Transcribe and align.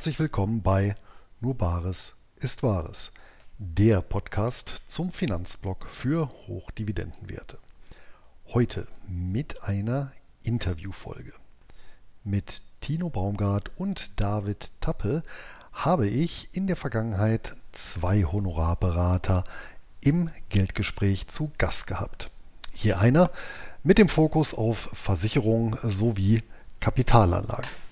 herzlich 0.00 0.18
willkommen 0.18 0.62
bei 0.62 0.94
Nur 1.42 1.54
Bares 1.54 2.14
ist 2.36 2.62
Wahres, 2.62 3.12
der 3.58 4.00
Podcast 4.00 4.80
zum 4.86 5.12
Finanzblock 5.12 5.90
für 5.90 6.30
Hochdividendenwerte. 6.46 7.58
Heute 8.46 8.88
mit 9.06 9.62
einer 9.62 10.10
Interviewfolge. 10.42 11.34
Mit 12.24 12.62
Tino 12.80 13.10
Baumgart 13.10 13.72
und 13.76 14.18
David 14.18 14.72
Tappe 14.80 15.22
habe 15.74 16.08
ich 16.08 16.48
in 16.52 16.66
der 16.66 16.76
Vergangenheit 16.76 17.54
zwei 17.72 18.22
Honorarberater 18.22 19.44
im 20.00 20.30
Geldgespräch 20.48 21.26
zu 21.26 21.52
Gast 21.58 21.86
gehabt. 21.86 22.30
Hier 22.72 23.00
einer 23.00 23.30
mit 23.82 23.98
dem 23.98 24.08
Fokus 24.08 24.54
auf 24.54 24.78
Versicherung 24.78 25.76
sowie 25.82 26.42
Kapitalanlagen. 26.80 27.89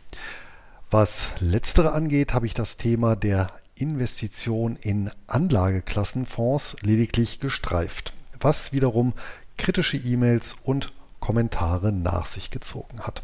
Was 0.91 1.33
letztere 1.41 1.93
angeht, 1.93 2.33
habe 2.33 2.47
ich 2.47 2.55
das 2.55 2.79
Thema 2.79 3.15
der 3.15 3.53
Investition 3.75 4.77
in 4.77 5.11
Anlageklassenfonds 5.27 6.77
lediglich 6.81 7.41
gestreift, 7.41 8.15
was 8.41 8.73
wiederum 8.73 9.13
kritische 9.59 9.99
E-Mails 9.99 10.57
und 10.65 10.95
Kommentare 11.21 11.93
nach 11.93 12.25
sich 12.25 12.51
gezogen 12.51 13.01
hat. 13.01 13.23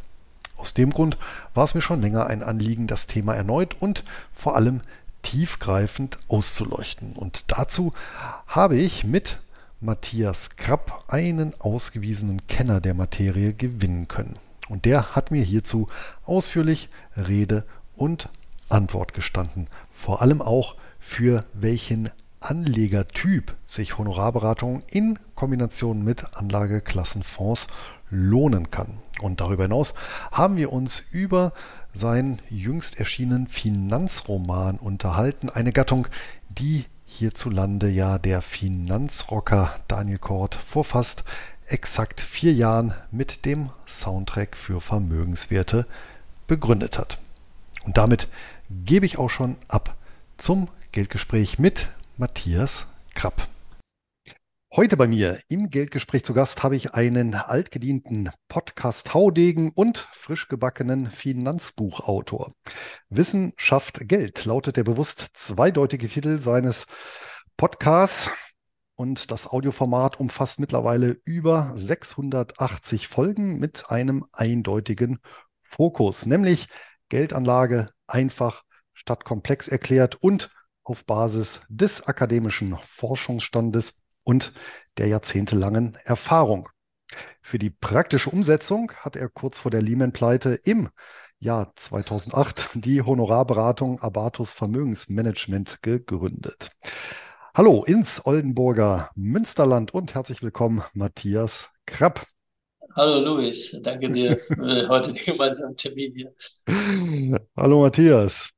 Aus 0.56 0.74
dem 0.74 0.90
Grund 0.90 1.16
war 1.54 1.64
es 1.64 1.74
mir 1.74 1.80
schon 1.80 2.02
länger 2.02 2.26
ein 2.26 2.42
Anliegen, 2.42 2.86
das 2.86 3.06
Thema 3.06 3.34
erneut 3.34 3.80
und 3.80 4.04
vor 4.34 4.56
allem 4.56 4.82
tiefgreifend 5.22 6.18
auszuleuchten. 6.28 7.14
Und 7.14 7.50
dazu 7.50 7.92
habe 8.46 8.76
ich 8.76 9.04
mit 9.04 9.38
Matthias 9.80 10.56
Krapp 10.56 11.04
einen 11.08 11.58
ausgewiesenen 11.58 12.46
Kenner 12.46 12.82
der 12.82 12.92
Materie 12.92 13.54
gewinnen 13.54 14.06
können. 14.06 14.38
Und 14.68 14.84
der 14.84 15.14
hat 15.14 15.30
mir 15.30 15.42
hierzu 15.42 15.88
ausführlich 16.24 16.88
Rede 17.16 17.64
und 17.96 18.28
Antwort 18.68 19.14
gestanden. 19.14 19.68
Vor 19.90 20.22
allem 20.22 20.40
auch, 20.40 20.76
für 20.98 21.44
welchen 21.52 22.10
Anlegertyp 22.40 23.54
sich 23.66 23.98
Honorarberatung 23.98 24.82
in 24.90 25.18
Kombination 25.34 26.04
mit 26.04 26.36
Anlageklassenfonds 26.36 27.68
lohnen 28.10 28.70
kann. 28.70 28.98
Und 29.20 29.40
darüber 29.40 29.64
hinaus 29.64 29.94
haben 30.30 30.56
wir 30.56 30.72
uns 30.72 31.02
über 31.10 31.52
seinen 31.94 32.40
jüngst 32.50 32.98
erschienenen 32.98 33.48
Finanzroman 33.48 34.76
unterhalten, 34.76 35.48
eine 35.48 35.72
Gattung, 35.72 36.06
die 36.48 36.84
hierzulande 37.06 37.88
ja 37.88 38.18
der 38.18 38.42
Finanzrocker 38.42 39.76
Daniel 39.88 40.18
Kort 40.18 40.54
vor 40.54 40.84
fast 40.84 41.24
exakt 41.66 42.20
vier 42.20 42.52
Jahren 42.52 42.94
mit 43.10 43.44
dem 43.44 43.70
Soundtrack 43.86 44.56
für 44.56 44.80
Vermögenswerte 44.80 45.86
begründet 46.46 46.98
hat. 46.98 47.18
Und 47.84 47.96
damit 47.96 48.28
gebe 48.70 49.06
ich 49.06 49.18
auch 49.18 49.30
schon 49.30 49.56
ab 49.68 49.96
zum 50.36 50.68
Geldgespräch 50.92 51.58
mit 51.58 51.90
Matthias 52.16 52.86
Krapp. 53.14 53.48
Heute 54.76 54.96
bei 54.96 55.06
mir 55.06 55.38
im 55.48 55.70
Geldgespräch 55.70 56.24
zu 56.24 56.34
Gast 56.34 56.64
habe 56.64 56.74
ich 56.74 56.94
einen 56.94 57.36
altgedienten 57.36 58.30
Podcast-Haudegen 58.48 59.70
und 59.72 60.08
frisch 60.12 60.48
gebackenen 60.48 61.12
Finanzbuchautor. 61.12 62.52
Wissen 63.08 63.52
schafft 63.56 64.08
Geld 64.08 64.44
lautet 64.44 64.76
der 64.76 64.82
bewusst 64.82 65.28
zweideutige 65.34 66.08
Titel 66.08 66.40
seines 66.40 66.86
Podcasts 67.56 68.30
und 68.96 69.30
das 69.30 69.46
Audioformat 69.46 70.20
umfasst 70.20 70.60
mittlerweile 70.60 71.16
über 71.24 71.72
680 71.76 73.08
Folgen 73.08 73.58
mit 73.58 73.90
einem 73.90 74.24
eindeutigen 74.32 75.18
Fokus, 75.62 76.26
nämlich 76.26 76.68
Geldanlage 77.08 77.88
einfach 78.06 78.62
statt 78.92 79.24
komplex 79.24 79.68
erklärt 79.68 80.16
und 80.16 80.50
auf 80.84 81.04
Basis 81.06 81.62
des 81.68 82.06
akademischen 82.06 82.76
Forschungsstandes 82.80 84.02
und 84.22 84.52
der 84.98 85.08
jahrzehntelangen 85.08 85.96
Erfahrung. 86.04 86.68
Für 87.42 87.58
die 87.58 87.70
praktische 87.70 88.30
Umsetzung 88.30 88.92
hat 88.98 89.16
er 89.16 89.28
kurz 89.28 89.58
vor 89.58 89.70
der 89.70 89.82
Lehman-Pleite 89.82 90.54
im 90.64 90.88
Jahr 91.38 91.74
2008 91.76 92.70
die 92.74 93.02
Honorarberatung 93.02 94.00
Abatus 94.00 94.54
Vermögensmanagement 94.54 95.82
gegründet. 95.82 96.70
Hallo 97.56 97.84
ins 97.84 98.26
Oldenburger 98.26 99.12
Münsterland 99.14 99.94
und 99.94 100.12
herzlich 100.12 100.42
willkommen, 100.42 100.82
Matthias 100.92 101.70
Krapp. 101.86 102.26
Hallo 102.96 103.20
Luis, 103.20 103.80
danke 103.84 104.10
dir 104.10 104.36
für 104.38 104.88
heute 104.88 105.12
den 105.12 105.24
gemeinsamen 105.24 105.76
Termin 105.76 106.12
hier. 106.16 106.34
Hallo 107.56 107.82
Matthias. 107.82 108.53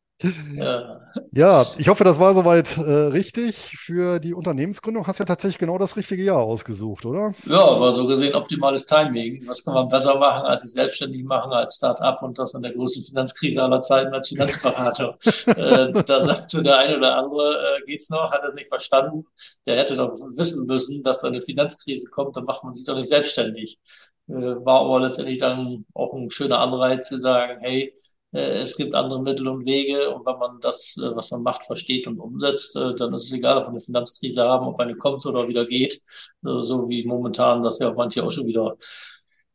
Ja. 0.54 1.00
ja, 1.32 1.66
ich 1.76 1.88
hoffe, 1.88 2.02
das 2.02 2.18
war 2.18 2.34
soweit 2.34 2.78
äh, 2.78 2.80
richtig. 2.80 3.76
Für 3.76 4.18
die 4.18 4.32
Unternehmensgründung 4.32 5.06
hast 5.06 5.18
du 5.18 5.22
ja 5.22 5.26
tatsächlich 5.26 5.58
genau 5.58 5.76
das 5.76 5.94
richtige 5.96 6.22
Jahr 6.22 6.38
ausgesucht, 6.38 7.04
oder? 7.04 7.34
Ja, 7.44 7.78
war 7.78 7.92
so 7.92 8.06
gesehen 8.06 8.34
optimales 8.34 8.86
Timing. 8.86 9.46
Was 9.46 9.62
kann 9.62 9.74
man 9.74 9.88
besser 9.88 10.18
machen, 10.18 10.46
als 10.46 10.62
sich 10.62 10.72
selbstständig 10.72 11.22
machen 11.24 11.52
als 11.52 11.76
Start-up 11.76 12.22
und 12.22 12.38
das 12.38 12.54
in 12.54 12.62
der 12.62 12.72
größten 12.72 13.04
Finanzkrise 13.04 13.62
aller 13.62 13.82
Zeiten 13.82 14.14
als 14.14 14.28
Finanzberater? 14.28 15.18
äh, 15.48 16.02
da 16.04 16.22
sagt 16.22 16.50
so 16.50 16.62
der 16.62 16.78
eine 16.78 16.96
oder 16.96 17.16
andere, 17.16 17.78
äh, 17.82 17.86
geht's 17.86 18.08
noch, 18.08 18.32
hat 18.32 18.42
er 18.42 18.54
nicht 18.54 18.68
verstanden. 18.68 19.26
Der 19.66 19.76
hätte 19.76 19.96
doch 19.96 20.14
wissen 20.34 20.66
müssen, 20.66 21.02
dass 21.02 21.20
da 21.20 21.28
eine 21.28 21.42
Finanzkrise 21.42 22.08
kommt, 22.10 22.36
dann 22.36 22.44
macht 22.44 22.64
man 22.64 22.72
sich 22.72 22.86
doch 22.86 22.96
nicht 22.96 23.08
selbstständig. 23.08 23.80
Äh, 24.28 24.32
war 24.32 24.80
aber 24.80 25.00
letztendlich 25.00 25.38
dann 25.38 25.84
auch 25.92 26.14
ein 26.14 26.30
schöner 26.30 26.58
Anreiz 26.60 27.08
zu 27.08 27.18
sagen, 27.18 27.60
hey, 27.60 27.94
es 28.32 28.76
gibt 28.76 28.94
andere 28.94 29.22
Mittel 29.22 29.48
und 29.48 29.64
Wege 29.64 30.10
und 30.10 30.26
wenn 30.26 30.38
man 30.38 30.60
das, 30.60 30.96
äh, 30.98 31.14
was 31.14 31.30
man 31.30 31.42
macht, 31.42 31.64
versteht 31.64 32.06
und 32.06 32.18
umsetzt, 32.18 32.76
äh, 32.76 32.94
dann 32.94 33.14
ist 33.14 33.24
es 33.24 33.32
egal, 33.32 33.58
ob 33.58 33.64
wir 33.64 33.70
eine 33.70 33.80
Finanzkrise 33.80 34.42
haben, 34.42 34.66
ob 34.66 34.80
eine 34.80 34.96
kommt 34.96 35.24
oder 35.26 35.48
wieder 35.48 35.64
geht, 35.66 36.02
so 36.42 36.88
wie 36.88 37.04
momentan 37.04 37.62
das 37.62 37.78
ja 37.78 37.92
manche 37.92 38.22
auch 38.24 38.30
schon 38.30 38.46
wieder 38.46 38.76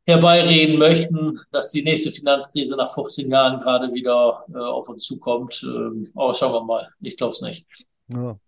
herbeireden 0.07 0.79
möchten, 0.79 1.39
dass 1.51 1.69
die 1.69 1.83
nächste 1.83 2.11
Finanzkrise 2.11 2.75
nach 2.75 2.93
15 2.93 3.29
Jahren 3.29 3.61
gerade 3.61 3.93
wieder 3.93 4.45
auf 4.55 4.89
uns 4.89 5.03
zukommt. 5.03 5.61
Ähm, 5.63 6.09
aber 6.15 6.33
schauen 6.33 6.53
wir 6.53 6.63
mal. 6.63 6.89
Ich 7.01 7.17
glaube 7.17 7.33
es 7.33 7.41
nicht. 7.41 7.67
Ja. 8.07 8.39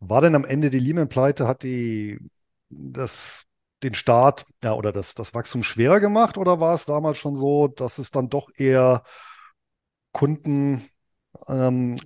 War 0.00 0.20
denn 0.20 0.34
am 0.34 0.44
Ende 0.44 0.70
die 0.70 0.80
Lehman-Pleite, 0.80 1.46
hat 1.46 1.62
die 1.62 2.18
das 2.68 3.46
den 3.84 3.94
Start 3.94 4.44
ja, 4.62 4.74
oder 4.74 4.92
das, 4.92 5.14
das 5.14 5.34
Wachstum 5.34 5.62
schwerer 5.62 6.00
gemacht 6.00 6.38
oder 6.38 6.58
war 6.58 6.74
es 6.74 6.86
damals 6.86 7.18
schon 7.18 7.36
so, 7.36 7.68
dass 7.68 7.98
es 7.98 8.10
dann 8.10 8.30
doch 8.30 8.48
eher 8.56 9.02
Kunden 10.14 10.88
ähm, 11.48 11.98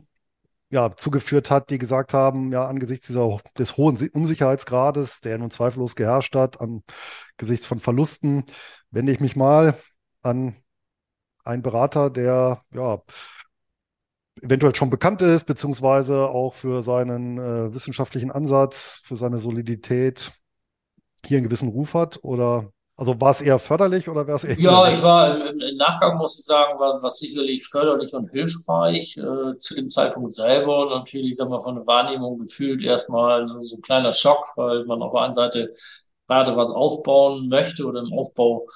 ja, 0.70 0.96
zugeführt 0.96 1.50
hat, 1.50 1.70
die 1.70 1.78
gesagt 1.78 2.14
haben, 2.14 2.52
ja, 2.52 2.66
angesichts 2.66 3.06
dieser, 3.06 3.38
des 3.56 3.76
hohen 3.76 3.96
Unsicherheitsgrades, 4.12 5.20
der 5.20 5.38
nun 5.38 5.50
zweifellos 5.50 5.94
geherrscht 5.94 6.34
hat, 6.34 6.58
angesichts 6.60 7.66
von 7.66 7.78
Verlusten, 7.78 8.44
wende 8.90 9.12
ich 9.12 9.20
mich 9.20 9.36
mal 9.36 9.78
an 10.22 10.56
einen 11.44 11.62
Berater, 11.62 12.10
der 12.10 12.62
ja 12.72 13.02
eventuell 14.42 14.74
schon 14.74 14.90
bekannt 14.90 15.22
ist, 15.22 15.44
beziehungsweise 15.44 16.28
auch 16.28 16.54
für 16.54 16.82
seinen 16.82 17.38
äh, 17.38 17.72
wissenschaftlichen 17.74 18.30
Ansatz, 18.30 19.02
für 19.04 19.16
seine 19.16 19.38
Solidität 19.38 20.32
hier 21.24 21.38
einen 21.38 21.44
gewissen 21.46 21.68
Ruf 21.68 21.94
hat? 21.94 22.20
Oder 22.22 22.72
also 22.98 23.20
war 23.20 23.30
es 23.30 23.40
eher 23.40 23.60
förderlich 23.60 24.08
oder 24.08 24.26
wäre 24.26 24.36
es 24.36 24.44
eher? 24.44 24.58
Ja, 24.58 24.90
ich 24.90 25.00
war 25.04 25.46
im, 25.46 25.76
Nachgang, 25.76 26.18
muss 26.18 26.36
ich 26.36 26.44
sagen, 26.44 26.80
war 26.80 27.00
was 27.00 27.18
sicherlich 27.18 27.64
förderlich 27.64 28.12
und 28.12 28.28
hilfreich. 28.30 29.16
Äh, 29.16 29.56
zu 29.56 29.76
dem 29.76 29.88
Zeitpunkt 29.88 30.32
selber 30.32 30.90
natürlich, 30.90 31.36
sagen 31.36 31.52
wir, 31.52 31.60
von 31.60 31.76
der 31.76 31.86
Wahrnehmung 31.86 32.40
gefühlt 32.40 32.82
erstmal 32.82 33.46
so, 33.46 33.60
so 33.60 33.76
ein 33.76 33.82
kleiner 33.82 34.12
Schock, 34.12 34.52
weil 34.56 34.84
man 34.84 35.00
auf 35.00 35.12
der 35.12 35.22
einen 35.22 35.34
Seite 35.34 35.72
gerade 36.26 36.56
was 36.56 36.70
aufbauen 36.70 37.48
möchte 37.48 37.86
oder 37.86 38.00
im 38.00 38.12
Aufbau 38.12 38.66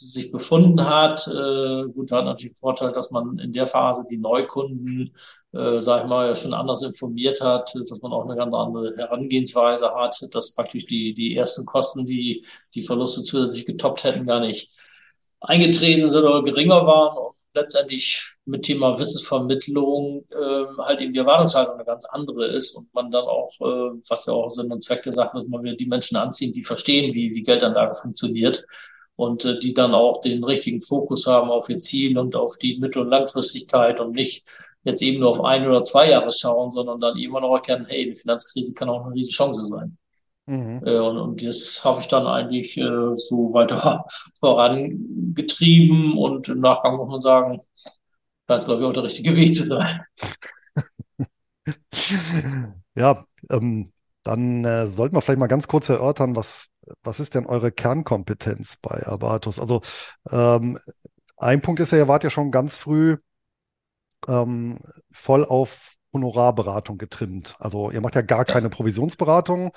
sich 0.00 0.30
befunden 0.32 0.84
hat. 0.86 1.26
Äh, 1.28 1.84
gut, 1.92 2.12
hat 2.12 2.24
natürlich 2.24 2.54
den 2.54 2.60
Vorteil, 2.60 2.92
dass 2.92 3.10
man 3.10 3.38
in 3.38 3.52
der 3.52 3.66
Phase 3.66 4.04
die 4.08 4.18
Neukunden, 4.18 5.14
äh, 5.52 5.80
sag 5.80 6.02
ich 6.02 6.08
mal, 6.08 6.34
schon 6.34 6.54
anders 6.54 6.82
informiert 6.82 7.40
hat, 7.40 7.74
dass 7.88 8.02
man 8.02 8.12
auch 8.12 8.24
eine 8.24 8.36
ganz 8.36 8.54
andere 8.54 8.96
Herangehensweise 8.96 9.94
hat, 9.94 10.16
dass 10.32 10.54
praktisch 10.54 10.86
die, 10.86 11.14
die 11.14 11.36
ersten 11.36 11.66
Kosten, 11.66 12.06
die 12.06 12.44
die 12.74 12.82
Verluste 12.82 13.22
zusätzlich 13.22 13.66
getoppt 13.66 14.04
hätten, 14.04 14.26
gar 14.26 14.40
nicht 14.40 14.72
eingetreten 15.40 16.10
sind 16.10 16.24
oder 16.24 16.42
geringer 16.42 16.86
waren 16.86 17.16
und 17.18 17.34
letztendlich 17.54 18.38
mit 18.44 18.62
Thema 18.62 18.98
Wissensvermittlung 18.98 20.24
äh, 20.30 20.64
halt 20.78 21.00
eben 21.00 21.12
die 21.12 21.18
Erwartungshaltung 21.18 21.74
eine 21.74 21.84
ganz 21.84 22.04
andere 22.06 22.46
ist 22.46 22.74
und 22.74 22.92
man 22.94 23.10
dann 23.10 23.24
auch, 23.24 23.50
äh, 23.60 24.00
was 24.08 24.26
ja 24.26 24.32
auch 24.32 24.48
Sinn 24.48 24.72
und 24.72 24.82
Zweck 24.82 25.02
der 25.02 25.12
Sache 25.12 25.38
ist, 25.38 25.48
man 25.48 25.62
will 25.62 25.76
die 25.76 25.86
Menschen 25.86 26.16
anziehen, 26.16 26.52
die 26.52 26.64
verstehen, 26.64 27.14
wie, 27.14 27.34
wie 27.34 27.42
Geldanlage 27.42 27.94
funktioniert 27.94 28.64
und 29.18 29.44
äh, 29.44 29.58
die 29.58 29.74
dann 29.74 29.94
auch 29.94 30.20
den 30.20 30.44
richtigen 30.44 30.80
Fokus 30.80 31.26
haben 31.26 31.50
auf 31.50 31.68
ihr 31.68 31.80
Ziel 31.80 32.16
und 32.18 32.36
auf 32.36 32.56
die 32.56 32.78
Mittel- 32.78 33.02
und 33.02 33.08
Langfristigkeit 33.08 33.98
und 33.98 34.12
nicht 34.12 34.46
jetzt 34.84 35.02
eben 35.02 35.18
nur 35.18 35.30
auf 35.30 35.44
ein 35.44 35.66
oder 35.66 35.82
zwei 35.82 36.10
Jahre 36.10 36.30
schauen, 36.30 36.70
sondern 36.70 37.00
dann 37.00 37.18
immer 37.18 37.40
noch 37.40 37.52
erkennen, 37.56 37.86
hey, 37.88 38.04
die 38.04 38.14
Finanzkrise 38.14 38.74
kann 38.74 38.88
auch 38.88 39.04
eine 39.04 39.14
riesige 39.16 39.34
Chance 39.34 39.66
sein. 39.66 39.98
Mhm. 40.46 40.82
Äh, 40.86 40.98
und, 40.98 41.18
und 41.18 41.44
das 41.44 41.84
habe 41.84 42.00
ich 42.00 42.06
dann 42.06 42.28
eigentlich 42.28 42.76
äh, 42.76 43.16
so 43.16 43.52
weiter 43.52 44.06
vorangetrieben 44.38 46.16
und 46.16 46.48
im 46.48 46.60
Nachgang 46.60 46.96
muss 46.96 47.08
man 47.08 47.20
sagen, 47.20 47.60
scheint 48.46 48.60
es, 48.60 48.66
glaube 48.66 48.82
ich, 48.82 48.86
auch 48.86 48.92
der 48.92 49.02
richtige 49.02 49.34
Weg 49.34 49.56
zu 49.56 49.66
sein. 49.66 50.00
Ja, 52.94 53.22
ähm, 53.50 53.92
dann 54.22 54.64
äh, 54.64 54.88
sollten 54.88 55.14
wir 55.14 55.20
vielleicht 55.20 55.38
mal 55.38 55.46
ganz 55.46 55.68
kurz 55.68 55.88
erörtern, 55.88 56.34
was, 56.34 56.68
was 57.02 57.20
ist 57.20 57.34
denn 57.34 57.46
eure 57.46 57.72
Kernkompetenz 57.72 58.76
bei 58.76 59.06
Arbatus? 59.06 59.58
Also 59.58 59.82
ähm, 60.30 60.78
ein 61.36 61.60
Punkt 61.60 61.80
ist 61.80 61.92
ja, 61.92 61.98
ihr 61.98 62.08
wart 62.08 62.24
ja 62.24 62.30
schon 62.30 62.50
ganz 62.50 62.76
früh 62.76 63.16
ähm, 64.26 64.78
voll 65.12 65.44
auf 65.44 65.94
Honorarberatung 66.12 66.98
getrimmt. 66.98 67.56
Also 67.58 67.90
ihr 67.90 68.00
macht 68.00 68.14
ja 68.14 68.22
gar 68.22 68.44
keine 68.44 68.70
Provisionsberatung. 68.70 69.72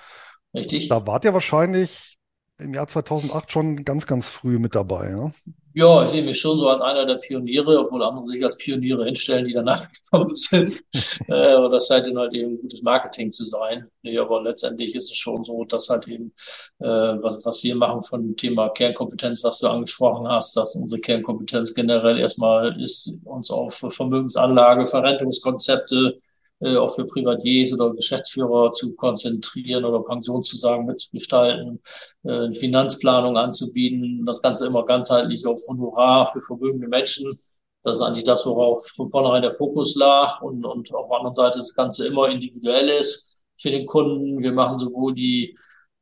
richtig. 0.53 0.87
Da 0.89 1.05
wart 1.05 1.25
ihr 1.25 1.33
wahrscheinlich 1.33 2.17
im 2.57 2.73
Jahr 2.73 2.87
2008 2.87 3.51
schon 3.51 3.83
ganz, 3.83 4.07
ganz 4.07 4.29
früh 4.29 4.59
mit 4.59 4.75
dabei, 4.75 5.09
ja? 5.09 5.31
Ja, 5.73 6.03
ich 6.03 6.12
sehe 6.12 6.23
mich 6.23 6.39
schon 6.39 6.59
so 6.59 6.68
als 6.68 6.81
einer 6.81 7.06
der 7.06 7.15
Pioniere, 7.15 7.79
obwohl 7.79 8.03
andere 8.03 8.25
sich 8.25 8.44
als 8.44 8.57
Pioniere 8.57 9.06
hinstellen, 9.06 9.45
die 9.45 9.53
danach 9.53 9.88
gekommen 10.12 10.33
sind. 10.33 10.81
Äh, 11.27 11.53
aber 11.53 11.69
das 11.69 11.88
scheint 11.88 12.07
dann 12.07 12.18
halt 12.18 12.33
eben 12.33 12.59
gutes 12.59 12.81
Marketing 12.81 13.31
zu 13.31 13.45
sein. 13.45 13.88
Nee, 14.01 14.18
aber 14.18 14.41
letztendlich 14.41 14.95
ist 14.95 15.09
es 15.12 15.18
schon 15.18 15.44
so, 15.45 15.63
dass 15.63 15.88
halt 15.89 16.07
eben, 16.07 16.33
äh, 16.79 16.85
was, 16.85 17.45
was 17.45 17.63
wir 17.63 17.75
machen 17.75 18.03
von 18.03 18.21
dem 18.21 18.35
Thema 18.35 18.69
Kernkompetenz, 18.69 19.44
was 19.44 19.59
du 19.59 19.68
angesprochen 19.68 20.27
hast, 20.27 20.57
dass 20.57 20.75
unsere 20.75 21.00
Kernkompetenz 21.00 21.73
generell 21.73 22.19
erstmal 22.19 22.79
ist, 22.81 23.21
uns 23.25 23.50
auf 23.50 23.75
Vermögensanlage, 23.89 24.85
Verrentungskonzepte, 24.85 26.19
äh, 26.61 26.77
auch 26.77 26.95
für 26.95 27.05
Privatiers 27.05 27.73
oder 27.73 27.93
Geschäftsführer 27.93 28.71
zu 28.71 28.95
konzentrieren 28.95 29.83
oder 29.85 30.03
Pensionszusagen 30.03 30.85
mitzugestalten 30.85 31.81
äh, 32.23 32.53
Finanzplanung 32.53 33.37
anzubieten, 33.37 34.25
das 34.25 34.41
Ganze 34.41 34.67
immer 34.67 34.85
ganzheitlich 34.85 35.45
auf 35.45 35.59
Honorar 35.67 36.31
für 36.33 36.41
vermögende 36.41 36.87
Menschen. 36.87 37.35
Das 37.83 37.95
ist 37.97 38.01
eigentlich 38.01 38.25
das, 38.25 38.45
worauf 38.45 38.85
von 38.95 39.09
vornherein 39.09 39.41
der 39.41 39.53
Fokus 39.53 39.95
lag 39.95 40.41
und, 40.41 40.63
und 40.65 40.93
auf 40.93 41.07
der 41.09 41.17
anderen 41.17 41.35
Seite 41.35 41.57
das 41.59 41.73
Ganze 41.73 42.07
immer 42.07 42.29
individuell 42.29 42.89
ist 42.89 43.43
für 43.57 43.71
den 43.71 43.85
Kunden. 43.87 44.41
Wir 44.41 44.51
machen 44.51 44.77
sowohl 44.77 45.15
die, 45.15 45.57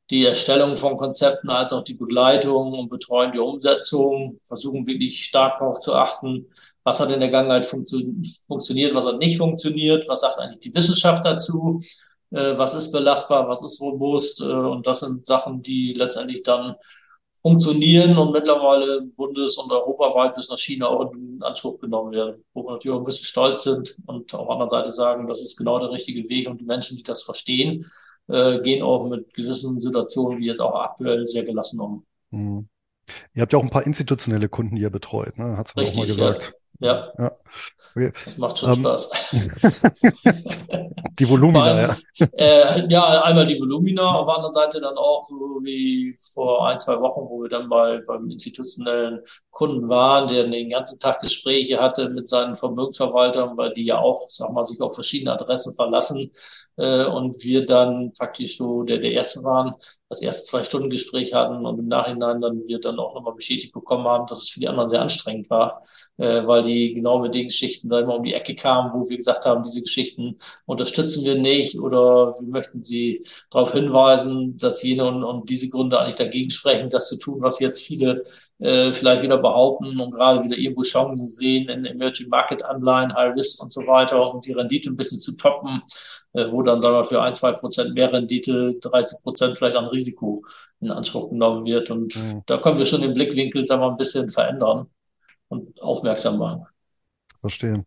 die 0.09 0.25
Erstellung 0.25 0.75
von 0.75 0.97
Konzepten 0.97 1.49
als 1.49 1.71
auch 1.71 1.83
die 1.83 1.93
Begleitung 1.93 2.73
und 2.73 2.89
betreuen 2.89 3.31
die 3.31 3.39
Umsetzung, 3.39 4.39
versuchen 4.43 4.87
wirklich 4.87 5.23
stark 5.23 5.59
darauf 5.59 5.79
zu 5.79 5.93
achten, 5.93 6.47
was 6.83 6.99
hat 6.99 7.11
in 7.11 7.19
der 7.19 7.29
Vergangenheit 7.29 7.65
funktio 7.65 7.99
funktioniert, 8.47 8.93
was 8.95 9.05
hat 9.05 9.17
nicht 9.17 9.37
funktioniert, 9.37 10.07
was 10.07 10.21
sagt 10.21 10.39
eigentlich 10.39 10.59
die 10.59 10.75
Wissenschaft 10.75 11.25
dazu 11.25 11.81
äh, 12.31 12.57
was 12.57 12.73
ist 12.73 12.91
belastbar, 12.91 13.47
was 13.47 13.63
ist 13.63 13.81
robust. 13.81 14.41
Äh, 14.41 14.45
und 14.45 14.85
das 14.85 14.99
sind 14.99 15.25
Sachen, 15.25 15.63
die 15.63 15.93
letztendlich 15.93 16.43
dann 16.43 16.75
funktionieren 17.41 18.17
und 18.17 18.33
mittlerweile 18.33 19.01
bundes- 19.01 19.57
und 19.57 19.71
europaweit 19.71 20.35
bis 20.35 20.49
nach 20.49 20.57
China 20.57 20.87
auch 20.87 21.11
in 21.13 21.41
Anspruch 21.41 21.79
genommen 21.79 22.11
werden, 22.11 22.43
wo 22.53 22.65
wir 22.65 22.73
natürlich 22.73 22.95
auch 22.95 22.99
ein 22.99 23.05
bisschen 23.05 23.23
stolz 23.23 23.63
sind 23.63 23.95
und 24.07 24.33
auf 24.33 24.47
der 24.47 24.53
anderen 24.53 24.69
Seite 24.69 24.91
sagen, 24.91 25.25
das 25.27 25.41
ist 25.41 25.55
genau 25.55 25.79
der 25.79 25.89
richtige 25.89 26.27
Weg 26.27 26.49
und 26.49 26.59
die 26.59 26.65
Menschen, 26.65 26.97
die 26.97 27.03
das 27.03 27.23
verstehen, 27.23 27.85
äh, 28.27 28.59
gehen 28.59 28.83
auch 28.83 29.07
mit 29.07 29.33
gewissen 29.33 29.79
Situationen, 29.79 30.39
wie 30.39 30.47
jetzt 30.47 30.59
auch 30.59 30.75
aktuell, 30.75 31.25
sehr 31.25 31.45
gelassen 31.45 31.79
um. 31.79 32.05
Hm. 32.31 32.67
Ihr 33.33 33.41
habt 33.41 33.53
ja 33.53 33.57
auch 33.57 33.63
ein 33.63 33.71
paar 33.71 33.87
institutionelle 33.87 34.49
Kunden, 34.49 34.75
die 34.75 34.81
ihr 34.81 34.91
betreut, 34.91 35.37
ne? 35.39 35.57
Hat's 35.57 35.75
mir 35.75 35.83
auch 35.83 35.95
mal 35.95 36.05
gesagt. 36.05 36.53
Ja, 36.79 37.13
Ja. 37.17 37.31
Okay. 37.95 38.11
das 38.23 38.37
macht 38.37 38.59
schon 38.59 38.73
Ähm, 38.73 38.75
Spaß. 38.75 39.11
die 41.19 41.27
Volumina, 41.29 41.63
allem, 41.63 41.77
ja. 41.77 41.97
äh, 42.37 42.87
ja, 42.89 43.23
einmal 43.23 43.47
die 43.47 43.59
Volumina, 43.59 44.11
auf 44.15 44.25
der 44.27 44.35
anderen 44.35 44.53
Seite 44.53 44.81
dann 44.81 44.97
auch 44.97 45.25
so 45.25 45.35
wie 45.63 46.15
vor 46.33 46.67
ein, 46.67 46.79
zwei 46.79 46.99
Wochen, 47.01 47.21
wo 47.29 47.41
wir 47.43 47.49
dann 47.49 47.69
bei, 47.69 47.99
beim 48.05 48.29
institutionellen 48.29 49.21
Kunden 49.51 49.89
waren, 49.89 50.27
der 50.27 50.47
den 50.47 50.69
ganzen 50.69 50.99
Tag 50.99 51.21
Gespräche 51.21 51.79
hatte 51.79 52.09
mit 52.09 52.29
seinen 52.29 52.55
Vermögensverwaltern, 52.55 53.57
weil 53.57 53.73
die 53.73 53.85
ja 53.85 53.99
auch, 53.99 54.29
sag 54.29 54.51
mal, 54.53 54.63
sich 54.63 54.79
auf 54.81 54.93
verschiedene 54.95 55.33
Adressen 55.33 55.73
verlassen, 55.75 56.31
äh, 56.79 57.05
und 57.05 57.43
wir 57.43 57.65
dann 57.65 58.13
praktisch 58.13 58.57
so 58.57 58.83
der, 58.83 58.99
der 58.99 59.11
Erste 59.11 59.43
waren, 59.43 59.73
das 60.07 60.21
erste 60.21 60.45
zwei 60.45 60.63
Stunden 60.63 60.89
Gespräch 60.89 61.33
hatten 61.33 61.65
und 61.65 61.77
im 61.77 61.87
Nachhinein 61.87 62.41
dann 62.41 62.65
wir 62.67 62.79
dann 62.79 62.97
auch 62.99 63.13
nochmal 63.13 63.35
bestätigt 63.35 63.73
bekommen 63.73 64.07
haben, 64.07 64.25
dass 64.27 64.39
es 64.39 64.49
für 64.49 64.59
die 64.59 64.67
anderen 64.67 64.89
sehr 64.89 65.01
anstrengend 65.01 65.49
war, 65.49 65.83
äh, 66.17 66.47
weil 66.47 66.63
die 66.63 66.93
genau 66.93 67.19
mit 67.19 67.35
den 67.35 67.47
Geschichten 67.47 67.89
da 67.89 67.99
immer 67.99 68.15
um 68.15 68.23
die 68.23 68.33
Ecke 68.33 68.55
kamen, 68.55 68.91
wo 68.93 69.07
wir 69.09 69.17
gesagt 69.17 69.45
haben, 69.45 69.63
diese 69.63 69.81
Geschichten 69.81 70.37
unterstützen 70.65 71.25
wir 71.25 71.35
nicht 71.35 71.77
oder 71.79 72.33
wir 72.39 72.47
möchten 72.47 72.81
sie 72.81 73.25
darauf 73.51 73.73
hinweisen, 73.73 74.57
dass 74.57 74.81
jene 74.81 75.05
und, 75.05 75.23
und 75.23 75.49
diese 75.49 75.69
Gründe 75.69 75.99
eigentlich 75.99 76.15
dagegen 76.15 76.49
sprechen, 76.49 76.89
das 76.89 77.07
zu 77.09 77.19
tun, 77.19 77.41
was 77.41 77.59
jetzt 77.59 77.81
viele 77.81 78.23
äh, 78.59 78.91
vielleicht 78.91 79.23
wieder 79.23 79.37
behaupten 79.37 79.99
und 79.99 80.11
gerade 80.11 80.43
wieder 80.43 80.57
irgendwo 80.57 80.83
Chancen 80.83 81.27
sehen 81.27 81.69
in 81.69 81.85
Emerging 81.85 82.29
Market 82.29 82.63
Anleihen, 82.63 83.13
High 83.15 83.35
Risk 83.35 83.61
und 83.63 83.71
so 83.73 83.85
weiter, 83.87 84.33
um 84.33 84.41
die 84.41 84.51
Rendite 84.53 84.89
ein 84.89 84.97
bisschen 84.97 85.19
zu 85.19 85.35
toppen, 85.37 85.81
äh, 86.33 86.51
wo 86.51 86.61
dann 86.61 86.81
sagen 86.81 86.95
wir 86.95 87.05
für 87.05 87.21
ein, 87.21 87.33
zwei 87.33 87.53
Prozent 87.53 87.93
mehr 87.95 88.11
Rendite, 88.13 88.75
30 88.81 89.23
Prozent 89.23 89.57
vielleicht 89.57 89.75
an 89.77 89.85
Risiko 89.85 90.43
in 90.81 90.91
Anspruch 90.91 91.29
genommen 91.29 91.65
wird. 91.65 91.89
Und 91.91 92.13
Hm, 92.13 92.43
da 92.45 92.57
können 92.57 92.77
wir 92.79 92.85
schon 92.85 93.01
den 93.01 93.13
Blickwinkel, 93.13 93.63
sagen 93.63 93.81
wir, 93.81 93.89
ein 93.91 93.97
bisschen 93.97 94.29
verändern 94.29 94.87
und 95.49 95.81
aufmerksam 95.81 96.37
machen. 96.37 96.65
verstehe. 97.41 97.83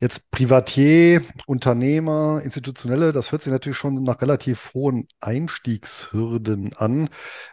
Jetzt 0.00 0.30
Privatier, 0.30 1.22
Unternehmer, 1.46 2.40
Institutionelle, 2.44 3.12
das 3.12 3.32
hört 3.32 3.42
sich 3.42 3.50
natürlich 3.52 3.76
schon 3.78 4.04
nach 4.04 4.22
relativ 4.22 4.72
hohen 4.74 5.08
Einstiegshürden 5.20 6.72
an. 6.76 7.08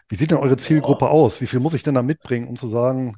Wie 0.09 0.15
sieht 0.15 0.29
denn 0.31 0.37
eure 0.37 0.57
Ja, 0.57 0.57
Zielgruppe 0.57 1.09
aus? 1.09 1.41
Wie 1.41 1.47
viel 1.47 1.59
muss 1.59 1.73
ich 1.73 1.81
denn 1.83 1.95
da 1.95 2.03
mitbringen, 2.03 2.47
um 2.47 2.55
zu 2.57 2.67
sagen, 2.67 3.17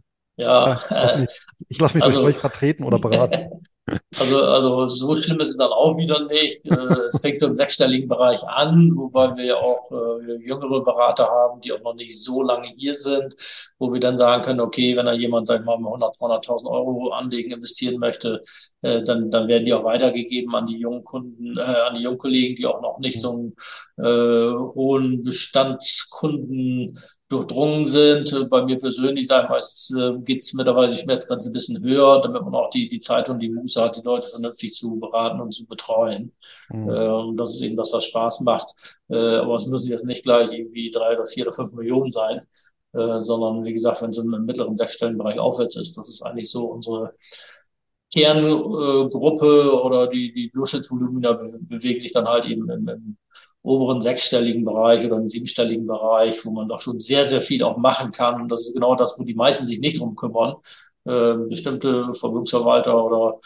ja, 0.64 0.64
ja, 0.64 0.82
lass 1.00 1.16
äh, 1.16 1.18
mich, 1.18 1.30
ich 1.70 1.80
lasse 1.80 1.98
mich 1.98 2.04
durch 2.06 2.22
euch 2.22 2.38
also 2.38 2.40
vertreten 2.40 2.84
oder 2.86 3.00
beraten? 3.00 3.50
Also, 4.20 4.42
also 4.44 4.88
so 4.90 5.22
schlimm 5.22 5.40
ist 5.40 5.50
es 5.52 5.58
dann 5.58 5.72
auch 5.72 5.96
wieder 5.98 6.26
nicht. 6.28 6.66
Äh, 6.66 6.72
Es 7.10 7.22
fängt 7.22 7.40
so 7.40 7.48
im 7.48 7.56
sechsstelligen 7.56 8.10
Bereich 8.10 8.44
an, 8.44 8.92
wobei 8.96 9.36
wir 9.36 9.46
ja 9.46 9.56
auch 9.58 9.90
äh, 9.92 10.44
jüngere 10.44 10.84
Berater 10.84 11.28
haben, 11.28 11.62
die 11.62 11.72
auch 11.72 11.82
noch 11.82 11.94
nicht 11.94 12.22
so 12.22 12.42
lange 12.42 12.68
hier 12.76 12.94
sind, 12.94 13.34
wo 13.80 13.94
wir 13.94 14.00
dann 14.00 14.18
sagen 14.18 14.44
können, 14.44 14.60
okay, 14.60 14.96
wenn 14.98 15.06
da 15.06 15.14
jemand, 15.14 15.48
sag 15.48 15.60
ich 15.62 15.66
mal, 15.66 15.78
mit 15.78 15.88
100, 15.88 16.16
200.000 16.16 16.70
Euro 16.70 17.10
anlegen, 17.12 17.52
investieren 17.52 18.00
möchte, 18.00 18.42
äh, 18.82 19.04
dann, 19.04 19.32
dann 19.32 19.48
werden 19.48 19.66
die 19.66 19.74
auch 19.74 19.84
weitergegeben 19.86 20.54
an 20.56 20.68
die 20.68 20.78
jungen 20.80 21.04
Kunden, 21.04 21.58
äh, 21.58 21.62
an 21.62 21.96
die 21.96 22.02
jungen 22.02 22.18
Kollegen, 22.18 22.56
die 22.56 22.66
auch 22.66 22.82
noch 22.82 23.00
nicht 23.00 23.22
so 23.22 23.32
einen 23.32 23.56
äh, 23.98 24.54
hohen 24.58 25.24
Bestandskunden 25.24 27.00
durchdrungen 27.30 27.88
sind. 27.88 28.32
Äh, 28.34 28.46
Bei 28.46 28.64
mir 28.64 28.78
persönlich, 28.80 29.28
sage 29.28 29.46
ich 29.46 29.50
mal, 29.50 29.60
es, 29.60 29.94
äh, 29.98 30.20
geht 30.22 30.44
es 30.46 30.54
mittlerweile 30.54 30.92
die 30.92 30.98
Schmerzgrenze 30.98 31.50
ein 31.50 31.54
bisschen 31.54 31.84
höher, 31.84 32.22
damit 32.22 32.42
man 32.44 32.56
auch 32.56 32.70
die, 32.70 32.90
die 32.90 33.00
Zeit 33.00 33.30
und 33.30 33.40
die 33.40 33.50
Muße 33.50 33.82
hat, 33.82 33.98
die 33.98 34.02
Leute 34.02 34.28
vernünftig 34.30 34.74
zu 34.76 34.98
beraten 35.00 35.42
und 35.42 35.54
zu 35.54 35.66
betreuen. 35.68 36.34
Äh, 36.86 36.90
Hm, 36.90 37.08
und 37.08 37.38
das 37.38 37.54
ist 37.56 37.62
eben 37.62 37.76
das, 37.78 37.92
was 37.94 38.06
Spaß 38.06 38.42
macht. 38.42 38.74
Äh, 39.10 39.16
aber 39.38 39.56
es 39.56 39.66
müssen 39.68 39.90
jetzt 39.92 40.06
nicht 40.06 40.24
gleich 40.24 40.52
irgendwie 40.52 40.92
drei 40.92 41.16
oder 41.16 41.26
vier 41.28 41.46
oder 41.46 41.54
fünf 41.54 41.74
Millionen 41.74 42.12
sein, 42.12 42.42
äh, 42.94 43.20
sondern 43.20 43.64
wie 43.66 43.74
gesagt, 43.74 44.02
wenn 44.02 44.10
es 44.12 44.18
im 44.18 44.46
mittleren 44.46 44.78
sechsstelligen 44.78 45.18
Bereich 45.18 45.40
aufwärts 45.40 45.76
ist, 45.76 45.98
das 45.98 46.10
ist 46.10 46.22
eigentlich 46.24 46.50
so 46.50 46.66
unsere 46.66 47.14
Kerngruppe 48.14 49.82
oder 49.84 50.08
die, 50.08 50.32
die 50.34 50.50
Durchschnittsvolumina 50.52 51.34
be 51.34 51.58
bewegt 51.60 52.02
sich 52.02 52.14
dann 52.14 52.26
halt 52.28 52.46
eben 52.46 52.70
im, 52.70 52.88
im 52.88 53.18
oberen 53.68 54.02
sechsstelligen 54.02 54.64
Bereich 54.66 55.06
oder 55.06 55.18
im 55.18 55.30
siebenstelligen 55.30 55.86
Bereich, 55.86 56.44
wo 56.46 56.52
man 56.52 56.68
doch 56.70 56.80
schon 56.80 57.00
sehr, 57.00 57.26
sehr 57.26 57.42
viel 57.42 57.64
auch 57.64 57.78
machen 57.78 58.12
kann. 58.12 58.42
Und 58.42 58.50
das 58.52 58.62
ist 58.62 58.74
genau 58.74 58.96
das, 58.96 59.20
wo 59.20 59.24
die 59.24 59.36
meisten 59.36 59.66
sich 59.66 59.80
nicht 59.80 60.00
drum 60.00 60.16
kümmern. 60.16 60.56
Äh, 61.06 61.36
bestimmte 61.50 62.14
Vermögensverwalter 62.14 63.04
oder 63.04 63.40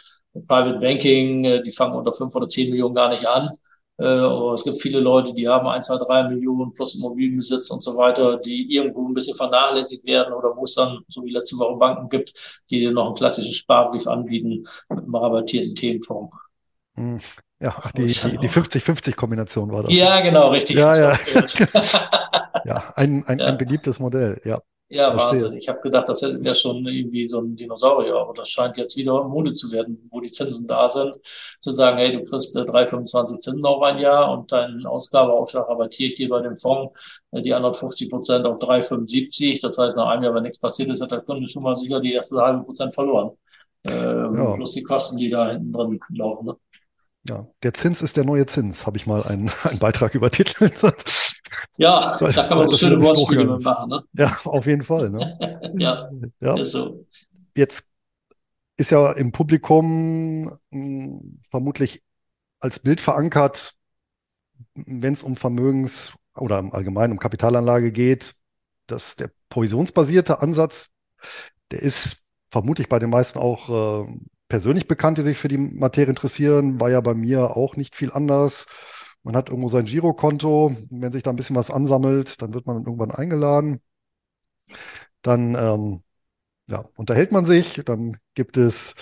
Private 0.46 0.78
Banking, 0.78 1.44
äh, 1.44 1.62
die 1.62 1.70
fangen 1.70 1.94
unter 1.94 2.12
fünf 2.12 2.34
oder 2.34 2.48
zehn 2.48 2.70
Millionen 2.70 2.94
gar 2.94 3.10
nicht 3.10 3.26
an. 3.26 3.50
Äh, 3.98 4.04
aber 4.04 4.54
es 4.54 4.64
gibt 4.64 4.80
viele 4.80 5.00
Leute, 5.00 5.34
die 5.34 5.48
haben 5.48 5.66
ein, 5.66 5.82
zwei, 5.82 5.96
drei 5.96 6.28
Millionen 6.28 6.72
plus 6.72 6.94
Immobilienbesitz 6.94 7.70
und 7.70 7.82
so 7.82 7.96
weiter, 7.96 8.38
die 8.38 8.74
irgendwo 8.74 9.06
ein 9.06 9.14
bisschen 9.14 9.36
vernachlässigt 9.36 10.04
werden 10.04 10.32
oder 10.34 10.56
wo 10.56 10.64
es 10.64 10.74
dann, 10.74 11.00
so 11.08 11.22
wie 11.24 11.30
letzte 11.30 11.58
Woche 11.58 11.76
Banken 11.76 12.08
gibt, 12.08 12.32
die 12.70 12.80
dir 12.80 12.92
noch 12.92 13.06
einen 13.06 13.14
klassischen 13.14 13.52
Sparbrief 13.52 14.06
anbieten 14.06 14.64
mit 14.88 14.98
einem 14.98 15.14
rabattierten 15.14 15.74
Themenfonds. 15.74 16.34
Ja, 17.62 17.74
ach, 17.78 17.92
die, 17.92 18.18
die, 18.18 18.38
die 18.38 18.48
auch 18.48 18.50
50-50-Kombination 18.50 19.70
war 19.72 19.82
das, 19.84 19.96
ja, 19.96 20.20
genau, 20.20 20.48
richtig, 20.50 20.76
Ja, 20.76 20.96
ja, 20.96 21.18
ja, 22.64 22.92
ein, 22.96 23.24
ein, 23.26 23.42
ein 23.44 23.56
Ja, 23.56 23.58
beliebtes 23.58 23.98
Modell, 24.00 24.40
ja, 24.44 24.60
ja, 24.88 25.10
verstehe. 25.10 25.16
Wahnsinn. 25.16 25.54
Ich 25.54 25.68
habe 25.68 25.80
gedacht, 25.80 26.08
das 26.08 26.20
wäre 26.22 26.54
schon 26.54 26.86
irgendwie 26.86 27.26
so 27.26 27.40
ein 27.40 27.56
Dinosaurier, 27.56 28.14
aber 28.16 28.34
das 28.34 28.48
scheint 28.50 28.76
jetzt 28.76 28.94
wieder 28.96 29.24
Mode 29.24 29.54
zu 29.54 29.72
werden, 29.72 29.98
wo 30.10 30.20
die 30.20 30.30
Zinsen 30.30 30.66
da 30.66 30.88
sind, 30.90 31.16
zu 31.60 31.70
sagen, 31.70 31.96
hey, 31.96 32.12
du 32.12 32.22
kriegst 32.24 32.54
äh, 32.56 32.64
3,25 32.66 33.40
Zinsen 33.40 33.64
auf 33.64 33.82
ein 33.82 33.98
Jahr 33.98 34.30
und 34.32 34.52
deinen 34.52 34.84
Ausgabeaufschlag 34.86 35.66
rabattiere 35.68 36.08
ich 36.08 36.14
dir 36.16 36.28
bei 36.28 36.42
dem 36.42 36.58
Fonds 36.58 36.98
äh, 37.30 37.40
die 37.40 37.54
anderen 37.54 37.74
50 37.74 38.10
Prozent 38.10 38.44
auf 38.46 38.58
3,75. 38.58 39.62
Das 39.62 39.78
heißt, 39.78 39.96
nach 39.96 40.08
einem 40.08 40.24
Jahr, 40.24 40.34
wenn 40.34 40.42
nichts 40.42 40.58
passiert 40.58 40.90
ist, 40.90 41.00
hat 41.00 41.10
der 41.10 41.20
Kunde 41.22 41.46
schon 41.48 41.62
mal 41.62 41.74
sicher 41.74 42.00
die 42.00 42.12
erste 42.12 42.36
halbe 42.40 42.62
Prozent 42.64 42.92
verloren. 42.94 43.30
Ähm, 43.84 44.34
Ja, 44.34 44.52
plus 44.54 44.72
die 44.74 44.82
Kosten, 44.82 45.16
die 45.16 45.30
da 45.30 45.50
hinten 45.52 45.72
drin 45.72 46.00
laufen. 46.10 46.46
Ne? 46.46 46.56
Ja, 47.28 47.46
der 47.62 47.74
Zins 47.74 48.02
ist 48.02 48.16
der 48.16 48.24
neue 48.24 48.46
Zins, 48.46 48.86
habe 48.86 48.96
ich 48.96 49.06
mal 49.06 49.22
einen, 49.22 49.50
einen 49.64 49.78
Beitrag 49.78 50.14
übertitelt. 50.14 50.74
Ja, 51.76 52.18
da 52.18 52.48
kann 52.48 52.58
man 52.58 52.68
so 52.68 52.78
schöne 52.78 53.02
Wortspiele 53.02 53.44
mitmachen, 53.44 53.88
ne? 53.90 54.04
Ja, 54.14 54.38
auf 54.44 54.66
jeden 54.66 54.82
Fall, 54.82 55.10
ne? 55.10 55.72
Ja, 55.78 56.10
Ja, 56.40 56.58
ist 56.58 56.72
so. 56.72 57.06
jetzt 57.56 57.86
ist 58.76 58.90
ja 58.90 59.12
im 59.12 59.32
Publikum 59.32 60.44
mh, 60.44 60.52
hm, 60.70 61.40
vermutlich 61.50 62.02
als 62.58 62.78
Bild 62.78 63.00
verankert, 63.00 63.74
wenn 64.74 65.12
es 65.12 65.22
um 65.22 65.36
Vermögens- 65.36 66.12
oder 66.34 66.58
im 66.58 66.72
Allgemeinen 66.72 67.12
um 67.12 67.18
Kapitalanlage 67.18 67.92
geht, 67.92 68.34
dass 68.86 69.16
der 69.16 69.30
provisionsbasierte 69.50 70.40
Ansatz, 70.40 70.90
der 71.70 71.80
ist 71.82 72.24
vermutlich 72.50 72.88
bei 72.88 72.98
den 72.98 73.10
meisten 73.10 73.38
auch 73.38 74.06
äh, 74.06 74.12
persönlich 74.52 74.86
bekannt, 74.86 75.16
die 75.16 75.22
sich 75.22 75.38
für 75.38 75.48
die 75.48 75.56
Materie 75.56 76.10
interessieren, 76.10 76.78
war 76.78 76.90
ja 76.90 77.00
bei 77.00 77.14
mir 77.14 77.56
auch 77.56 77.76
nicht 77.76 77.96
viel 77.96 78.12
anders. 78.12 78.66
Man 79.22 79.34
hat 79.34 79.48
irgendwo 79.48 79.70
sein 79.70 79.86
Girokonto. 79.86 80.76
Wenn 80.90 81.10
sich 81.10 81.22
da 81.22 81.30
ein 81.30 81.36
bisschen 81.36 81.56
was 81.56 81.70
ansammelt, 81.70 82.42
dann 82.42 82.52
wird 82.52 82.66
man 82.66 82.84
irgendwann 82.84 83.12
eingeladen. 83.12 83.80
Dann 85.22 85.54
ähm, 85.54 86.02
ja, 86.66 86.84
unterhält 86.96 87.32
man 87.32 87.46
sich. 87.46 87.80
Dann 87.86 88.18
gibt 88.34 88.58
es 88.58 88.94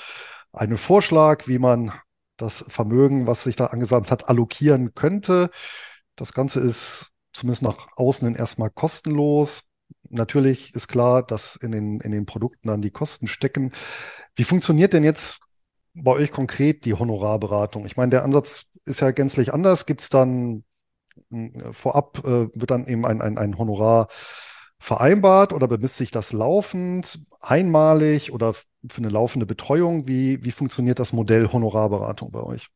einen 0.53 0.77
Vorschlag, 0.77 1.49
wie 1.49 1.59
man 1.59 1.93
das 2.37 2.65
Vermögen, 2.69 3.27
was 3.27 3.43
sich 3.43 3.57
da 3.57 3.67
angesammelt 3.67 4.13
hat, 4.13 4.29
allokieren 4.29 4.95
könnte. 4.95 5.51
Das 6.15 6.33
Ganze 6.33 6.61
ist 6.61 7.11
zumindest 7.33 7.65
nach 7.65 7.89
außen 7.97 8.29
hin 8.29 8.37
erstmal 8.37 8.71
kostenlos. 8.71 9.65
Natürlich 10.11 10.77
ist 10.77 10.87
klar, 10.87 11.25
dass 11.25 11.57
in 11.57 11.73
den, 11.73 11.99
in 11.99 12.13
den 12.13 12.25
Produkten 12.25 12.69
dann 12.69 12.83
die 12.83 12.93
Kosten 12.93 13.27
stecken. 13.27 13.73
Wie 14.41 14.45
funktioniert 14.45 14.95
denn 14.95 15.05
jetzt 15.05 15.41
bei 15.93 16.13
euch 16.13 16.33
konkret 16.33 16.87
die 16.87 16.95
Honorarberatung? 16.95 17.85
Ich 17.85 17.99
meine, 17.99 18.09
der 18.09 18.25
Ansatz 18.25 18.69
ist 18.87 19.01
ja 19.01 19.11
gänzlich 19.11 19.53
anders. 19.53 19.85
Gibt 19.85 20.01
es 20.01 20.09
dann 20.09 20.65
hm, 21.29 21.75
vorab, 21.75 22.21
äh, 22.25 22.49
wird 22.55 22.71
dann 22.71 22.87
eben 22.87 23.05
ein, 23.05 23.21
ein, 23.21 23.37
ein 23.37 23.59
Honorar 23.59 24.09
vereinbart 24.79 25.53
oder 25.53 25.69
bemisst 25.69 25.99
sich 25.99 26.11
das 26.11 26.33
laufend, 26.33 27.21
einmalig 27.43 28.33
oder 28.33 28.55
für 28.55 28.65
eine 28.97 29.11
laufende 29.11 29.45
Betreuung? 29.45 30.09
Wie, 30.09 30.43
wie 30.43 30.53
funktioniert 30.53 31.01
das 31.01 31.13
Modell 31.13 31.53
Honorarberatung 31.53 32.33
bei 32.33 32.41
euch? 32.41 32.71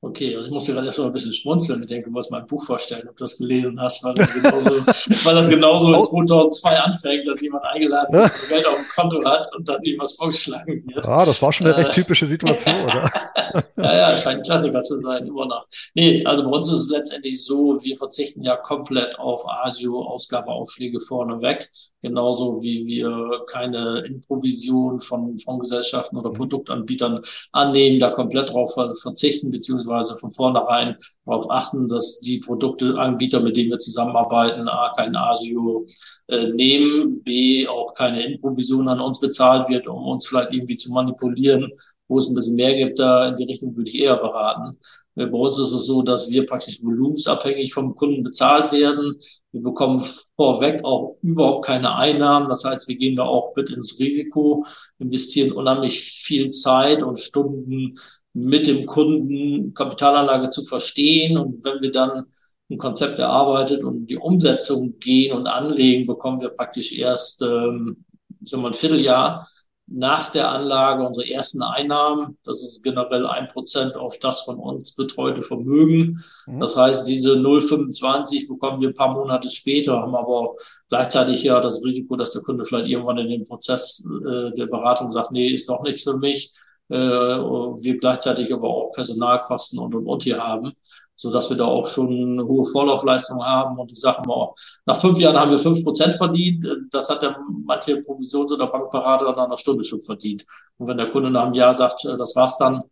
Okay, 0.00 0.36
also 0.36 0.46
ich 0.46 0.52
muss 0.52 0.64
gerade 0.68 0.86
erst 0.86 0.98
mal 0.98 1.06
ein 1.06 1.12
bisschen 1.12 1.32
schmunzeln. 1.32 1.82
Ich 1.82 1.88
denke, 1.88 2.04
du 2.04 2.12
musst 2.12 2.30
mein 2.30 2.46
Buch 2.46 2.64
vorstellen, 2.64 3.08
ob 3.08 3.16
du 3.16 3.24
das 3.24 3.36
gelesen 3.36 3.80
hast, 3.80 4.04
weil 4.04 4.14
das 4.14 4.32
genauso, 4.32 4.70
weil 5.24 5.34
das 5.34 5.48
genauso 5.48 5.92
in 5.92 6.04
2002 6.04 6.78
anfängt, 6.78 7.26
dass 7.26 7.40
jemand 7.40 7.64
eingeladen 7.64 8.12
wird. 8.12 8.30
Geld 8.48 8.64
auf 8.64 8.76
dem 8.76 8.84
Konto 8.94 9.28
hat 9.28 9.52
und 9.56 9.68
dann 9.68 9.82
ihm 9.82 9.98
was 9.98 10.14
vorgeschlagen 10.14 10.84
wird. 10.86 11.08
Ah, 11.08 11.26
das 11.26 11.42
war 11.42 11.52
schon 11.52 11.66
eine 11.66 11.76
recht 11.76 11.90
äh, 11.90 11.94
typische 11.94 12.26
Situation, 12.26 12.84
oder? 12.84 13.10
ja, 13.76 13.96
ja, 13.96 14.16
scheint 14.16 14.38
ein 14.38 14.42
Klassiker 14.44 14.82
zu 14.84 15.00
sein, 15.00 15.26
immer 15.26 15.46
noch. 15.46 15.66
Nee, 15.94 16.24
also 16.24 16.44
bei 16.44 16.50
uns 16.50 16.70
ist 16.70 16.82
es 16.82 16.90
letztendlich 16.90 17.44
so, 17.44 17.82
wir 17.82 17.96
verzichten 17.96 18.44
ja 18.44 18.54
komplett 18.54 19.18
auf 19.18 19.48
ASIO-Ausgabeaufschläge 19.48 21.00
vorneweg. 21.00 21.68
Genauso 22.02 22.62
wie 22.62 22.86
wir 22.86 23.44
keine 23.50 24.04
Improvision 24.06 25.00
von 25.00 25.36
Fondsgesellschaften 25.40 26.16
oder 26.16 26.30
mhm. 26.30 26.34
Produktanbietern 26.34 27.22
annehmen, 27.50 27.98
da 27.98 28.10
komplett 28.10 28.50
drauf 28.50 28.74
verzichten, 29.02 29.50
beziehungsweise 29.50 29.87
von 29.88 30.32
vornherein 30.32 30.96
darauf 31.24 31.50
achten, 31.50 31.88
dass 31.88 32.20
die 32.20 32.38
Produkteanbieter, 32.38 33.40
mit 33.40 33.56
denen 33.56 33.70
wir 33.70 33.78
zusammenarbeiten, 33.78 34.68
A, 34.68 34.92
kein 34.96 35.16
ASIO 35.16 35.86
äh, 36.28 36.48
nehmen, 36.48 37.22
B, 37.22 37.66
auch 37.66 37.94
keine 37.94 38.24
Improvision 38.24 38.88
an 38.88 39.00
uns 39.00 39.20
bezahlt 39.20 39.68
wird, 39.68 39.86
um 39.86 40.06
uns 40.06 40.26
vielleicht 40.26 40.52
irgendwie 40.52 40.76
zu 40.76 40.92
manipulieren 40.92 41.72
wo 42.08 42.18
es 42.18 42.28
ein 42.28 42.34
bisschen 42.34 42.56
mehr 42.56 42.74
gibt, 42.74 42.98
da 42.98 43.28
in 43.28 43.36
die 43.36 43.44
Richtung 43.44 43.76
würde 43.76 43.90
ich 43.90 43.98
eher 43.98 44.16
beraten. 44.16 44.78
Bei 45.14 45.26
uns 45.26 45.58
ist 45.58 45.72
es 45.72 45.84
so, 45.86 46.02
dass 46.02 46.30
wir 46.30 46.46
praktisch 46.46 46.82
volumensabhängig 46.82 47.74
vom 47.74 47.96
Kunden 47.96 48.22
bezahlt 48.22 48.70
werden. 48.70 49.18
Wir 49.50 49.62
bekommen 49.62 50.04
vorweg 50.36 50.84
auch 50.84 51.16
überhaupt 51.22 51.66
keine 51.66 51.96
Einnahmen. 51.96 52.48
Das 52.48 52.64
heißt, 52.64 52.86
wir 52.88 52.96
gehen 52.96 53.16
da 53.16 53.24
auch 53.24 53.54
mit 53.56 53.68
ins 53.70 53.98
Risiko, 53.98 54.64
investieren 55.00 55.52
unheimlich 55.52 56.00
viel 56.00 56.48
Zeit 56.48 57.02
und 57.02 57.18
Stunden 57.18 57.98
mit 58.44 58.66
dem 58.66 58.86
Kunden 58.86 59.74
Kapitalanlage 59.74 60.50
zu 60.50 60.64
verstehen. 60.64 61.38
Und 61.38 61.64
wenn 61.64 61.80
wir 61.80 61.92
dann 61.92 62.26
ein 62.70 62.78
Konzept 62.78 63.18
erarbeitet 63.18 63.82
und 63.82 64.06
die 64.06 64.16
Umsetzung 64.16 64.98
gehen 64.98 65.36
und 65.36 65.46
anlegen, 65.46 66.06
bekommen 66.06 66.40
wir 66.40 66.50
praktisch 66.50 66.92
erst 66.92 67.42
ähm, 67.42 68.04
sagen 68.44 68.62
wir, 68.62 68.68
ein 68.68 68.74
Vierteljahr 68.74 69.48
nach 69.90 70.30
der 70.30 70.50
Anlage 70.50 71.06
unsere 71.06 71.30
ersten 71.30 71.62
Einnahmen. 71.62 72.36
Das 72.44 72.62
ist 72.62 72.82
generell 72.82 73.26
ein 73.26 73.48
Prozent 73.48 73.96
auf 73.96 74.18
das 74.18 74.42
von 74.42 74.56
uns 74.58 74.94
betreute 74.94 75.40
Vermögen. 75.40 76.22
Mhm. 76.46 76.60
Das 76.60 76.76
heißt, 76.76 77.06
diese 77.06 77.32
0,25 77.32 78.48
bekommen 78.48 78.82
wir 78.82 78.88
ein 78.88 78.94
paar 78.94 79.14
Monate 79.14 79.48
später, 79.48 80.02
haben 80.02 80.14
aber 80.14 80.56
gleichzeitig 80.90 81.42
ja 81.42 81.60
das 81.60 81.82
Risiko, 81.82 82.16
dass 82.16 82.32
der 82.32 82.42
Kunde 82.42 82.66
vielleicht 82.66 82.88
irgendwann 82.88 83.18
in 83.18 83.30
dem 83.30 83.44
Prozess 83.44 84.06
äh, 84.26 84.50
der 84.52 84.66
Beratung 84.66 85.10
sagt, 85.10 85.32
nee, 85.32 85.48
ist 85.48 85.68
doch 85.70 85.82
nichts 85.82 86.02
für 86.02 86.18
mich. 86.18 86.52
Äh, 86.88 86.96
wir 86.96 87.98
gleichzeitig 87.98 88.52
aber 88.52 88.68
auch 88.68 88.92
Personalkosten 88.92 89.78
und 89.78 89.94
und 89.94 90.06
und 90.06 90.22
hier 90.22 90.42
haben 90.42 90.72
so 91.18 91.32
dass 91.32 91.50
wir 91.50 91.56
da 91.56 91.64
auch 91.64 91.86
schon 91.88 92.06
eine 92.08 92.46
hohe 92.46 92.64
Vorlaufleistung 92.64 93.44
haben. 93.44 93.76
Und 93.76 93.90
ich 93.90 94.00
sage 94.00 94.22
mal, 94.26 94.54
nach 94.86 95.00
fünf 95.00 95.18
Jahren 95.18 95.36
haben 95.36 95.50
wir 95.50 95.58
fünf 95.58 95.82
Prozent 95.82 96.14
verdient. 96.14 96.64
Das 96.92 97.10
hat 97.10 97.22
der 97.22 97.36
manche 97.64 97.96
Provisions- 98.02 98.52
oder 98.52 98.68
Bankberater 98.68 99.32
nach 99.32 99.46
einer 99.46 99.56
Stunde 99.56 99.82
schon 99.82 100.00
verdient. 100.00 100.46
Und 100.78 100.86
wenn 100.86 100.96
der 100.96 101.10
Kunde 101.10 101.30
nach 101.30 101.46
einem 101.46 101.54
Jahr 101.54 101.74
sagt, 101.74 102.04
äh, 102.04 102.16
das 102.16 102.36
war's 102.36 102.56
dann, 102.58 102.84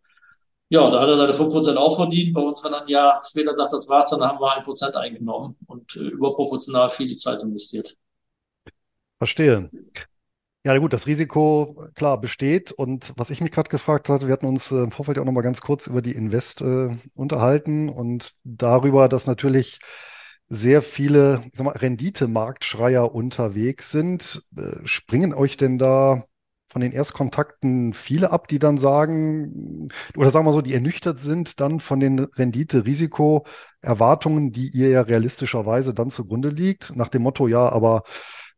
ja, 0.67 0.89
da 0.91 0.99
hat 0.99 1.07
er 1.07 1.15
seine 1.15 1.33
fünf 1.33 1.53
Prozent 1.53 1.77
auch 1.77 1.95
verdient. 1.95 2.33
Bei 2.33 2.41
uns, 2.41 2.61
wenn 2.65 2.73
er 2.73 2.81
ein 2.81 2.89
Jahr 2.89 3.21
später 3.25 3.55
sagt, 3.55 3.71
das 3.71 3.87
war's, 3.87 4.09
dann 4.09 4.21
haben 4.21 4.41
wir 4.41 4.51
ein 4.51 4.63
Prozent 4.63 4.97
eingenommen 4.97 5.55
und 5.65 5.95
äh, 5.95 5.99
überproportional 5.99 6.89
viel 6.89 7.15
Zeit 7.15 7.41
investiert. 7.41 7.95
Verstehe. 9.19 9.71
Ja, 10.67 10.77
gut, 10.77 10.91
das 10.91 11.07
Risiko, 11.07 11.73
klar, 11.95 12.19
besteht. 12.19 12.73
Und 12.73 13.13
was 13.15 13.29
ich 13.29 13.39
mich 13.39 13.53
gerade 13.53 13.69
gefragt 13.69 14.09
hatte, 14.09 14.27
wir 14.27 14.33
hatten 14.33 14.47
uns 14.47 14.69
äh, 14.69 14.83
im 14.83 14.91
Vorfeld 14.91 15.17
auch 15.17 15.23
noch 15.23 15.31
mal 15.31 15.39
ganz 15.39 15.61
kurz 15.61 15.87
über 15.87 16.01
die 16.01 16.11
Invest 16.11 16.59
äh, 16.59 16.89
unterhalten 17.15 17.87
und 17.87 18.33
darüber, 18.43 19.07
dass 19.07 19.27
natürlich 19.27 19.79
sehr 20.49 20.81
viele, 20.81 21.41
ich 21.45 21.57
sag 21.57 21.63
mal, 21.63 21.71
Rendite-Marktschreier 21.71 23.15
unterwegs 23.15 23.91
sind. 23.91 24.43
Äh, 24.57 24.79
springen 24.83 25.33
euch 25.33 25.55
denn 25.55 25.77
da 25.77 26.25
von 26.67 26.81
den 26.81 26.91
Erstkontakten 26.91 27.93
viele 27.93 28.31
ab, 28.31 28.49
die 28.49 28.59
dann 28.59 28.77
sagen, 28.77 29.87
oder 30.17 30.31
sagen 30.31 30.45
wir 30.45 30.51
so, 30.51 30.61
die 30.61 30.73
ernüchtert 30.73 31.21
sind 31.21 31.61
dann 31.61 31.79
von 31.79 32.01
den 32.01 32.19
Rendite-Risiko-Erwartungen, 32.19 34.51
die 34.51 34.67
ihr 34.67 34.89
ja 34.89 34.99
realistischerweise 34.99 35.93
dann 35.93 36.09
zugrunde 36.09 36.49
liegt, 36.49 36.93
nach 36.97 37.07
dem 37.07 37.21
Motto, 37.21 37.47
ja, 37.47 37.69
aber 37.69 38.03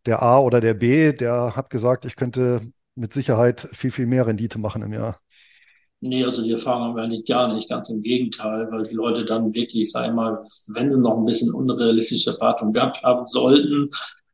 der 0.06 0.22
A 0.22 0.39
oder 0.39 0.62
der 0.62 0.74
B, 0.74 1.13
der 1.13 1.56
hat 1.56 1.70
gesagt, 1.70 2.06
ich 2.06 2.15
könnte 2.15 2.62
mit 2.96 3.13
Sicherheit 3.13 3.68
viel, 3.72 3.91
viel 3.91 4.06
mehr 4.06 4.27
Rendite 4.27 4.60
machen 4.60 4.82
im 4.82 4.94
Jahr. 4.94 5.20
Nee, 6.01 6.24
also 6.24 6.41
die 6.41 6.51
Erfahrung 6.51 6.84
haben 6.84 6.96
wir 6.96 7.03
eigentlich 7.03 7.25
gar 7.25 7.53
nicht, 7.53 7.68
ganz 7.68 7.89
im 7.89 8.01
Gegenteil, 8.01 8.70
weil 8.72 8.84
die 8.84 8.96
Leute 8.96 9.25
dann 9.25 9.53
wirklich, 9.53 9.91
sag 9.91 10.08
ich 10.08 10.13
mal, 10.13 10.39
wenn 10.68 10.91
sie 10.91 10.98
noch 10.98 11.18
ein 11.18 11.25
bisschen 11.25 11.53
unrealistische 11.53 12.32
Erwartungen 12.32 12.72
gehabt 12.72 13.03
haben 13.03 13.25
sollten, 13.25 13.89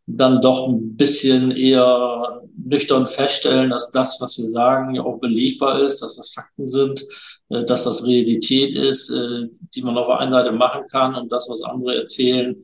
dann 0.08 0.42
doch 0.42 0.68
ein 0.68 0.96
bisschen 0.96 1.50
eher 1.52 2.42
nüchtern 2.56 3.08
feststellen, 3.08 3.72
dass 3.72 3.90
das, 3.90 4.22
was 4.22 4.38
wir 4.38 4.48
sagen, 4.48 4.94
ja 4.94 5.04
auch 5.04 5.20
belegbar 5.20 5.82
ist, 5.82 6.02
dass 6.02 6.18
das 6.18 6.30
Fakten 6.30 6.70
sind, 6.70 7.04
äh, 7.50 7.64
dass 7.66 7.86
das 7.86 8.06
Realität 8.06 8.76
ist, 8.76 9.10
äh, 9.10 9.48
die 9.74 9.82
man 9.82 9.98
auf 9.98 10.08
der 10.08 10.20
einen 10.20 10.34
Seite 10.34 10.52
machen 10.52 10.84
kann 10.90 11.16
und 11.16 11.32
das, 11.32 11.50
was 11.50 11.64
andere 11.64 11.96
erzählen, 11.96 12.56
äh, 12.56 12.64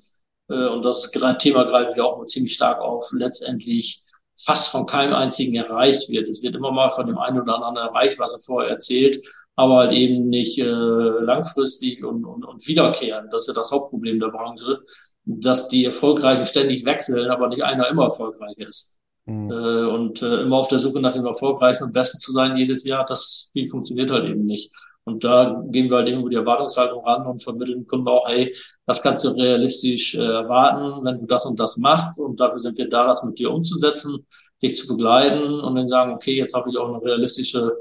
und 0.55 0.84
das 0.84 1.12
Thema 1.39 1.63
greifen 1.65 1.96
wir 1.96 2.05
auch 2.05 2.25
ziemlich 2.25 2.53
stark 2.53 2.79
auf, 2.81 3.10
letztendlich 3.13 4.03
fast 4.43 4.72
von 4.72 4.86
keinem 4.86 5.13
einzigen 5.13 5.55
erreicht 5.55 6.10
wird. 6.10 6.27
Es 6.27 6.41
wird 6.41 6.55
immer 6.55 6.72
mal 6.72 6.89
von 6.89 7.08
dem 7.08 7.17
einen 7.17 7.41
oder 7.41 7.55
anderen 7.55 7.77
erreicht, 7.77 8.20
was 8.20 8.34
er 8.34 8.39
vorher 8.39 8.72
erzählt, 8.72 9.24
aber 9.55 9.77
halt 9.77 9.91
eben 9.91 10.29
nicht 10.29 10.58
äh, 10.58 10.63
langfristig 10.63 12.03
und, 12.03 12.25
und, 12.25 12.46
und 12.46 12.67
wiederkehrend. 12.67 13.31
Das 13.31 13.43
ist 13.43 13.48
ja 13.48 13.53
das 13.53 13.72
Hauptproblem 13.72 14.20
der 14.20 14.29
Branche, 14.29 14.79
dass 15.25 15.67
die 15.67 15.86
Erfolgreichen 15.86 16.46
ständig 16.46 16.86
wechseln, 16.86 17.29
aber 17.29 17.48
nicht 17.50 17.63
einer 17.63 17.88
immer 17.89 18.05
erfolgreich 18.05 18.58
ist. 18.58 18.98
Mhm. 19.25 19.51
Äh, 19.51 19.86
und 19.86 20.22
äh, 20.22 20.41
immer 20.41 20.58
auf 20.58 20.67
der 20.67 20.79
Suche 20.79 21.00
nach 21.00 21.13
dem 21.13 21.25
Erfolgreichsten 21.25 21.86
und 21.86 21.93
Besten 21.93 22.20
zu 22.20 22.31
sein 22.31 22.58
jedes 22.58 22.84
Jahr, 22.84 23.05
das 23.05 23.51
funktioniert 23.70 24.10
halt 24.10 24.25
eben 24.25 24.46
nicht. 24.46 24.72
Und 25.03 25.24
da 25.24 25.63
gehen 25.70 25.89
wir 25.89 25.98
halt 25.98 26.08
eben 26.08 26.22
über 26.22 26.29
die 26.29 26.36
Erwartungshaltung 26.36 27.03
ran 27.03 27.25
und 27.25 27.43
vermitteln 27.43 27.79
dem 27.79 27.88
Kunden 27.88 28.08
auch, 28.08 28.27
hey, 28.27 28.55
das 28.86 29.01
kannst 29.01 29.24
du 29.24 29.29
realistisch 29.29 30.15
äh, 30.15 30.22
erwarten, 30.22 31.03
wenn 31.03 31.20
du 31.20 31.25
das 31.25 31.46
und 31.46 31.60
das 31.60 31.77
machst. 31.77 32.17
Und 32.20 32.39
dafür 32.39 32.60
sind 32.60 32.77
wir 32.77 32.89
da, 32.89 33.08
das 33.08 33.24
mit 33.24 33.39
dir 33.39 33.51
umzusetzen, 33.51 34.25
dich 34.62 34.77
zu 34.77 34.88
begleiten 34.88 35.60
und 35.60 35.75
dann 35.75 35.88
sagen, 35.88 36.13
okay, 36.13 36.36
jetzt 36.36 36.53
habe 36.53 36.70
ich 36.70 36.77
auch 36.77 36.89
eine 36.89 37.03
realistische 37.03 37.74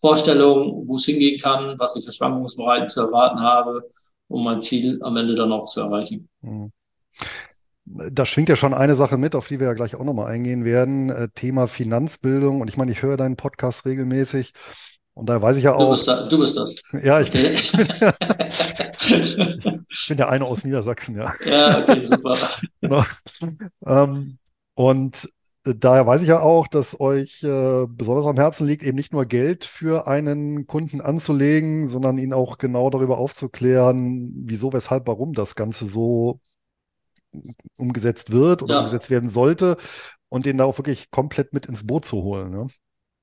Vorstellung, 0.00 0.86
wo 0.86 0.96
es 0.96 1.04
hingehen 1.04 1.40
kann, 1.40 1.78
was 1.78 1.96
ich 1.96 2.04
für 2.04 2.12
Schwankungsbreiten 2.12 2.88
zu 2.88 3.00
erwarten 3.00 3.40
habe, 3.40 3.82
um 4.28 4.44
mein 4.44 4.60
Ziel 4.60 4.98
am 5.02 5.16
Ende 5.16 5.34
dann 5.34 5.52
auch 5.52 5.66
zu 5.66 5.80
erreichen. 5.80 6.28
Mhm. 6.40 6.72
Da 7.84 8.24
schwingt 8.24 8.48
ja 8.48 8.54
schon 8.54 8.72
eine 8.72 8.94
Sache 8.94 9.16
mit, 9.16 9.34
auf 9.34 9.48
die 9.48 9.58
wir 9.58 9.66
ja 9.66 9.74
gleich 9.74 9.96
auch 9.96 10.04
nochmal 10.04 10.30
eingehen 10.30 10.64
werden. 10.64 11.10
Äh, 11.10 11.28
Thema 11.34 11.66
Finanzbildung. 11.66 12.60
Und 12.60 12.68
ich 12.68 12.76
meine, 12.76 12.92
ich 12.92 13.02
höre 13.02 13.16
deinen 13.16 13.36
Podcast 13.36 13.84
regelmäßig. 13.84 14.52
Und 15.20 15.28
da 15.28 15.42
weiß 15.42 15.58
ich 15.58 15.64
ja 15.64 15.74
auch. 15.74 15.84
Du 15.84 15.90
bist, 15.90 16.08
da, 16.08 16.26
du 16.28 16.38
bist 16.38 16.56
das. 16.56 16.76
Ja, 17.04 17.20
ich, 17.20 17.28
okay. 17.28 17.54
ich 19.90 20.08
bin 20.08 20.16
der 20.16 20.30
eine 20.30 20.46
aus 20.46 20.64
Niedersachsen, 20.64 21.14
ja. 21.14 21.34
Ja, 21.44 21.82
okay, 21.82 22.06
super. 22.06 22.38
genau. 22.80 23.04
ähm, 23.86 24.38
und 24.74 25.28
daher 25.64 26.06
weiß 26.06 26.22
ich 26.22 26.28
ja 26.28 26.40
auch, 26.40 26.68
dass 26.68 26.98
euch 26.98 27.42
äh, 27.42 27.84
besonders 27.86 28.24
am 28.24 28.38
Herzen 28.38 28.66
liegt, 28.66 28.82
eben 28.82 28.96
nicht 28.96 29.12
nur 29.12 29.26
Geld 29.26 29.66
für 29.66 30.06
einen 30.06 30.66
Kunden 30.66 31.02
anzulegen, 31.02 31.86
sondern 31.86 32.16
ihn 32.16 32.32
auch 32.32 32.56
genau 32.56 32.88
darüber 32.88 33.18
aufzuklären, 33.18 34.32
wieso, 34.46 34.72
weshalb, 34.72 35.06
warum 35.06 35.34
das 35.34 35.54
Ganze 35.54 35.84
so 35.84 36.40
umgesetzt 37.76 38.32
wird 38.32 38.62
oder 38.62 38.72
Ja, 38.72 38.80
umgesetzt 38.80 39.10
werden 39.10 39.28
sollte 39.28 39.76
und 40.30 40.46
den 40.46 40.56
da 40.56 40.64
auch 40.64 40.78
wirklich 40.78 41.10
komplett 41.10 41.52
mit 41.52 41.66
ins 41.66 41.86
Boot 41.86 42.06
zu 42.06 42.22
holen. 42.22 42.50
Ne? 42.50 42.70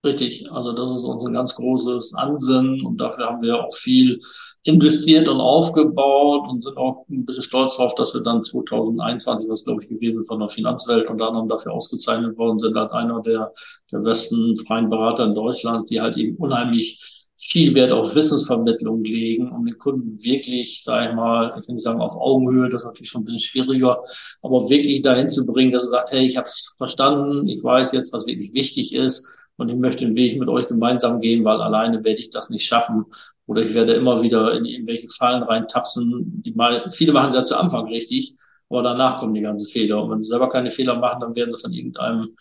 Richtig. 0.04 0.51
Also 0.51 0.74
das 0.74 0.92
ist 0.92 1.04
uns 1.04 1.25
ein 1.25 1.34
ganz 1.34 1.56
großes 1.56 2.13
Ansinnen 2.16 2.86
und 2.86 2.98
dafür 2.98 3.27
haben 3.27 3.42
wir 3.42 3.63
auch 3.63 3.74
viel 3.74 4.20
investiert 4.63 5.27
und 5.27 5.39
aufgebaut 5.39 6.48
und 6.50 6.63
sind 6.63 6.77
auch 6.77 7.06
ein 7.10 7.25
bisschen 7.25 7.44
stolz 7.44 7.77
darauf, 7.77 7.96
dass 7.96 8.13
wir 8.13 8.22
dann 8.22 8.44
2021, 8.44 9.50
was 9.50 9.63
glaube 9.63 9.84
ich 9.84 9.89
gewesen 9.89 10.25
von 10.25 10.39
der 10.39 10.50
Finanzwelt 10.50 11.10
unter 11.10 11.27
anderem 11.27 11.48
dafür 11.48 11.74
ausgezeichnet 11.74 12.38
worden 12.38 12.60
sind 12.60 12.75
als 12.75 12.92
einer 12.92 13.22
der, 13.22 13.54
der 13.92 14.00
besten 14.00 14.56
freien 14.58 14.89
Berater 14.89 15.25
in 15.25 15.36
Deutschland, 15.36 15.89
die 15.89 16.01
halt 16.01 16.18
eben 16.18 16.36
unheimlich 16.38 17.18
viel 17.39 17.75
Wert 17.75 17.92
auf 17.92 18.16
Wissensvermittlung 18.16 19.04
legen, 19.04 19.51
um 19.51 19.66
den 19.66 19.77
Kunden 19.77 20.22
wirklich, 20.24 20.84
sage 20.84 21.10
ich 21.10 21.16
mal, 21.16 21.56
ich 21.58 21.68
will 21.68 21.75
nicht 21.75 21.84
sagen 21.84 22.01
auf 22.01 22.18
Augenhöhe, 22.18 22.70
das 22.70 22.82
ist 22.82 22.88
natürlich 22.88 23.10
schon 23.10 23.22
ein 23.22 23.25
bisschen 23.25 23.42
schwieriger, 23.42 24.01
aber 24.42 24.70
wirklich 24.70 25.01
dahin 25.04 25.30
zu 25.30 25.46
bringen, 25.46 25.72
dass 25.72 25.86
er 25.86 25.92
sagt, 25.92 26.12
hey, 26.12 26.25
ich 26.25 26.36
habe 26.36 26.48
es 26.48 26.74
verstanden, 26.77 27.48
ich 27.48 27.63
weiß 27.63 27.92
jetzt, 27.92 28.12
was 28.12 28.25
wirklich 28.25 28.54
wichtig 28.54 28.94
ist 28.94 29.38
und 29.58 29.70
ich 29.70 29.76
möchte 29.76 30.06
den 30.06 30.16
Weg 30.16 30.40
mit 30.40 30.50
euch 30.50 30.68
gemeinsam 30.68 31.20
gehen, 31.20 31.44
weil 31.44 31.62
alleine 31.62 32.04
werde 32.04 32.22
ich 32.22 32.30
das 32.30 32.50
nicht 32.50 32.66
schaffen 32.66 33.06
oder 33.46 33.62
ich 33.62 33.74
werde 33.74 33.94
immer 33.94 34.22
wieder 34.22 34.54
in 34.54 34.66
irgendwelche 34.66 35.08
Fallen 35.10 35.44
reintapsen. 35.44 36.42
Die 36.44 36.52
mal, 36.54 36.92
viele 36.92 37.12
machen 37.14 37.30
es 37.30 37.36
ja 37.36 37.44
zu 37.44 37.58
Anfang 37.58 37.88
richtig, 37.88 38.36
aber 38.70 38.84
danach 38.84 39.20
kommen 39.20 39.34
die 39.34 39.42
ganzen 39.42 39.68
Fehler 39.68 40.04
und 40.04 40.12
wenn 40.12 40.22
sie 40.22 40.30
selber 40.30 40.50
keine 40.50 40.72
Fehler 40.72 40.96
machen, 40.96 41.20
dann 41.22 41.36
werden 41.36 41.52
sie 41.54 41.62
von 41.62 41.74
irgendeinem 41.74 42.36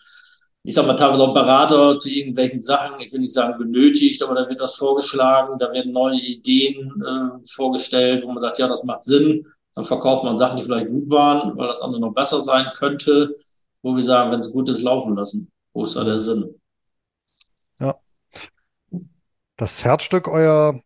ich 0.67 0.75
sag 0.75 0.85
mal, 0.85 0.97
teilweise 0.97 1.23
auch 1.23 1.33
Berater 1.33 1.97
zu 1.97 2.09
irgendwelchen 2.09 2.61
Sachen, 2.61 2.99
ich 2.99 3.13
will 3.13 3.21
nicht 3.21 3.31
sagen 3.33 3.57
benötigt, 3.57 4.21
aber 4.21 4.35
da 4.35 4.49
wird 4.49 4.59
was 4.59 4.75
vorgeschlagen, 4.75 5.57
da 5.59 5.71
werden 5.71 5.93
neue 5.93 6.19
Ideen 6.19 6.91
äh, 7.01 7.47
vorgestellt, 7.49 8.25
wo 8.25 8.31
man 8.33 8.41
sagt, 8.41 8.59
ja, 8.59 8.67
das 8.67 8.83
macht 8.83 9.05
Sinn. 9.05 9.45
Dann 9.75 9.85
verkauft 9.85 10.25
man 10.25 10.37
Sachen, 10.37 10.57
die 10.57 10.63
vielleicht 10.63 10.89
gut 10.89 11.09
waren, 11.09 11.57
weil 11.57 11.67
das 11.67 11.81
andere 11.81 12.01
noch 12.01 12.13
besser 12.13 12.41
sein 12.41 12.65
könnte, 12.75 13.33
wo 13.81 13.95
wir 13.95 14.03
sagen, 14.03 14.29
wenn 14.31 14.41
es 14.41 14.51
gut 14.51 14.67
ist, 14.67 14.81
laufen 14.81 15.15
lassen. 15.15 15.49
Wo 15.71 15.85
ist 15.85 15.95
da 15.95 16.03
der. 16.03 16.19
Sinn? 16.19 16.59
Das 19.57 19.83
Herzstück 19.83 20.27
eurer, 20.27 20.79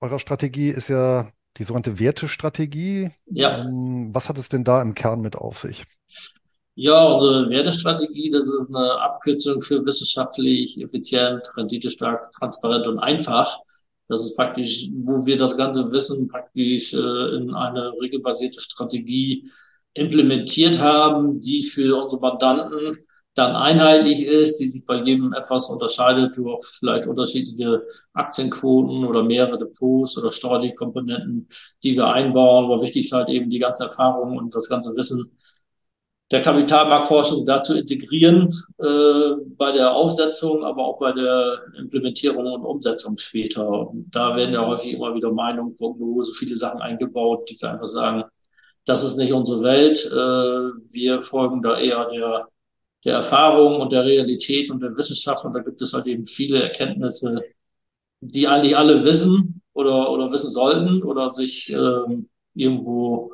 eurer 0.00 0.18
Strategie 0.18 0.68
ist 0.70 0.88
ja 0.88 1.30
die 1.58 1.64
sogenannte 1.64 1.98
Wertestrategie. 1.98 3.10
Ja, 3.26 3.58
Ähm, 3.58 4.10
Was 4.14 4.28
hat 4.28 4.38
es 4.38 4.48
denn 4.48 4.64
da 4.64 4.80
im 4.82 4.94
Kern 4.94 5.20
mit 5.20 5.36
auf 5.36 5.58
sich? 5.58 5.84
Ja, 6.76 7.04
unsere 7.04 7.48
Wertestrategie, 7.50 8.30
das 8.30 8.46
ist 8.48 8.68
eine 8.74 9.00
Abkürzung 9.00 9.62
für 9.62 9.84
wissenschaftlich, 9.86 10.80
effizient, 10.82 11.42
renditestark, 11.56 12.32
transparent 12.32 12.86
und 12.88 12.98
einfach. 12.98 13.60
Das 14.08 14.24
ist 14.24 14.36
praktisch, 14.36 14.90
wo 14.92 15.24
wir 15.24 15.36
das 15.36 15.56
ganze 15.56 15.90
Wissen 15.92 16.26
praktisch 16.28 16.92
äh, 16.94 17.36
in 17.36 17.54
eine 17.54 17.92
regelbasierte 18.00 18.60
Strategie 18.60 19.48
implementiert 19.94 20.80
haben, 20.80 21.40
die 21.40 21.62
für 21.62 22.02
unsere 22.02 22.20
Mandanten 22.20 22.98
dann 23.34 23.56
einheitlich 23.56 24.24
ist, 24.24 24.58
die 24.60 24.68
sich 24.68 24.86
bei 24.86 25.02
jedem 25.02 25.32
etwas 25.32 25.68
unterscheidet 25.68 26.36
durch 26.36 26.64
vielleicht 26.78 27.06
unterschiedliche 27.06 27.82
Aktienquoten 28.12 29.04
oder 29.04 29.22
mehrere 29.24 29.58
Depots 29.58 30.16
oder 30.18 30.30
Steuerkomponenten, 30.30 31.48
die 31.82 31.96
wir 31.96 32.12
einbauen. 32.12 32.66
Aber 32.66 32.82
wichtig 32.82 33.06
ist 33.06 33.12
halt 33.12 33.28
eben 33.28 33.50
die 33.50 33.58
ganzen 33.58 33.84
Erfahrungen 33.84 34.38
und 34.38 34.54
das 34.54 34.68
ganze 34.68 34.94
Wissen 34.96 35.36
der 36.30 36.42
Kapitalmarktforschung 36.42 37.44
dazu 37.44 37.74
integrieren, 37.76 38.50
äh, 38.78 39.32
bei 39.56 39.72
der 39.72 39.92
Aufsetzung, 39.94 40.64
aber 40.64 40.84
auch 40.84 40.98
bei 40.98 41.12
der 41.12 41.60
Implementierung 41.78 42.46
und 42.46 42.64
Umsetzung 42.64 43.18
später. 43.18 43.90
Und 43.90 44.10
da 44.10 44.34
werden 44.34 44.54
ja 44.54 44.66
häufig 44.66 44.94
immer 44.94 45.14
wieder 45.14 45.30
Meinungen, 45.32 45.76
Prognosen, 45.76 46.34
viele 46.34 46.56
Sachen 46.56 46.80
eingebaut, 46.80 47.40
die 47.50 47.56
wir 47.60 47.70
einfach 47.70 47.86
sagen, 47.86 48.24
das 48.86 49.04
ist 49.04 49.16
nicht 49.16 49.32
unsere 49.32 49.62
Welt. 49.62 50.04
Äh, 50.06 50.92
wir 50.92 51.20
folgen 51.20 51.62
da 51.62 51.78
eher 51.78 52.06
der, 52.08 52.48
der 53.04 53.14
Erfahrung 53.16 53.80
und 53.80 53.92
der 53.92 54.04
Realität 54.04 54.70
und 54.70 54.80
der 54.82 54.96
Wissenschaft. 54.96 55.44
Und 55.44 55.54
da 55.54 55.60
gibt 55.60 55.80
es 55.82 55.92
halt 55.92 56.06
eben 56.06 56.24
viele 56.26 56.62
Erkenntnisse, 56.62 57.42
die 58.20 58.48
eigentlich 58.48 58.76
alle 58.76 59.04
wissen 59.04 59.62
oder, 59.74 60.10
oder 60.10 60.30
wissen 60.32 60.50
sollten 60.50 61.02
oder 61.02 61.30
sich 61.30 61.70
ähm, 61.72 62.28
irgendwo 62.54 63.32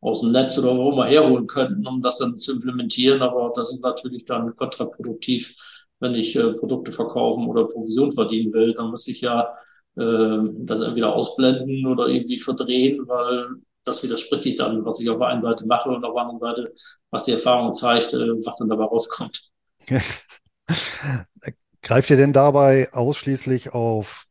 aus 0.00 0.20
dem 0.22 0.32
Netz 0.32 0.58
oder 0.58 0.76
wo 0.76 0.92
immer 0.92 1.06
herholen 1.06 1.46
könnten, 1.46 1.86
um 1.86 2.00
das 2.02 2.18
dann 2.18 2.38
zu 2.38 2.52
implementieren. 2.54 3.22
Aber 3.22 3.52
das 3.54 3.72
ist 3.72 3.82
natürlich 3.82 4.24
dann 4.24 4.54
kontraproduktiv, 4.56 5.54
wenn 6.00 6.14
ich 6.14 6.36
äh, 6.36 6.52
Produkte 6.54 6.92
verkaufen 6.92 7.46
oder 7.46 7.66
Provision 7.66 8.12
verdienen 8.12 8.52
will. 8.52 8.72
Dann 8.74 8.90
muss 8.90 9.06
ich 9.08 9.20
ja 9.20 9.54
äh, 9.96 10.38
das 10.60 10.80
entweder 10.82 11.14
ausblenden 11.14 11.86
oder 11.86 12.08
irgendwie 12.08 12.38
verdrehen, 12.38 13.06
weil 13.06 13.48
das 13.84 14.02
widerspricht 14.02 14.42
sich 14.42 14.56
dann, 14.56 14.84
was 14.84 15.00
ich 15.00 15.08
auf 15.10 15.18
der 15.18 15.28
einen 15.28 15.42
Seite 15.42 15.66
mache 15.66 15.90
und 15.90 16.04
auf 16.04 16.14
der 16.14 16.22
anderen 16.22 16.40
Seite, 16.40 16.72
was 17.10 17.24
die 17.24 17.32
Erfahrung 17.32 17.72
zeigt, 17.72 18.12
äh, 18.14 18.18
was 18.44 18.56
dann 18.58 18.68
dabei 18.68 18.84
rauskommt. 18.84 19.50
Greift 21.82 22.10
ihr 22.10 22.16
denn 22.16 22.32
dabei 22.32 22.92
ausschließlich 22.92 23.72
auf 23.74 24.26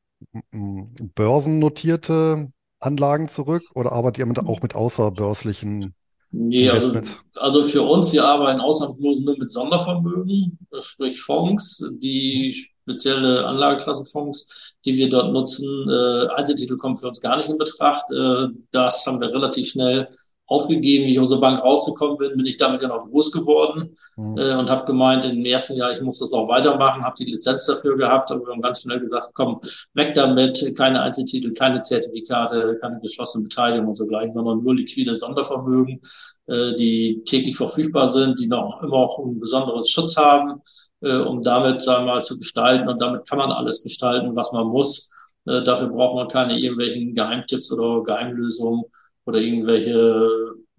börsennotierte 1.16 2.52
Anlagen 2.80 3.28
zurück 3.30 3.64
oder 3.76 3.92
arbeitet 3.92 4.20
ihr 4.20 4.26
mit, 4.26 4.40
auch 4.40 4.62
mit 4.62 4.76
außerbörslichen 4.76 5.96
Nee, 6.32 6.70
also, 6.70 6.92
Investments? 6.92 7.24
also 7.36 7.64
für 7.64 7.82
uns, 7.82 8.14
wir 8.14 8.24
arbeiten 8.24 8.62
ausnahmslos 8.62 9.20
nur 9.22 9.38
mit 9.38 9.52
Sondervermögen, 9.52 10.60
sprich 10.80 11.22
Fonds, 11.22 11.84
die 12.00 12.69
spezielle 12.90 13.46
Anlageklassenfonds, 13.46 14.76
die 14.86 14.98
wir 14.98 15.10
dort 15.10 15.32
nutzen. 15.32 15.88
Äh, 15.90 16.28
Einzeltitel 16.36 16.78
kommen 16.78 16.96
für 16.96 17.08
uns 17.08 17.22
gar 17.22 17.38
nicht 17.38 17.50
in 17.50 17.58
Betracht. 17.58 18.06
Äh, 18.12 18.48
das 18.72 19.06
haben 19.06 19.22
wir 19.22 19.30
relativ 19.30 19.70
schnell 19.70 20.10
aufgegeben. 20.48 21.06
Wie 21.06 21.14
ich 21.14 21.20
aus 21.20 21.30
der 21.30 21.38
Bank 21.38 21.64
rausgekommen 21.64 22.18
bin, 22.18 22.36
bin 22.36 22.46
ich 22.46 22.58
damit 22.58 22.82
dann 22.82 22.92
auch 22.92 23.08
groß 23.08 23.32
geworden 23.32 23.96
Mhm. 24.18 24.38
äh, 24.38 24.56
und 24.56 24.70
habe 24.70 24.86
gemeint, 24.86 25.26
im 25.26 25.46
ersten 25.46 25.76
Jahr, 25.76 25.92
ich 25.92 26.02
muss 26.02 26.20
das 26.20 26.34
auch 26.34 26.48
weitermachen, 26.48 27.04
habe 27.04 27.16
die 27.20 27.26
Lizenz 27.26 27.66
dafür 27.68 27.96
gehabt, 27.96 28.32
aber 28.32 28.46
wir 28.46 28.54
haben 28.54 28.62
ganz 28.62 28.82
schnell 28.82 29.00
gesagt, 29.00 29.30
komm, 29.34 29.62
weg 29.94 30.16
damit, 30.16 30.74
keine 30.76 31.02
Einzeltitel, 31.02 31.54
keine 31.54 31.82
Zertifikate, 31.82 32.80
keine 32.82 33.00
geschlossene 33.00 33.44
Beteiligung 33.44 33.90
und 33.90 33.96
so 33.96 34.08
gleich, 34.08 34.34
sondern 34.34 34.64
nur 34.64 34.76
liquide 34.76 35.14
Sondervermögen 35.16 36.02
äh, 36.48 36.76
die 36.76 37.22
täglich 37.26 37.56
verfügbar 37.56 38.10
sind, 38.10 38.40
die 38.40 38.48
noch 38.48 38.82
immer 38.82 38.96
auch 38.96 39.20
einen 39.20 39.40
besonderen 39.40 39.86
Schutz 39.86 40.18
haben, 40.18 40.62
äh, 41.02 41.18
um 41.18 41.42
damit, 41.42 41.82
sagen 41.82 42.06
wir 42.06 42.16
mal, 42.16 42.24
zu 42.24 42.38
gestalten. 42.38 42.88
Und 42.88 43.02
damit 43.02 43.28
kann 43.28 43.38
man 43.38 43.52
alles 43.52 43.84
gestalten, 43.84 44.36
was 44.36 44.52
man 44.52 44.68
muss. 44.68 45.14
Äh, 45.46 45.64
dafür 45.64 45.88
braucht 45.90 46.16
man 46.16 46.28
keine 46.28 46.60
irgendwelchen 46.60 47.16
Geheimtipps 47.16 47.72
oder 47.72 48.04
Geheimlösungen 48.04 48.84
oder 49.26 49.40
irgendwelche 49.40 50.30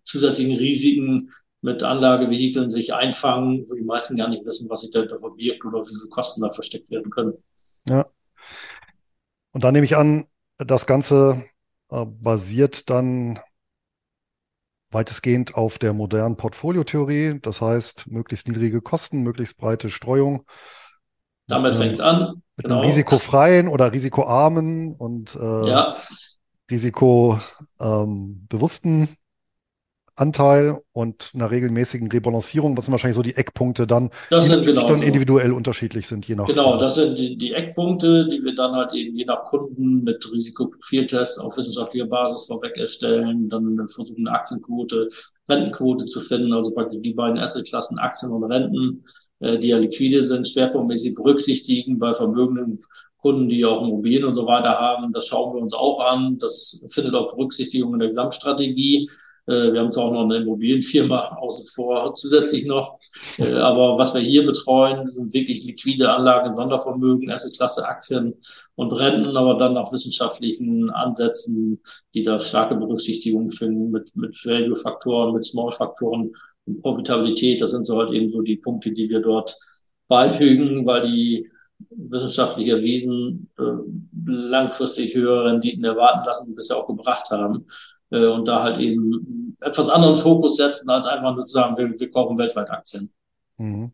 zusätzlichen 0.05 0.59
Risiken 0.59 1.31
mit 1.63 1.83
Anlagevehikeln 1.83 2.71
sich 2.71 2.95
einfangen, 2.95 3.67
wo 3.69 3.75
die 3.75 3.83
meisten 3.83 4.17
gar 4.17 4.29
nicht 4.29 4.45
wissen, 4.45 4.69
was 4.71 4.81
sich 4.81 4.91
dahinter 4.91 5.19
verbirgt 5.19 5.65
oder 5.65 5.83
wie 5.83 5.95
viele 5.95 6.09
Kosten 6.09 6.41
da 6.41 6.51
versteckt 6.51 6.91
werden 6.91 7.11
können. 7.11 7.35
Ja. 7.87 8.07
Und 9.53 9.65
dann 9.65 9.75
nehme 9.75 9.85
ich 9.85 9.97
an, 9.97 10.27
das 10.59 10.87
Ganze 10.87 11.45
äh, 11.91 12.07
basiert 12.07 12.89
dann 12.89 13.39
weitestgehend 14.91 15.55
auf 15.55 15.79
der 15.79 15.93
modernen 15.93 16.37
Portfoliotheorie. 16.37 17.39
Das 17.41 17.61
heißt, 17.61 18.11
möglichst 18.11 18.49
niedrige 18.49 18.81
Kosten, 18.81 19.23
möglichst 19.23 19.57
breite 19.57 19.91
Streuung 19.91 20.47
mit 21.47 21.49
Damit 21.49 21.73
einem, 21.75 21.83
fängt 21.83 21.95
es 21.95 22.01
an. 22.01 22.43
mit 22.57 22.67
einem 22.71 22.79
Genau. 22.79 22.81
risikofreien 22.81 23.69
oder 23.69 23.93
risikoarmen 23.93 24.97
und 24.97 25.37
äh, 25.37 25.69
Ja, 25.69 25.97
risikobewussten 26.71 29.09
Anteil 30.17 30.79
und 30.93 31.31
einer 31.35 31.51
regelmäßigen 31.51 32.11
Rebalancierung. 32.11 32.77
Das 32.77 32.87
sind 32.87 32.93
wahrscheinlich 32.93 33.17
so 33.17 33.23
die 33.23 33.37
Eckpunkte 33.37 33.87
dann, 33.87 34.11
das 34.31 34.49
die 34.49 34.65
genau 34.65 34.87
dann 34.87 35.01
so. 35.01 35.05
individuell 35.05 35.53
unterschiedlich 35.53 36.07
sind, 36.07 36.27
je 36.27 36.35
nach 36.35 36.47
Genau, 36.47 36.77
das 36.77 36.97
sind 36.97 37.19
die, 37.19 37.37
die 37.37 37.53
Eckpunkte, 37.53 38.29
die 38.29 38.43
wir 38.45 38.55
dann 38.55 38.73
halt 38.73 38.93
eben 38.93 39.17
je 39.17 39.25
nach 39.25 39.45
Kunden 39.45 40.05
mit 40.05 40.31
Risikoprofiltests 40.33 41.39
auf 41.39 41.57
wissenschaftlicher 41.57 42.07
Basis 42.07 42.47
vorweg 42.47 42.77
erstellen, 42.77 43.49
dann 43.49 43.89
versuchen 43.89 44.27
eine 44.27 44.37
Aktienquote, 44.37 45.09
Rentenquote 45.49 46.07
zu 46.07 46.21
finden, 46.21 46.53
also 46.53 46.73
praktisch 46.73 47.01
die 47.03 47.15
beiden 47.15 47.39
Assetklassen 47.39 47.99
Aktien 47.99 48.33
und 48.33 48.45
Renten, 48.45 49.05
äh, 49.41 49.59
die 49.59 49.69
ja 49.69 49.79
liquide 49.79 50.23
sind, 50.23 50.47
schwerpunktmäßig 50.47 51.15
berücksichtigen 51.15 51.99
bei 51.99 52.13
vermögenden 52.15 52.79
Kunden, 53.21 53.49
die 53.49 53.65
auch 53.65 53.83
Immobilien 53.83 54.25
und 54.25 54.35
so 54.35 54.47
weiter 54.47 54.79
haben. 54.79 55.13
Das 55.13 55.27
schauen 55.27 55.55
wir 55.55 55.63
uns 55.63 55.75
auch 55.75 56.01
an. 56.01 56.39
Das 56.39 56.85
findet 56.91 57.15
auch 57.15 57.29
Berücksichtigung 57.29 57.93
in 57.95 58.01
der 58.01 58.09
Gesamtstrategie. 58.09 59.09
Äh, 59.51 59.73
Wir 59.73 59.81
haben 59.81 59.91
zwar 59.91 60.05
auch 60.07 60.13
noch 60.13 60.25
eine 60.25 60.37
Immobilienfirma 60.37 61.37
außen 61.41 61.67
vor 61.67 62.15
zusätzlich 62.15 62.67
noch. 62.67 62.99
Äh, 63.39 63.53
Aber 63.55 63.99
was 63.99 64.15
wir 64.15 64.21
hier 64.21 64.47
betreuen, 64.47 65.11
sind 65.11 65.35
wirklich 65.35 65.65
liquide 65.65 66.11
Anlagen, 66.13 66.53
Sondervermögen, 66.53 67.29
erste 67.29 67.51
Klasse 67.57 67.85
Aktien 67.85 68.35
und 68.77 68.93
Renten, 68.93 69.37
aber 69.37 69.59
dann 69.59 69.75
nach 69.75 69.93
wissenschaftlichen 69.93 70.91
Ansätzen, 70.91 71.81
die 72.15 72.23
da 72.23 72.41
starke 72.41 72.77
Berücksichtigung 72.77 73.51
finden 73.51 73.91
mit, 73.91 74.15
mit 74.15 74.35
Value-Faktoren, 74.45 75.35
mit 75.35 75.45
Small-Faktoren, 75.45 76.33
und 76.67 76.83
Profitabilität. 76.83 77.61
Das 77.61 77.73
sind 77.73 77.87
so 77.87 77.99
halt 77.99 78.13
eben 78.13 78.31
so 78.31 78.43
die 78.43 78.57
Punkte, 78.57 78.93
die 78.93 79.09
wir 79.09 79.21
dort 79.21 79.57
beifügen, 80.09 80.87
weil 80.87 81.11
die 81.11 81.51
wissenschaftlich 81.91 82.69
erwiesen 82.69 83.51
äh, 83.59 83.63
langfristig 84.27 85.15
höhere 85.15 85.47
Renditen 85.47 85.83
erwarten 85.85 86.27
lassen, 86.27 86.55
bisher 86.55 86.77
auch 86.77 86.87
gebracht 86.87 87.31
haben. 87.31 87.67
Und 88.13 88.49
da 88.49 88.65
halt 88.65 88.79
eben 88.79 89.40
etwas 89.61 89.89
anderen 89.89 90.17
Fokus 90.17 90.57
setzen, 90.57 90.89
als 90.91 91.07
einfach 91.07 91.35
nur 91.35 91.45
zu 91.45 91.53
sagen, 91.53 91.77
wir, 91.77 91.99
wir 91.99 92.11
kaufen 92.11 92.39
weltweit 92.39 92.71
Aktien. 92.71 93.13
Mhm. 93.59 93.93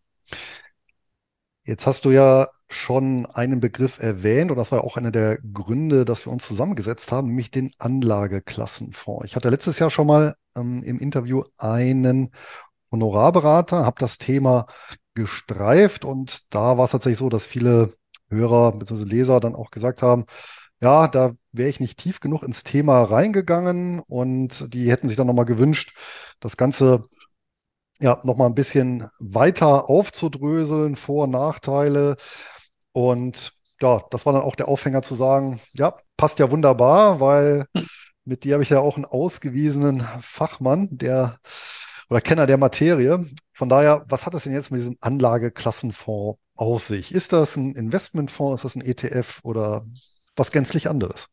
Jetzt 1.64 1.86
hast 1.86 2.04
du 2.04 2.10
ja 2.10 2.48
schon 2.68 3.26
einen 3.26 3.58
Begriff 3.58 3.98
erwähnt 3.98 4.50
und 4.52 4.56
das 4.56 4.70
war 4.70 4.84
auch 4.84 4.96
einer 4.96 5.10
der 5.10 5.38
Gründe, 5.52 6.04
dass 6.04 6.24
wir 6.24 6.32
uns 6.32 6.46
zusammengesetzt 6.46 7.10
haben, 7.10 7.28
nämlich 7.28 7.50
den 7.50 7.72
Anlageklassenfonds. 7.78 9.24
Ich 9.24 9.34
hatte 9.34 9.50
letztes 9.50 9.78
Jahr 9.80 9.90
schon 9.90 10.06
mal 10.06 10.36
ähm, 10.56 10.82
im 10.84 11.00
Interview 11.00 11.42
einen 11.58 12.30
Honorarberater, 12.92 13.84
habe 13.84 13.98
das 13.98 14.18
Thema 14.18 14.66
gestreift 15.14 16.04
und 16.04 16.54
da 16.54 16.78
war 16.78 16.84
es 16.84 16.92
tatsächlich 16.92 17.18
so, 17.18 17.28
dass 17.28 17.46
viele 17.46 17.94
Hörer 18.28 18.72
bzw. 18.72 19.04
Leser 19.04 19.40
dann 19.40 19.56
auch 19.56 19.70
gesagt 19.70 20.02
haben, 20.02 20.26
ja, 20.80 21.08
da 21.08 21.32
wäre 21.52 21.68
ich 21.68 21.80
nicht 21.80 21.98
tief 21.98 22.20
genug 22.20 22.42
ins 22.42 22.62
Thema 22.64 23.02
reingegangen 23.02 24.00
und 24.00 24.72
die 24.74 24.90
hätten 24.90 25.08
sich 25.08 25.16
dann 25.16 25.26
nochmal 25.26 25.44
gewünscht, 25.46 25.96
das 26.40 26.56
Ganze 26.56 27.04
ja 27.98 28.20
nochmal 28.24 28.48
ein 28.48 28.54
bisschen 28.54 29.08
weiter 29.18 29.88
aufzudröseln, 29.88 30.96
Vor- 30.96 31.24
und 31.24 31.30
Nachteile. 31.30 32.16
Und 32.92 33.52
ja, 33.80 34.02
das 34.10 34.26
war 34.26 34.32
dann 34.32 34.42
auch 34.42 34.56
der 34.56 34.68
Aufhänger 34.68 35.02
zu 35.02 35.14
sagen, 35.14 35.60
ja, 35.74 35.94
passt 36.16 36.38
ja 36.38 36.50
wunderbar, 36.50 37.20
weil 37.20 37.66
mit 38.24 38.44
dir 38.44 38.54
habe 38.54 38.62
ich 38.62 38.70
ja 38.70 38.80
auch 38.80 38.96
einen 38.96 39.04
ausgewiesenen 39.04 40.06
Fachmann, 40.20 40.88
der 40.90 41.38
oder 42.08 42.20
Kenner 42.20 42.46
der 42.46 42.58
Materie. 42.58 43.26
Von 43.52 43.68
daher, 43.68 44.04
was 44.08 44.26
hat 44.26 44.34
das 44.34 44.44
denn 44.44 44.52
jetzt 44.52 44.70
mit 44.70 44.80
diesem 44.80 44.96
Anlageklassenfonds 45.00 46.38
aus 46.54 46.86
sich? 46.86 47.12
Ist 47.12 47.32
das 47.32 47.56
ein 47.56 47.74
Investmentfonds? 47.74 48.64
Ist 48.64 48.64
das 48.64 48.76
ein 48.76 48.86
ETF 48.86 49.40
oder 49.42 49.86
was 50.36 50.52
gänzlich 50.52 50.88
anderes? 50.88 51.26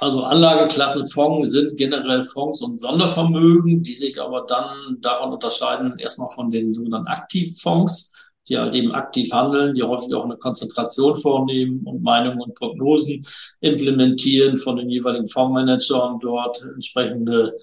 Also 0.00 0.24
Anlageklassenfonds 0.24 1.50
sind 1.50 1.76
generell 1.76 2.24
Fonds 2.24 2.62
und 2.62 2.80
Sondervermögen, 2.80 3.82
die 3.82 3.94
sich 3.94 4.20
aber 4.20 4.46
dann 4.48 4.98
davon 5.00 5.32
unterscheiden, 5.32 5.98
erstmal 5.98 6.30
von 6.34 6.50
den 6.50 6.74
sogenannten 6.74 7.08
Aktivfonds, 7.08 8.14
die 8.48 8.58
halt 8.58 8.74
eben 8.74 8.92
aktiv 8.92 9.30
handeln, 9.32 9.74
die 9.74 9.82
häufig 9.82 10.14
auch 10.14 10.24
eine 10.24 10.36
Konzentration 10.36 11.16
vornehmen 11.16 11.82
und 11.84 12.02
Meinungen 12.02 12.40
und 12.40 12.54
Prognosen 12.54 13.26
implementieren 13.60 14.56
von 14.56 14.76
den 14.76 14.88
jeweiligen 14.88 15.28
Fondsmanagern, 15.28 16.18
dort 16.20 16.62
entsprechende 16.74 17.56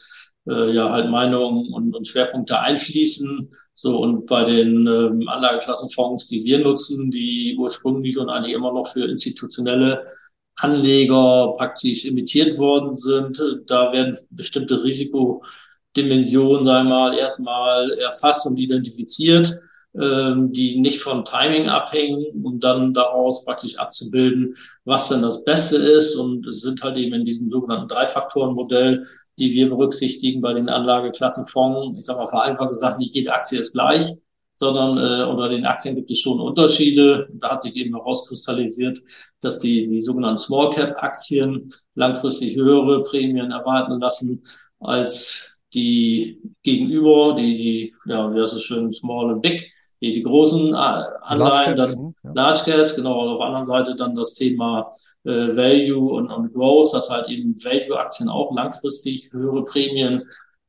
äh, 0.48 0.74
ja 0.74 0.90
halt 0.90 1.10
Meinungen 1.10 1.74
und, 1.74 1.96
und 1.96 2.08
Schwerpunkte 2.08 2.60
einfließen. 2.60 3.50
So, 3.76 3.98
und 3.98 4.28
bei 4.28 4.44
den 4.44 4.86
ähm, 4.88 5.28
Anlageklassenfonds, 5.28 6.28
die 6.28 6.44
wir 6.44 6.60
nutzen, 6.60 7.10
die 7.10 7.56
ursprünglich 7.58 8.18
und 8.18 8.30
eigentlich 8.30 8.54
immer 8.54 8.72
noch 8.72 8.88
für 8.88 9.06
institutionelle 9.06 10.06
Anleger 10.64 11.54
praktisch 11.58 12.06
imitiert 12.06 12.58
worden 12.58 12.96
sind, 12.96 13.42
da 13.68 13.92
werden 13.92 14.18
bestimmte 14.30 14.84
Risikodimensionen, 14.84 16.66
wir 16.66 16.84
mal, 16.84 17.18
erstmal 17.18 17.92
erfasst 18.00 18.48
und 18.48 18.58
identifiziert, 18.58 19.54
ähm, 19.96 20.52
die 20.52 20.80
nicht 20.80 21.00
von 21.00 21.24
Timing 21.24 21.70
abhängen, 21.70 22.44
um 22.44 22.60
dann 22.60 22.94
daraus 22.94 23.46
praktisch 23.46 23.78
abzubilden, 23.78 24.56
was 24.86 25.10
denn 25.10 25.22
das 25.22 25.44
Beste 25.44 25.78
ist. 25.78 26.16
Und 26.16 26.48
es 26.48 26.62
sind 26.62 26.82
halt 26.82 26.98
eben 26.98 27.14
in 27.14 27.26
diesem 27.26 27.52
sogenannten 27.52 27.88
Drei-Faktoren-Modell 27.88 29.06
die 29.40 29.52
wir 29.52 29.70
berücksichtigen 29.70 30.42
bei 30.42 30.54
den 30.54 30.70
Anlageklassenfonds. 30.70 31.98
Ich 31.98 32.06
sage 32.06 32.20
mal 32.20 32.28
vereinfacht 32.28 32.70
gesagt, 32.70 33.00
nicht 33.00 33.16
jede 33.16 33.34
Aktie 33.34 33.60
ist 33.60 33.74
gleich, 33.74 34.08
sondern 34.64 34.98
äh, 34.98 35.24
unter 35.26 35.50
den 35.50 35.66
Aktien 35.66 35.96
gibt 35.96 36.10
es 36.10 36.20
schon 36.20 36.40
Unterschiede. 36.40 37.28
Da 37.34 37.52
hat 37.52 37.62
sich 37.62 37.76
eben 37.76 37.96
herauskristallisiert, 37.96 39.00
dass 39.42 39.60
die, 39.60 39.88
die 39.88 40.00
sogenannten 40.00 40.38
Small 40.38 40.72
Cap 40.72 40.96
Aktien 41.04 41.70
langfristig 41.96 42.56
höhere 42.56 43.04
Prämien 43.04 43.52
erwarten 43.52 44.00
lassen 44.00 44.44
als 44.80 45.62
die 45.74 46.40
gegenüber, 46.62 47.36
die, 47.36 47.56
die, 47.56 47.96
ja, 48.06 48.34
wie 48.34 48.40
heißt 48.40 48.54
es 48.54 48.64
schön, 48.64 48.94
Small 48.94 49.34
und 49.34 49.42
Big, 49.42 49.74
die, 50.02 50.14
die 50.14 50.24
großen 50.24 50.74
äh, 50.74 50.78
Anleihen, 50.78 51.40
Large 51.40 51.76
Caps, 51.76 51.92
dann 51.92 52.16
ja. 52.24 52.32
Large 52.34 52.62
Caps, 52.66 52.96
genau, 52.96 53.22
und 53.22 53.30
auf 53.30 53.40
der 53.40 53.48
anderen 53.48 53.66
Seite 53.66 53.96
dann 53.96 54.16
das 54.16 54.36
Thema 54.36 54.92
äh, 55.24 55.56
Value 55.56 56.14
und, 56.14 56.30
und 56.30 56.54
Growth, 56.54 56.94
dass 56.94 57.10
halt 57.10 57.30
eben 57.30 57.56
Value-Aktien 57.64 58.30
auch 58.30 58.54
langfristig 58.54 59.32
höhere 59.34 59.66
Prämien 59.66 60.24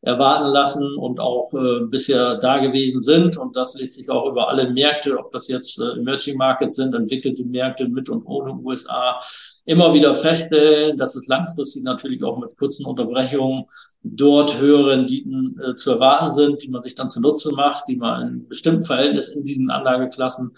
erwarten 0.05 0.49
lassen 0.49 0.97
und 0.97 1.19
auch 1.19 1.53
äh, 1.55 1.87
bisher 1.87 2.37
da 2.37 2.59
gewesen 2.59 3.01
sind. 3.01 3.39
Und 3.39 3.57
das 3.57 3.75
lässt 3.79 3.95
sich 3.95 4.11
auch 4.11 4.31
über 4.31 4.49
alle 4.49 4.71
Märkte, 4.71 5.19
ob 5.19 5.33
das 5.33 5.49
jetzt 5.49 5.81
äh, 5.81 5.99
Emerging 5.99 6.37
Markets 6.37 6.77
sind, 6.77 6.95
entwickelte 6.95 7.45
Märkte 7.45 7.89
mit 7.89 8.09
und 8.11 8.25
ohne 8.27 8.53
USA, 8.55 9.19
immer 9.65 9.95
wieder 9.95 10.15
feststellen, 10.15 10.99
dass 10.99 11.15
es 11.15 11.27
langfristig 11.27 11.85
natürlich 11.85 12.23
auch 12.23 12.39
mit 12.39 12.57
kurzen 12.59 12.85
Unterbrechungen 12.85 13.65
dort 14.03 14.61
höhere 14.61 14.91
Renditen 14.91 15.59
äh, 15.59 15.75
zu 15.75 15.93
erwarten 15.93 16.31
sind, 16.31 16.63
die 16.63 16.69
man 16.69 16.83
sich 16.83 16.95
dann 16.95 17.09
zunutze 17.09 17.53
macht, 17.53 17.89
die 17.89 17.97
man 17.97 18.29
in 18.29 18.49
bestimmten 18.49 18.83
Verhältnis 18.83 19.29
in 19.29 19.45
diesen 19.45 19.71
Anlageklassen 19.71 20.55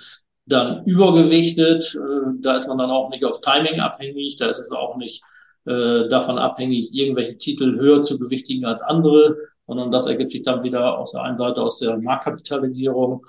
dann 0.46 0.84
übergewichtet. 0.86 1.94
Äh, 1.94 2.32
da 2.40 2.56
ist 2.56 2.66
man 2.66 2.78
dann 2.78 2.90
auch 2.90 3.10
nicht 3.10 3.24
auf 3.24 3.40
Timing 3.40 3.78
abhängig, 3.78 4.36
da 4.38 4.46
ist 4.46 4.58
es 4.58 4.72
auch 4.72 4.96
nicht 4.96 5.22
äh, 5.66 6.08
davon 6.08 6.38
abhängig, 6.38 6.94
irgendwelche 6.94 7.38
Titel 7.38 7.78
höher 7.78 8.02
zu 8.02 8.18
gewichtigen 8.18 8.64
als 8.64 8.82
andere, 8.82 9.36
sondern 9.66 9.90
das 9.90 10.06
ergibt 10.06 10.32
sich 10.32 10.42
dann 10.42 10.62
wieder 10.62 10.98
aus 10.98 11.12
der 11.12 11.22
einen 11.22 11.38
Seite 11.38 11.62
aus 11.62 11.78
der 11.78 11.98
Marktkapitalisierung 11.98 13.24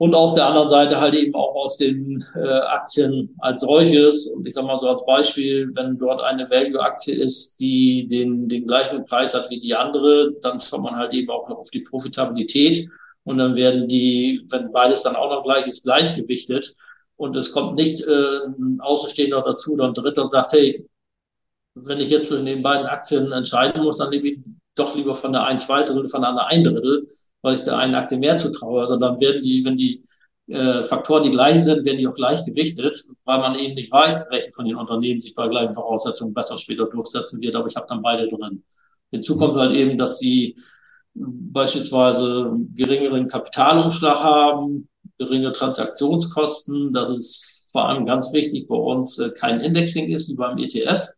und 0.00 0.14
auf 0.14 0.34
der 0.34 0.46
anderen 0.46 0.70
Seite 0.70 1.00
halt 1.00 1.14
eben 1.14 1.34
auch 1.34 1.56
aus 1.56 1.76
den 1.76 2.24
äh, 2.36 2.48
Aktien 2.48 3.34
als 3.38 3.62
solches. 3.62 4.28
Und 4.28 4.46
ich 4.46 4.54
sage 4.54 4.68
mal 4.68 4.78
so 4.78 4.88
als 4.88 5.04
Beispiel, 5.04 5.72
wenn 5.74 5.98
dort 5.98 6.22
eine 6.22 6.48
Value-Aktie 6.48 7.14
ist, 7.14 7.58
die 7.58 8.06
den, 8.06 8.48
den 8.48 8.66
gleichen 8.68 9.04
Preis 9.04 9.34
hat 9.34 9.50
wie 9.50 9.58
die 9.58 9.74
andere, 9.74 10.34
dann 10.40 10.60
schaut 10.60 10.82
man 10.82 10.94
halt 10.94 11.12
eben 11.14 11.30
auch 11.30 11.50
auf 11.50 11.70
die 11.70 11.80
Profitabilität 11.80 12.88
und 13.24 13.38
dann 13.38 13.56
werden 13.56 13.88
die, 13.88 14.46
wenn 14.50 14.70
beides 14.70 15.02
dann 15.02 15.16
auch 15.16 15.30
noch 15.30 15.42
gleich 15.42 15.66
ist, 15.66 15.82
gleichgewichtet. 15.82 16.76
Und 17.16 17.36
es 17.36 17.50
kommt 17.50 17.74
nicht 17.74 18.00
äh, 18.00 18.46
ein 18.46 18.78
Außenstehender 18.80 19.42
dazu 19.42 19.72
oder 19.72 19.86
ein 19.86 19.94
Dritter 19.94 20.22
und 20.22 20.30
sagt, 20.30 20.52
hey, 20.52 20.86
wenn 21.74 22.00
ich 22.00 22.10
jetzt 22.10 22.28
zwischen 22.28 22.46
den 22.46 22.62
beiden 22.62 22.86
Aktien 22.86 23.32
entscheiden 23.32 23.82
muss, 23.82 23.98
dann 23.98 24.10
nehme 24.10 24.28
ich 24.28 24.38
doch 24.74 24.94
lieber 24.96 25.14
von 25.14 25.32
der 25.32 25.44
ein 25.44 25.58
zwei 25.58 25.82
Drittel, 25.82 26.08
von 26.08 26.20
der 26.22 26.30
anderen 26.30 26.48
ein 26.48 26.64
Drittel, 26.64 27.06
weil 27.42 27.54
ich 27.54 27.62
der 27.62 27.78
einen 27.78 27.94
Aktie 27.94 28.18
mehr 28.18 28.36
zutraue. 28.36 28.82
Also 28.82 28.96
dann 28.96 29.20
werden 29.20 29.42
die, 29.42 29.64
wenn 29.64 29.76
die 29.76 30.04
äh, 30.48 30.82
Faktoren 30.84 31.24
die 31.24 31.30
gleichen 31.30 31.64
sind, 31.64 31.84
werden 31.84 31.98
die 31.98 32.06
auch 32.06 32.14
gleich 32.14 32.44
gewichtet, 32.44 33.04
weil 33.24 33.38
man 33.38 33.54
eben 33.54 33.74
nicht 33.74 33.92
weiß, 33.92 34.24
welche 34.30 34.52
von 34.52 34.64
den 34.64 34.76
Unternehmen 34.76 35.20
sich 35.20 35.34
bei 35.34 35.48
gleichen 35.48 35.74
Voraussetzungen 35.74 36.34
besser 36.34 36.58
später 36.58 36.86
durchsetzen 36.86 37.40
wird. 37.40 37.54
Aber 37.54 37.68
ich 37.68 37.76
habe 37.76 37.86
dann 37.88 38.02
beide 38.02 38.28
drin. 38.28 38.64
Hinzu 39.10 39.36
kommt 39.36 39.58
halt 39.58 39.76
eben, 39.76 39.98
dass 39.98 40.18
die 40.18 40.56
beispielsweise 41.14 42.52
geringeren 42.74 43.28
Kapitalumschlag 43.28 44.22
haben, 44.22 44.88
geringe 45.18 45.52
Transaktionskosten. 45.52 46.92
Das 46.92 47.10
ist 47.10 47.68
vor 47.72 47.88
allem 47.88 48.06
ganz 48.06 48.32
wichtig 48.32 48.66
bei 48.68 48.76
uns, 48.76 49.18
äh, 49.18 49.30
kein 49.30 49.60
Indexing 49.60 50.08
ist 50.08 50.28
wie 50.30 50.36
beim 50.36 50.58
ETF. 50.58 51.08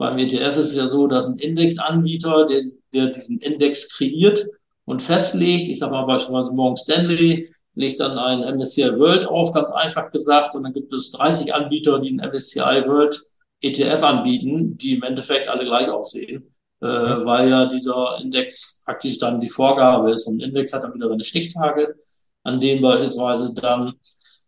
Beim 0.00 0.18
ETF 0.18 0.56
ist 0.56 0.70
es 0.70 0.76
ja 0.76 0.86
so, 0.86 1.06
dass 1.06 1.26
ein 1.26 1.38
Indexanbieter, 1.38 2.46
der, 2.46 2.62
der 2.94 3.06
diesen 3.08 3.38
Index 3.38 3.94
kreiert 3.94 4.46
und 4.86 5.02
festlegt, 5.02 5.68
ich 5.68 5.78
sage 5.78 5.92
mal 5.92 6.06
beispielsweise 6.06 6.54
Morgan 6.54 6.76
Stanley, 6.76 7.50
legt 7.74 8.00
dann 8.00 8.18
ein 8.18 8.56
MSCI 8.56 8.98
World 8.98 9.26
auf, 9.26 9.52
ganz 9.52 9.70
einfach 9.70 10.10
gesagt, 10.10 10.54
und 10.54 10.62
dann 10.62 10.72
gibt 10.72 10.92
es 10.94 11.10
30 11.10 11.52
Anbieter, 11.52 11.98
die 11.98 12.08
einen 12.08 12.30
MSCI 12.30 12.86
World 12.86 13.20
ETF 13.60 14.02
anbieten, 14.02 14.78
die 14.78 14.94
im 14.94 15.02
Endeffekt 15.02 15.48
alle 15.48 15.64
gleich 15.64 15.88
aussehen 15.90 16.50
äh, 16.80 16.86
weil 16.86 17.48
ja 17.50 17.66
dieser 17.66 18.18
Index 18.20 18.82
praktisch 18.84 19.18
dann 19.18 19.40
die 19.40 19.48
Vorgabe 19.48 20.12
ist. 20.12 20.26
Und 20.26 20.40
Index 20.40 20.72
hat 20.72 20.82
dann 20.84 20.94
wieder 20.94 21.08
seine 21.08 21.24
Stichtage, 21.24 21.94
an 22.42 22.60
denen 22.60 22.82
beispielsweise 22.82 23.54
dann 23.54 23.94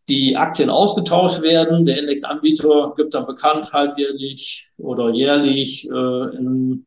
die 0.09 0.37
Aktien 0.37 0.71
ausgetauscht 0.71 1.43
werden. 1.43 1.87
Der 1.87 1.99
Indexanbieter 1.99 2.95
gibt 2.97 3.15
dann 3.15 3.27
bekannt 3.27 3.73
halbjährlich 3.73 4.69
oder 4.79 5.11
jährlich 5.11 5.89
äh, 5.89 6.37
in, 6.37 6.87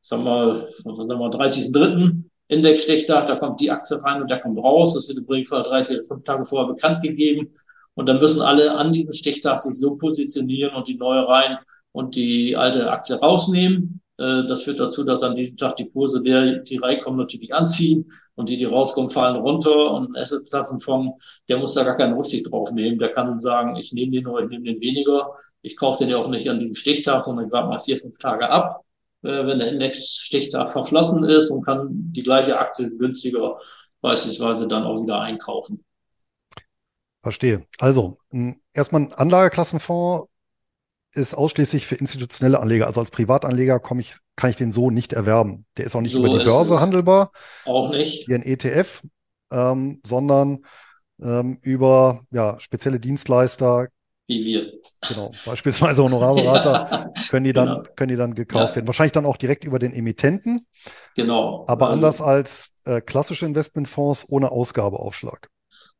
sagen 0.00 0.24
wir, 0.24 0.68
wir 0.84 1.30
30.3. 1.30 2.24
Indexstichtag, 2.48 3.26
da 3.26 3.36
kommt 3.36 3.60
die 3.60 3.70
Aktie 3.70 4.02
rein 4.02 4.20
und 4.20 4.30
der 4.30 4.40
kommt 4.40 4.58
raus. 4.58 4.94
Das 4.94 5.08
wird 5.08 5.18
im 5.18 5.24
Regelfall 5.24 5.62
drei, 5.62 5.84
vier, 5.84 6.04
fünf 6.04 6.24
Tage 6.24 6.44
vorher 6.44 6.72
bekannt 6.72 7.02
gegeben. 7.02 7.54
Und 7.94 8.06
dann 8.06 8.18
müssen 8.18 8.42
alle 8.42 8.76
an 8.76 8.92
diesem 8.92 9.12
Stichtag 9.12 9.58
sich 9.60 9.74
so 9.74 9.96
positionieren 9.96 10.74
und 10.74 10.88
die 10.88 10.96
neue 10.96 11.26
rein 11.26 11.58
und 11.92 12.16
die 12.16 12.56
alte 12.56 12.90
Aktie 12.90 13.16
rausnehmen. 13.16 14.00
Äh, 14.16 14.46
das 14.46 14.62
führt 14.62 14.80
dazu, 14.80 15.04
dass 15.04 15.22
an 15.22 15.34
diesem 15.34 15.56
Tag 15.56 15.76
die 15.76 15.90
Kurse 15.90 16.22
der, 16.22 16.60
die 16.60 16.76
reinkommen, 16.76 17.18
natürlich 17.18 17.52
anziehen 17.54 18.10
und 18.34 18.48
die, 18.48 18.56
die 18.56 18.64
rauskommen, 18.64 19.10
fallen 19.10 19.36
runter. 19.36 19.92
Und 19.92 20.10
ein 20.10 20.20
Asset-Klassenfonds, 20.20 21.22
der 21.48 21.58
muss 21.58 21.74
da 21.74 21.84
gar 21.84 21.96
keine 21.96 22.16
Rücksicht 22.16 22.50
drauf 22.50 22.70
nehmen. 22.72 22.98
Der 22.98 23.10
kann 23.10 23.38
sagen, 23.38 23.76
ich 23.76 23.92
nehme 23.92 24.12
den 24.12 24.26
oder 24.26 24.44
ich 24.44 24.50
nehme 24.50 24.64
den 24.64 24.80
weniger. 24.80 25.32
Ich 25.62 25.76
kaufe 25.76 26.04
den 26.04 26.10
ja 26.10 26.18
auch 26.18 26.28
nicht 26.28 26.48
an 26.48 26.58
diesem 26.58 26.74
Stichtag 26.74 27.26
und 27.26 27.44
ich 27.44 27.50
warte 27.52 27.68
mal 27.68 27.78
vier, 27.78 27.98
fünf 27.98 28.18
Tage 28.18 28.48
ab, 28.48 28.84
äh, 29.22 29.46
wenn 29.46 29.58
der 29.58 29.72
Index-Stichtag 29.72 30.70
verflossen 30.70 31.24
ist 31.24 31.50
und 31.50 31.64
kann 31.64 31.88
die 31.90 32.22
gleiche 32.22 32.58
Aktie 32.58 32.96
günstiger 32.96 33.58
beispielsweise 34.00 34.68
dann 34.68 34.84
auch 34.84 35.02
wieder 35.02 35.20
einkaufen. 35.20 35.82
Verstehe. 37.22 37.66
Also, 37.78 38.18
erstmal 38.74 39.02
ein 39.02 39.12
Anlageklassenfonds 39.14 40.28
ist 41.14 41.34
ausschließlich 41.34 41.86
für 41.86 41.94
institutionelle 41.94 42.60
Anleger. 42.60 42.86
Also 42.86 43.00
als 43.00 43.10
Privatanleger 43.10 43.78
komme 43.78 44.00
ich, 44.00 44.16
kann 44.36 44.50
ich 44.50 44.56
den 44.56 44.70
so 44.70 44.90
nicht 44.90 45.12
erwerben. 45.12 45.64
Der 45.76 45.86
ist 45.86 45.94
auch 45.94 46.00
nicht 46.00 46.12
so 46.12 46.18
über 46.18 46.38
die 46.38 46.44
Börse 46.44 46.80
handelbar. 46.80 47.30
Auch 47.64 47.90
nicht. 47.90 48.28
Wie 48.28 48.34
ein 48.34 48.42
ETF, 48.42 49.02
ähm, 49.52 50.00
sondern 50.04 50.64
ähm, 51.22 51.58
über 51.62 52.22
ja, 52.30 52.58
spezielle 52.60 53.00
Dienstleister. 53.00 53.88
Wie 54.26 54.44
wir. 54.44 54.72
Genau, 55.06 55.32
beispielsweise 55.44 56.02
Honorarberater 56.02 57.12
können 57.28 57.44
die 57.44 57.52
dann, 57.52 57.66
genau. 57.66 57.82
können 57.94 58.08
die 58.08 58.16
dann 58.16 58.34
gekauft 58.34 58.70
ja. 58.70 58.76
werden. 58.76 58.86
Wahrscheinlich 58.86 59.12
dann 59.12 59.26
auch 59.26 59.36
direkt 59.36 59.64
über 59.64 59.78
den 59.78 59.92
Emittenten. 59.92 60.66
Genau. 61.14 61.64
Aber 61.68 61.86
also, 61.86 61.94
anders 61.94 62.20
als 62.20 62.70
äh, 62.84 63.00
klassische 63.00 63.46
Investmentfonds 63.46 64.26
ohne 64.28 64.50
Ausgabeaufschlag. 64.50 65.48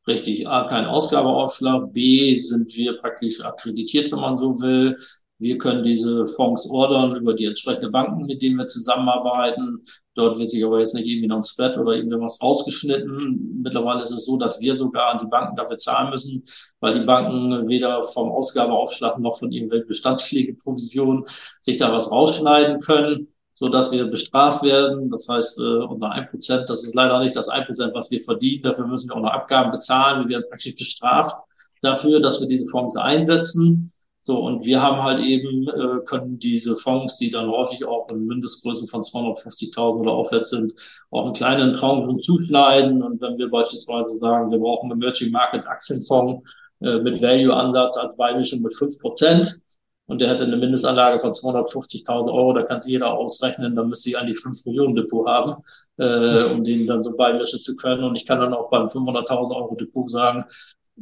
Richtig, 0.06 0.46
A, 0.46 0.68
kein 0.68 0.84
Ausgabeaufschlag, 0.84 1.92
B, 1.94 2.34
sind 2.34 2.76
wir 2.76 2.98
praktisch 2.98 3.42
akkreditiert, 3.42 4.12
wenn 4.12 4.20
man 4.20 4.36
so 4.36 4.60
will. 4.60 4.96
Wir 5.38 5.58
können 5.58 5.82
diese 5.82 6.26
Fonds 6.26 6.68
ordern 6.70 7.16
über 7.16 7.34
die 7.34 7.46
entsprechenden 7.46 7.90
Banken, 7.90 8.26
mit 8.26 8.42
denen 8.42 8.56
wir 8.56 8.66
zusammenarbeiten. 8.66 9.82
Dort 10.14 10.38
wird 10.38 10.50
sich 10.50 10.64
aber 10.64 10.78
jetzt 10.78 10.94
nicht 10.94 11.06
irgendwie 11.06 11.26
noch 11.26 11.38
ein 11.38 11.42
Spread 11.42 11.76
oder 11.78 11.96
irgendwas 11.96 12.40
rausgeschnitten. 12.42 13.60
Mittlerweile 13.62 14.02
ist 14.02 14.10
es 14.10 14.26
so, 14.26 14.36
dass 14.36 14.60
wir 14.60 14.74
sogar 14.76 15.12
an 15.12 15.18
die 15.18 15.26
Banken 15.26 15.56
dafür 15.56 15.78
zahlen 15.78 16.10
müssen, 16.10 16.44
weil 16.80 17.00
die 17.00 17.06
Banken 17.06 17.66
weder 17.68 18.04
vom 18.04 18.30
Ausgabeaufschlag 18.30 19.18
noch 19.18 19.38
von 19.38 19.50
irgendwelchen 19.52 19.88
Bestandspflegeprovisionen 19.88 21.24
sich 21.60 21.78
da 21.78 21.92
was 21.92 22.12
rausschneiden 22.12 22.80
können 22.80 23.33
so 23.54 23.68
dass 23.68 23.92
wir 23.92 24.06
bestraft 24.06 24.62
werden. 24.62 25.10
Das 25.10 25.28
heißt, 25.28 25.60
äh, 25.60 25.84
unser 25.84 26.12
1%, 26.12 26.68
das 26.68 26.84
ist 26.84 26.94
leider 26.94 27.20
nicht 27.20 27.36
das 27.36 27.48
1%, 27.48 27.94
was 27.94 28.10
wir 28.10 28.20
verdienen. 28.20 28.62
Dafür 28.62 28.86
müssen 28.86 29.08
wir 29.08 29.16
auch 29.16 29.20
noch 29.20 29.30
Abgaben 29.30 29.70
bezahlen. 29.70 30.28
Wir 30.28 30.36
werden 30.36 30.48
praktisch 30.48 30.76
bestraft 30.76 31.36
dafür, 31.82 32.20
dass 32.20 32.40
wir 32.40 32.48
diese 32.48 32.66
Fonds 32.66 32.96
einsetzen. 32.96 33.92
So, 34.26 34.38
und 34.38 34.64
wir 34.64 34.80
haben 34.82 35.02
halt 35.02 35.20
eben, 35.20 35.68
äh, 35.68 36.02
können 36.06 36.38
diese 36.38 36.76
Fonds, 36.76 37.18
die 37.18 37.30
dann 37.30 37.46
häufig 37.50 37.84
auch 37.84 38.08
in 38.08 38.26
Mindestgrößen 38.26 38.88
von 38.88 39.02
250.000 39.02 40.00
oder 40.00 40.12
aufwärts 40.12 40.48
sind, 40.48 40.72
auch 41.10 41.26
einen 41.26 41.34
kleinen 41.34 41.74
Fonds 41.74 42.24
zuschneiden. 42.24 43.02
Und 43.02 43.20
wenn 43.20 43.36
wir 43.36 43.50
beispielsweise 43.50 44.18
sagen, 44.18 44.50
wir 44.50 44.58
brauchen 44.58 44.90
einen 44.90 45.02
Emerging 45.02 45.30
Market 45.30 45.66
Aktienfonds 45.66 46.42
äh, 46.80 47.00
mit 47.00 47.20
Value-Ansatz 47.20 47.98
als 47.98 48.16
Beimischung 48.16 48.62
mit 48.62 48.72
5%, 48.72 49.60
und 50.06 50.20
der 50.20 50.28
hätte 50.28 50.44
eine 50.44 50.56
Mindestanlage 50.56 51.18
von 51.18 51.32
250.000 51.32 52.32
Euro, 52.32 52.52
da 52.52 52.62
kann 52.62 52.80
sich 52.80 52.92
jeder 52.92 53.14
ausrechnen, 53.14 53.74
dann 53.74 53.88
müsste 53.88 54.10
ich 54.10 54.18
eigentlich 54.18 54.38
5 54.38 54.66
Millionen 54.66 54.94
Depot 54.94 55.26
haben, 55.26 55.62
äh, 55.96 56.44
um 56.52 56.62
den 56.62 56.86
dann 56.86 57.02
so 57.02 57.16
beimischen 57.16 57.60
zu 57.60 57.74
können. 57.74 58.04
Und 58.04 58.16
ich 58.16 58.26
kann 58.26 58.40
dann 58.40 58.52
auch 58.52 58.70
beim 58.70 58.86
500.000 58.86 59.56
Euro 59.56 59.74
Depot 59.76 60.10
sagen, 60.10 60.44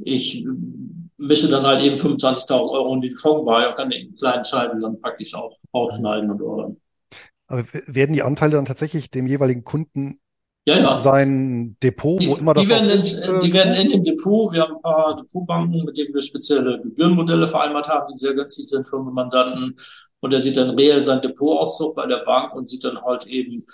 ich 0.01 0.47
mische 1.17 1.49
dann 1.49 1.67
halt 1.67 1.83
eben 1.83 1.97
25.000 1.97 2.71
Euro 2.71 2.95
in 2.95 3.01
die 3.01 3.11
Fonds 3.11 3.45
bei 3.45 3.69
und 3.69 3.77
kann 3.77 3.91
den 3.91 4.15
kleinen 4.17 4.45
Scheiben 4.45 4.81
dann 4.81 5.01
praktisch 5.01 5.35
auch 5.35 5.59
ausschneiden 5.73 6.31
und 6.31 6.41
ordern. 6.41 6.77
Aber 7.49 7.65
werden 7.87 8.15
die 8.15 8.23
Anteile 8.23 8.53
dann 8.53 8.65
tatsächlich 8.65 9.11
dem 9.11 9.27
jeweiligen 9.27 9.65
Kunden 9.65 10.17
ja, 10.64 10.79
ja. 10.79 10.98
sein 10.98 11.77
Depot, 11.83 12.20
die, 12.20 12.29
wo 12.29 12.37
immer 12.37 12.55
das 12.55 12.64
die 12.64 12.70
werden, 12.70 12.88
ist, 12.88 13.18
in, 13.18 13.40
die 13.40 13.53
werden 13.53 13.75
in 13.75 13.90
dem 13.90 14.05
Depot, 14.05 14.53
wir 14.53 14.62
haben 14.62 14.77
ein 14.77 14.83
paar 14.83 15.16
Depotbanken, 15.16 15.85
mit 15.85 15.96
denen 15.96 16.14
wir 16.14 16.22
spezielle 16.22 16.81
Gebührenmodelle 16.81 17.46
vereinbart 17.46 17.88
haben, 17.88 18.07
die 18.12 18.18
sehr 18.18 18.35
günstig 18.35 18.68
sind 18.68 18.88
für 18.88 18.98
Mandanten. 18.98 19.77
Und 20.20 20.33
er 20.33 20.40
sieht 20.40 20.57
dann 20.57 20.70
reell 20.70 21.05
sein 21.05 21.20
Depotauszug 21.20 21.96
bei 21.96 22.07
der 22.07 22.25
Bank 22.25 22.55
und 22.55 22.68
sieht 22.68 22.85
dann 22.85 23.03
halt 23.03 23.27
eben 23.27 23.64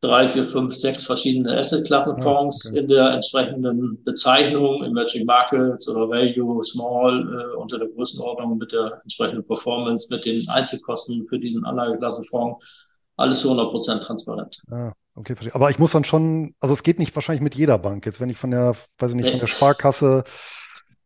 drei, 0.00 0.26
vier, 0.26 0.44
fünf, 0.44 0.74
sechs 0.74 1.06
verschiedene 1.06 1.56
Asset-Klassenfonds 1.56 2.64
ja, 2.64 2.70
okay. 2.70 2.80
in 2.80 2.88
der 2.88 3.10
entsprechenden 3.12 4.02
Bezeichnung, 4.04 4.82
Emerging 4.82 5.24
Markets 5.24 5.88
oder 5.88 6.08
Value, 6.08 6.62
Small, 6.64 7.52
äh, 7.52 7.56
unter 7.56 7.78
der 7.78 7.88
Größenordnung 7.88 8.58
mit 8.58 8.72
der 8.72 9.00
entsprechenden 9.02 9.44
Performance, 9.44 10.08
mit 10.10 10.24
den 10.24 10.48
Einzelkosten 10.48 11.26
für 11.28 11.38
diesen 11.38 11.64
Anlageklassenfonds. 11.64 12.90
Alles 13.16 13.40
zu 13.40 13.50
100 13.50 13.70
Prozent 13.70 14.02
transparent. 14.02 14.60
Ja. 14.68 14.92
Okay, 15.16 15.36
verstehe. 15.36 15.54
Aber 15.54 15.70
ich 15.70 15.78
muss 15.78 15.92
dann 15.92 16.04
schon, 16.04 16.54
also 16.60 16.74
es 16.74 16.82
geht 16.82 16.98
nicht 16.98 17.14
wahrscheinlich 17.14 17.42
mit 17.42 17.54
jeder 17.54 17.78
Bank. 17.78 18.04
Jetzt, 18.04 18.20
wenn 18.20 18.30
ich 18.30 18.36
von 18.36 18.50
der, 18.50 18.74
weiß 18.98 19.10
ich 19.10 19.16
nicht, 19.16 19.26
nee. 19.26 19.30
von 19.30 19.40
der 19.40 19.46
Sparkasse 19.46 20.24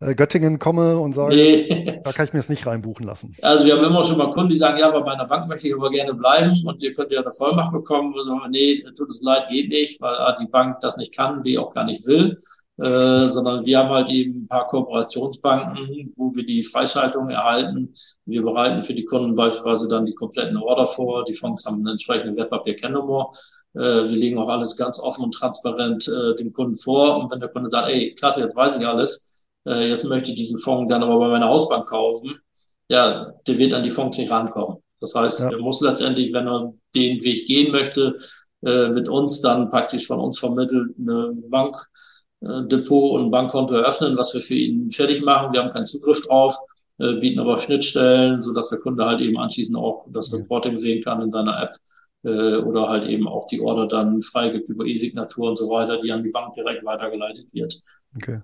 äh, 0.00 0.14
Göttingen 0.14 0.58
komme 0.58 0.98
und 0.98 1.14
sage, 1.14 1.34
nee. 1.34 2.00
da 2.02 2.12
kann 2.12 2.26
ich 2.26 2.32
mir 2.32 2.38
das 2.38 2.48
nicht 2.48 2.66
reinbuchen 2.66 3.04
lassen. 3.04 3.36
Also 3.42 3.66
wir 3.66 3.76
haben 3.76 3.84
immer 3.84 4.04
schon 4.04 4.16
mal 4.16 4.30
Kunden, 4.30 4.50
die 4.50 4.56
sagen, 4.56 4.78
ja, 4.78 4.90
bei 4.90 5.00
meiner 5.00 5.26
Bank 5.26 5.48
möchte 5.48 5.68
ich 5.68 5.74
aber 5.74 5.90
gerne 5.90 6.14
bleiben 6.14 6.62
und 6.66 6.82
ihr 6.82 6.94
könnt 6.94 7.10
ja 7.10 7.20
eine 7.20 7.32
Vollmacht 7.32 7.72
bekommen. 7.72 8.14
Wir 8.14 8.24
sagen, 8.24 8.50
nee, 8.50 8.82
tut 8.96 9.10
es 9.10 9.22
leid, 9.22 9.48
geht 9.50 9.68
nicht, 9.68 10.00
weil 10.00 10.14
A, 10.14 10.34
die 10.40 10.46
Bank 10.46 10.80
das 10.80 10.96
nicht 10.96 11.14
kann, 11.14 11.42
B, 11.42 11.58
auch 11.58 11.74
gar 11.74 11.84
nicht 11.84 12.06
will. 12.06 12.38
Äh, 12.80 13.26
sondern 13.26 13.66
wir 13.66 13.78
haben 13.78 13.88
halt 13.88 14.08
eben 14.08 14.44
ein 14.44 14.46
paar 14.46 14.68
Kooperationsbanken, 14.68 16.12
wo 16.14 16.32
wir 16.36 16.46
die 16.46 16.62
Freischaltung 16.62 17.28
erhalten. 17.28 17.92
Wir 18.24 18.42
bereiten 18.42 18.84
für 18.84 18.94
die 18.94 19.04
Kunden 19.04 19.34
beispielsweise 19.34 19.88
dann 19.88 20.06
die 20.06 20.14
kompletten 20.14 20.56
Order 20.56 20.86
vor. 20.86 21.24
Die 21.24 21.34
Fonds 21.34 21.66
haben 21.66 21.80
eine 21.80 21.90
entsprechende 21.92 22.36
Wertpapierkennnummer. 22.36 23.32
Äh, 23.74 23.80
wir 23.80 24.16
legen 24.16 24.38
auch 24.38 24.48
alles 24.48 24.76
ganz 24.76 24.98
offen 24.98 25.24
und 25.24 25.32
transparent 25.32 26.08
äh, 26.08 26.34
dem 26.36 26.52
Kunden 26.52 26.74
vor. 26.74 27.18
Und 27.18 27.30
wenn 27.30 27.40
der 27.40 27.48
Kunde 27.48 27.68
sagt, 27.68 27.88
ey, 27.88 28.14
klasse, 28.14 28.40
jetzt 28.40 28.56
weiß 28.56 28.76
ich 28.76 28.86
alles, 28.86 29.32
äh, 29.66 29.88
jetzt 29.88 30.04
möchte 30.04 30.30
ich 30.30 30.36
diesen 30.36 30.58
Fonds 30.58 30.90
dann 30.90 31.02
aber 31.02 31.18
bei 31.18 31.28
meiner 31.28 31.48
Hausbank 31.48 31.88
kaufen, 31.88 32.36
ja, 32.88 33.32
der 33.46 33.58
wird 33.58 33.74
an 33.74 33.82
die 33.82 33.90
Fonds 33.90 34.18
nicht 34.18 34.30
rankommen. 34.30 34.78
Das 35.00 35.14
heißt, 35.14 35.40
ja. 35.40 35.50
er 35.50 35.58
muss 35.58 35.80
letztendlich, 35.80 36.32
wenn 36.32 36.48
er 36.48 36.72
den 36.94 37.22
Weg 37.22 37.46
gehen 37.46 37.70
möchte, 37.70 38.18
äh, 38.64 38.88
mit 38.88 39.08
uns 39.08 39.40
dann 39.40 39.70
praktisch 39.70 40.06
von 40.06 40.18
uns 40.18 40.38
vermittelt 40.38 40.94
eine 40.98 41.32
Bankdepot 41.48 43.12
und 43.12 43.26
ein 43.26 43.30
Bankkonto 43.30 43.74
eröffnen, 43.74 44.16
was 44.16 44.34
wir 44.34 44.40
für 44.40 44.54
ihn 44.54 44.90
fertig 44.90 45.22
machen. 45.22 45.52
Wir 45.52 45.62
haben 45.62 45.72
keinen 45.72 45.86
Zugriff 45.86 46.22
drauf, 46.22 46.56
äh, 46.98 47.14
bieten 47.14 47.38
aber 47.38 47.58
Schnittstellen, 47.58 48.42
so 48.42 48.52
dass 48.52 48.70
der 48.70 48.80
Kunde 48.80 49.04
halt 49.04 49.20
eben 49.20 49.38
anschließend 49.38 49.76
auch 49.76 50.06
das 50.10 50.32
Reporting 50.32 50.76
sehen 50.76 51.04
kann 51.04 51.22
in 51.22 51.30
seiner 51.30 51.62
App 51.62 51.76
äh, 52.24 52.56
oder 52.56 52.88
halt 52.88 53.06
eben 53.06 53.28
auch 53.28 53.46
die 53.46 53.60
Order 53.60 53.86
dann 53.86 54.22
freigibt 54.22 54.68
über 54.68 54.84
E-Signatur 54.84 55.50
und 55.50 55.56
so 55.56 55.70
weiter, 55.70 56.00
die 56.00 56.12
an 56.12 56.22
die 56.22 56.30
Bank 56.30 56.54
direkt 56.54 56.84
weitergeleitet 56.84 57.52
wird. 57.52 57.80
Okay. 58.16 58.40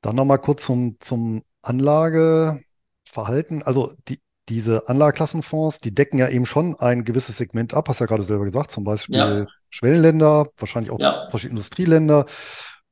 Dann 0.00 0.16
nochmal 0.16 0.38
kurz 0.38 0.64
zum, 0.64 0.96
zum 1.00 1.42
Anlageverhalten. 1.62 3.62
Also 3.62 3.92
die, 4.08 4.20
diese 4.48 4.88
Anlageklassenfonds, 4.88 5.80
die 5.80 5.94
decken 5.94 6.18
ja 6.18 6.28
eben 6.28 6.46
schon 6.46 6.76
ein 6.76 7.04
gewisses 7.04 7.36
Segment 7.36 7.74
ab, 7.74 7.88
hast 7.88 8.00
du 8.00 8.04
ja 8.04 8.08
gerade 8.08 8.24
selber 8.24 8.44
gesagt, 8.44 8.72
zum 8.72 8.84
Beispiel 8.84 9.16
ja. 9.16 9.46
Schwellenländer, 9.70 10.48
wahrscheinlich 10.56 10.90
auch 10.90 10.98
ja. 10.98 11.28
Industrieländer 11.32 12.26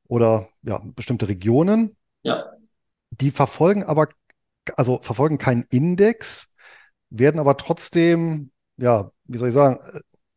oder 0.07 0.47
ja, 0.63 0.81
bestimmte 0.95 1.27
Regionen. 1.27 1.95
Ja. 2.23 2.45
Die 3.11 3.31
verfolgen 3.31 3.83
aber, 3.83 4.07
also 4.77 4.99
verfolgen 5.01 5.37
keinen 5.37 5.65
Index, 5.69 6.47
werden 7.09 7.39
aber 7.39 7.57
trotzdem 7.57 8.51
ja, 8.77 9.11
wie 9.25 9.37
soll 9.37 9.49
ich 9.49 9.53
sagen, 9.53 9.79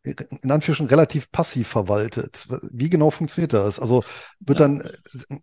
in 0.05 0.51
Anführungsstrichen 0.51 0.89
relativ 0.89 1.33
passiv 1.33 1.67
verwaltet. 1.67 2.47
Wie 2.71 2.91
genau 2.91 3.11
funktioniert 3.11 3.55
das? 3.55 3.81
Also 3.81 4.05
wird 4.41 4.61
dann, 4.61 4.83
äh, 4.83 5.35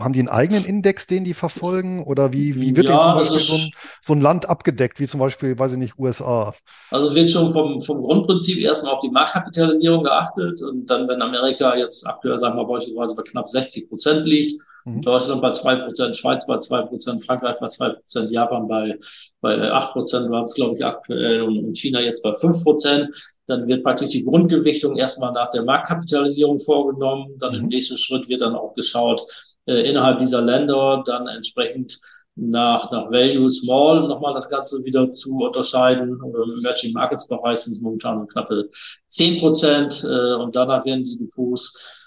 haben 0.00 0.14
die 0.14 0.20
einen 0.20 0.28
eigenen 0.28 0.64
Index, 0.64 1.06
den 1.06 1.24
die 1.24 1.34
verfolgen? 1.34 2.02
Oder 2.04 2.32
wie, 2.32 2.58
wie 2.58 2.74
wird 2.74 2.88
ja, 2.88 3.00
zum 3.00 3.14
Beispiel 3.14 3.38
so 3.38 3.54
ein, 3.54 3.70
so 4.00 4.12
ein, 4.14 4.22
Land 4.22 4.48
abgedeckt, 4.48 4.98
wie 4.98 5.06
zum 5.06 5.20
Beispiel, 5.20 5.58
weiß 5.58 5.74
ich 5.74 5.78
nicht, 5.78 5.98
USA? 5.98 6.54
Also 6.90 7.08
es 7.08 7.14
wird 7.14 7.30
schon 7.30 7.52
vom, 7.52 7.80
vom 7.82 8.00
Grundprinzip 8.00 8.58
erstmal 8.58 8.94
auf 8.94 9.00
die 9.00 9.10
Marktkapitalisierung 9.10 10.04
geachtet 10.04 10.62
und 10.62 10.86
dann, 10.86 11.06
wenn 11.06 11.20
Amerika 11.20 11.76
jetzt 11.76 12.06
aktuell, 12.06 12.38
sagen 12.38 12.56
wir 12.56 12.64
beispielsweise 12.64 13.14
bei 13.14 13.22
knapp 13.22 13.50
60 13.50 13.90
Prozent 13.90 14.26
liegt, 14.26 14.54
Mhm. 14.84 15.02
Deutschland 15.02 15.40
bei 15.40 15.50
zwei 15.52 15.76
Prozent, 15.76 16.16
Schweiz 16.16 16.46
bei 16.46 16.58
zwei 16.58 16.82
Prozent, 16.82 17.24
Frankreich 17.24 17.56
bei 17.60 17.68
zwei 17.68 17.90
Prozent, 17.90 18.30
Japan 18.30 18.66
bei, 18.66 18.98
bei 19.40 19.70
acht 19.70 19.92
Prozent 19.92 20.28
waren 20.30 20.44
es, 20.44 20.54
glaube 20.54 20.76
ich, 20.76 20.84
aktuell 20.84 21.42
und 21.42 21.76
China 21.76 22.00
jetzt 22.00 22.22
bei 22.22 22.34
fünf 22.34 22.62
Prozent. 22.64 23.08
Dann 23.46 23.66
wird 23.66 23.82
praktisch 23.82 24.10
die 24.10 24.24
Grundgewichtung 24.24 24.96
erstmal 24.96 25.32
nach 25.32 25.50
der 25.50 25.64
Marktkapitalisierung 25.64 26.60
vorgenommen. 26.60 27.36
Dann 27.38 27.54
mhm. 27.54 27.60
im 27.60 27.66
nächsten 27.68 27.96
Schritt 27.96 28.28
wird 28.28 28.40
dann 28.40 28.54
auch 28.54 28.74
geschaut, 28.74 29.22
äh, 29.66 29.88
innerhalb 29.88 30.18
dieser 30.18 30.40
Länder 30.40 31.02
dann 31.04 31.26
entsprechend 31.26 31.98
nach, 32.34 32.90
nach 32.90 33.10
Value 33.10 33.48
Small 33.48 34.08
nochmal 34.08 34.34
das 34.34 34.48
Ganze 34.48 34.82
wieder 34.84 35.12
zu 35.12 35.36
unterscheiden. 35.36 36.18
Im 36.24 36.58
Emerging 36.58 36.92
Markets 36.92 37.28
Bereich 37.28 37.58
sind 37.58 37.74
es 37.74 37.80
momentan 37.80 38.26
knappe 38.26 38.70
zehn 39.06 39.38
Prozent 39.38 40.04
äh, 40.04 40.34
und 40.34 40.56
danach 40.56 40.84
werden 40.84 41.04
die 41.04 41.18
Depots 41.18 42.00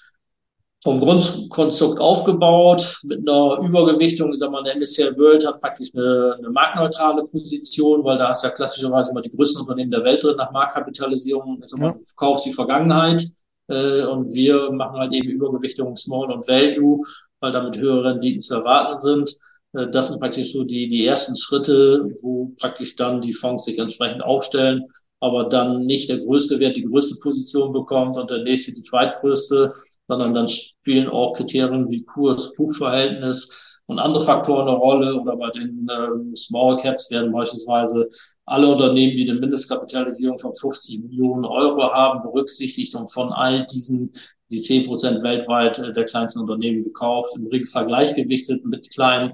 vom 0.85 0.99
Grundkonstrukt 0.99 1.99
aufgebaut 1.99 2.99
mit 3.01 3.27
einer 3.27 3.57
Übergewichtung. 3.59 4.31
Ich 4.31 4.37
sag 4.37 4.51
mal, 4.51 4.63
der 4.63 4.75
MSCI 4.75 5.17
World 5.17 5.43
hat 5.47 5.59
praktisch 5.59 5.89
eine, 5.95 6.35
eine 6.37 6.51
marktneutrale 6.51 7.23
Position, 7.23 8.03
weil 8.03 8.19
da 8.19 8.29
hast 8.29 8.43
ja 8.43 8.51
klassischerweise 8.51 9.09
immer 9.09 9.23
die 9.23 9.31
größten 9.31 9.61
Unternehmen 9.61 9.89
der 9.89 10.03
Welt 10.03 10.23
drin 10.23 10.35
nach 10.37 10.51
Marktkapitalisierung. 10.51 11.59
Ich 11.63 11.69
sag 11.69 11.79
mal, 11.79 11.93
du 11.93 12.03
verkaufst 12.03 12.45
die 12.45 12.53
Vergangenheit. 12.53 13.25
Äh, 13.67 14.03
und 14.03 14.31
wir 14.35 14.71
machen 14.73 14.99
halt 14.99 15.11
eben 15.13 15.27
Übergewichtung 15.27 15.95
Small 15.95 16.31
und 16.31 16.47
Value, 16.47 17.01
weil 17.39 17.51
damit 17.51 17.79
höhere 17.79 18.11
Renditen 18.11 18.41
zu 18.41 18.53
erwarten 18.53 18.95
sind. 18.95 19.35
Äh, 19.73 19.89
das 19.89 20.09
sind 20.09 20.19
praktisch 20.19 20.53
so 20.53 20.65
die, 20.65 20.87
die 20.87 21.03
ersten 21.07 21.35
Schritte, 21.35 22.11
wo 22.21 22.53
praktisch 22.59 22.95
dann 22.95 23.21
die 23.21 23.33
Fonds 23.33 23.65
sich 23.65 23.79
entsprechend 23.79 24.23
aufstellen. 24.23 24.83
Aber 25.25 25.49
dann 25.49 25.85
nicht 25.85 26.09
der 26.09 26.19
größte 26.19 26.59
Wert 26.59 26.77
die 26.77 26.85
größte 26.85 27.19
Position 27.21 27.73
bekommt 27.73 28.17
und 28.17 28.29
der 28.29 28.43
nächste 28.43 28.73
die 28.73 28.81
zweitgrößte, 28.81 29.73
sondern 30.07 30.33
dann 30.33 30.47
spielen 30.47 31.09
auch 31.09 31.33
Kriterien 31.33 31.89
wie 31.89 32.03
Kurs-Buchverhältnis 32.03 33.81
und 33.87 33.99
andere 33.99 34.23
Faktoren 34.23 34.67
eine 34.67 34.77
Rolle. 34.77 35.19
Oder 35.19 35.35
bei 35.35 35.49
den 35.51 35.87
ähm, 35.91 36.35
Small 36.35 36.77
Caps 36.77 37.09
werden 37.11 37.31
beispielsweise 37.31 38.09
alle 38.45 38.67
Unternehmen, 38.67 39.17
die 39.17 39.29
eine 39.29 39.39
Mindestkapitalisierung 39.39 40.37
von 40.39 40.55
50 40.55 41.01
Millionen 41.01 41.45
Euro 41.45 41.91
haben, 41.91 42.21
berücksichtigt 42.21 42.95
und 42.95 43.11
von 43.11 43.33
all 43.33 43.65
diesen 43.65 44.13
die 44.51 44.61
10 44.61 44.85
Prozent 44.85 45.23
weltweit 45.23 45.79
äh, 45.79 45.91
der 45.93 46.05
kleinsten 46.05 46.41
Unternehmen 46.41 46.83
gekauft, 46.83 47.35
im 47.35 47.47
Regelfall 47.47 47.87
gleichgewichtet 47.87 48.63
mit 48.65 48.91
kleinen 48.91 49.33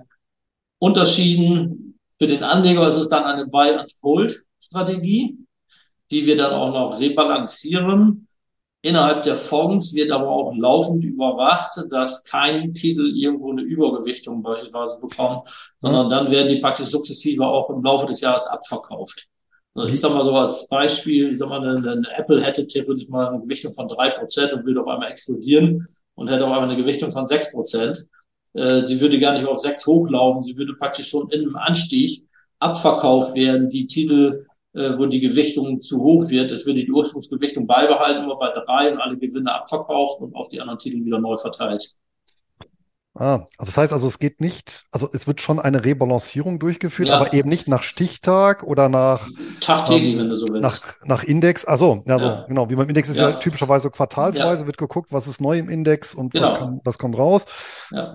Unterschieden. 0.79 1.99
Für 2.17 2.27
den 2.27 2.43
Anleger 2.43 2.87
ist 2.87 2.95
es 2.95 3.09
dann 3.09 3.23
eine 3.23 3.47
Buy-and-Hold-Strategie, 3.47 5.37
die 6.11 6.25
wir 6.25 6.37
dann 6.37 6.53
auch 6.53 6.73
noch 6.73 6.99
rebalancieren 6.99 8.27
Innerhalb 8.83 9.21
der 9.23 9.35
Fonds 9.35 9.93
wird 9.93 10.09
aber 10.09 10.27
auch 10.27 10.55
laufend 10.55 11.05
überwacht, 11.05 11.79
dass 11.91 12.23
kein 12.23 12.73
Titel 12.73 13.13
irgendwo 13.15 13.51
eine 13.51 13.61
Übergewichtung 13.61 14.41
beispielsweise 14.41 14.99
bekommt, 14.99 15.47
sondern 15.77 16.09
dann 16.09 16.31
werden 16.31 16.47
die 16.47 16.59
praktisch 16.59 16.87
sukzessive 16.87 17.45
auch 17.45 17.69
im 17.69 17.83
Laufe 17.83 18.07
des 18.07 18.21
Jahres 18.21 18.47
abverkauft. 18.47 19.27
Also 19.75 19.93
ich 19.93 20.01
sag 20.01 20.13
mal 20.13 20.23
so 20.23 20.33
als 20.33 20.67
Beispiel, 20.67 21.31
ich 21.31 21.37
sag 21.37 21.49
mal, 21.49 21.61
eine, 21.61 21.91
eine 21.91 22.07
Apple 22.15 22.41
hätte 22.43 22.65
theoretisch 22.65 23.07
mal 23.07 23.27
eine 23.27 23.41
Gewichtung 23.41 23.71
von 23.71 23.87
drei 23.87 24.09
Prozent 24.09 24.51
und 24.51 24.65
würde 24.65 24.81
auf 24.81 24.87
einmal 24.87 25.11
explodieren 25.11 25.87
und 26.15 26.29
hätte 26.29 26.43
auf 26.45 26.51
einmal 26.51 26.69
eine 26.69 26.81
Gewichtung 26.81 27.11
von 27.11 27.27
sechs 27.27 27.51
Prozent. 27.51 28.07
Äh, 28.53 28.87
sie 28.87 28.99
würde 28.99 29.19
gar 29.19 29.37
nicht 29.37 29.47
auf 29.47 29.59
sechs 29.59 29.85
hochlaufen, 29.85 30.41
sie 30.41 30.57
würde 30.57 30.73
praktisch 30.73 31.07
schon 31.07 31.29
in 31.29 31.41
einem 31.41 31.55
Anstieg 31.55 32.25
abverkauft 32.57 33.35
werden. 33.35 33.69
Die 33.69 33.85
Titel 33.85 34.47
äh, 34.73 34.97
wo 34.97 35.05
die 35.05 35.19
Gewichtung 35.19 35.81
zu 35.81 36.01
hoch 36.01 36.29
wird. 36.29 36.51
Es 36.51 36.65
wird 36.65 36.77
die 36.77 36.89
Ursprungsgewichtung 36.89 37.67
beibehalten, 37.67 38.23
immer 38.23 38.37
bei 38.37 38.51
drei 38.65 38.91
und 38.91 38.99
alle 38.99 39.17
Gewinne 39.17 39.53
abverkauft 39.53 40.21
und 40.21 40.35
auf 40.35 40.47
die 40.47 40.61
anderen 40.61 40.79
Titel 40.79 41.03
wieder 41.03 41.19
neu 41.19 41.35
verteilt. 41.35 41.97
Ah, 43.13 43.45
also 43.57 43.69
das 43.69 43.77
heißt 43.77 43.91
also, 43.91 44.07
es 44.07 44.19
geht 44.19 44.39
nicht, 44.39 44.85
also 44.89 45.09
es 45.11 45.27
wird 45.27 45.41
schon 45.41 45.59
eine 45.59 45.83
Rebalancierung 45.83 46.59
durchgeführt, 46.59 47.09
ja. 47.09 47.19
aber 47.19 47.33
eben 47.33 47.49
nicht 47.49 47.67
nach 47.67 47.83
Stichtag 47.83 48.63
oder 48.63 48.87
nach 48.87 49.27
Tagtäglich, 49.59 50.13
ähm, 50.13 50.19
wenn 50.19 50.29
du 50.29 50.35
so 50.35 50.47
willst. 50.47 50.61
Nach, 50.61 50.95
nach 51.05 51.23
Index. 51.25 51.65
Also, 51.65 52.03
ja, 52.05 52.17
ja. 52.17 52.45
genau. 52.47 52.69
Wie 52.69 52.75
beim 52.75 52.87
Index 52.87 53.09
ist 53.09 53.17
ja, 53.17 53.31
ja 53.31 53.35
typischerweise 53.35 53.89
quartalsweise, 53.89 54.65
wird 54.65 54.77
geguckt, 54.77 55.11
was 55.11 55.27
ist 55.27 55.41
neu 55.41 55.59
im 55.59 55.67
Index 55.67 56.15
und 56.15 56.31
genau. 56.31 56.45
was, 56.45 56.57
kann, 56.57 56.81
was 56.85 56.97
kommt 56.97 57.17
raus. 57.17 57.45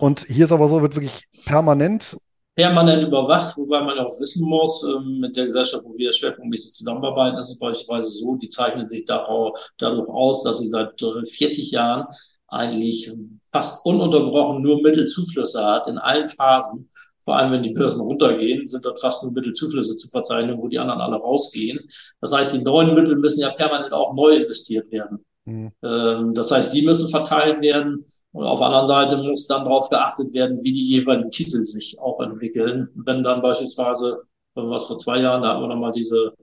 Und 0.01 0.21
hier 0.21 0.47
ist 0.47 0.53
aber 0.53 0.67
so, 0.67 0.81
wird 0.81 0.97
wirklich 0.97 1.29
permanent 1.45 2.17
permanent 2.57 3.07
überwacht, 3.07 3.57
wobei 3.59 3.83
man 3.83 3.99
auch 3.99 4.19
wissen 4.19 4.49
muss, 4.49 4.83
ähm, 4.83 5.21
mit 5.21 5.37
der 5.37 5.45
Gesellschaft, 5.45 5.85
wo 5.85 5.97
wir 5.97 6.11
schwerpunktmäßig 6.11 6.73
zusammenarbeiten, 6.73 7.37
ist 7.39 7.51
es 7.51 7.59
beispielsweise 7.59 8.09
so, 8.09 8.37
die 8.37 8.49
zeichnet 8.49 8.89
sich 8.89 9.05
darauf, 9.05 9.59
dadurch 9.79 10.09
aus, 10.09 10.43
dass 10.43 10.59
sie 10.59 10.69
seit 10.69 10.99
40 10.99 11.73
äh, 11.73 11.77
Jahren 11.77 12.07
eigentlich 12.49 13.13
fast 13.53 13.85
ununterbrochen 13.85 14.63
nur 14.63 14.81
Mittelzuflüsse 14.81 15.65
hat 15.65 15.87
in 15.87 15.99
allen 15.99 16.27
Phasen. 16.27 16.89
Vor 17.25 17.37
allem, 17.37 17.53
wenn 17.53 17.63
die 17.63 17.75
Börsen 17.75 18.01
runtergehen, 18.01 18.69
sind 18.69 18.85
dort 18.85 19.01
fast 19.01 19.23
nur 19.23 19.33
Mittelzuflüsse 19.33 19.97
zu 19.97 20.09
verzeichnen, 20.09 20.59
wo 20.59 20.69
die 20.69 20.79
anderen 20.79 21.01
alle 21.01 21.17
rausgehen. 21.17 21.79
Das 22.21 22.33
heißt, 22.33 22.55
die 22.55 22.63
neuen 22.63 22.95
Mittel 22.95 23.17
müssen 23.17 23.41
ja 23.41 23.51
permanent 23.51 23.93
auch 23.93 24.15
neu 24.15 24.37
investiert 24.37 24.91
werden. 24.93 25.25
Mhm. 25.45 25.73
Ähm, 25.83 26.35
das 26.35 26.51
heißt, 26.53 26.73
die 26.73 26.83
müssen 26.83 27.11
verteilt 27.11 27.61
werden. 27.61 28.07
Und 28.37 28.45
auf 28.45 28.59
der 28.59 28.67
anderen 28.69 28.87
Seite 28.87 29.17
muss 29.17 29.47
dann 29.47 29.65
darauf 29.65 29.89
geachtet 29.89 30.31
werden, 30.35 30.63
wie 30.63 30.71
die 30.71 30.85
jeweiligen 30.85 31.31
Titel 31.31 31.63
sich 31.63 31.99
auch 31.99 32.21
entwickeln. 32.21 32.91
Wenn 32.95 33.23
dann 33.23 33.41
beispielsweise, 33.41 34.25
was 34.55 34.85
vor 34.85 34.99
zwei 34.99 35.21
Jahren, 35.21 35.41
da 35.41 35.49
hatten 35.49 35.63
wir 35.63 35.69
nochmal 35.69 35.93
diese 35.93 36.35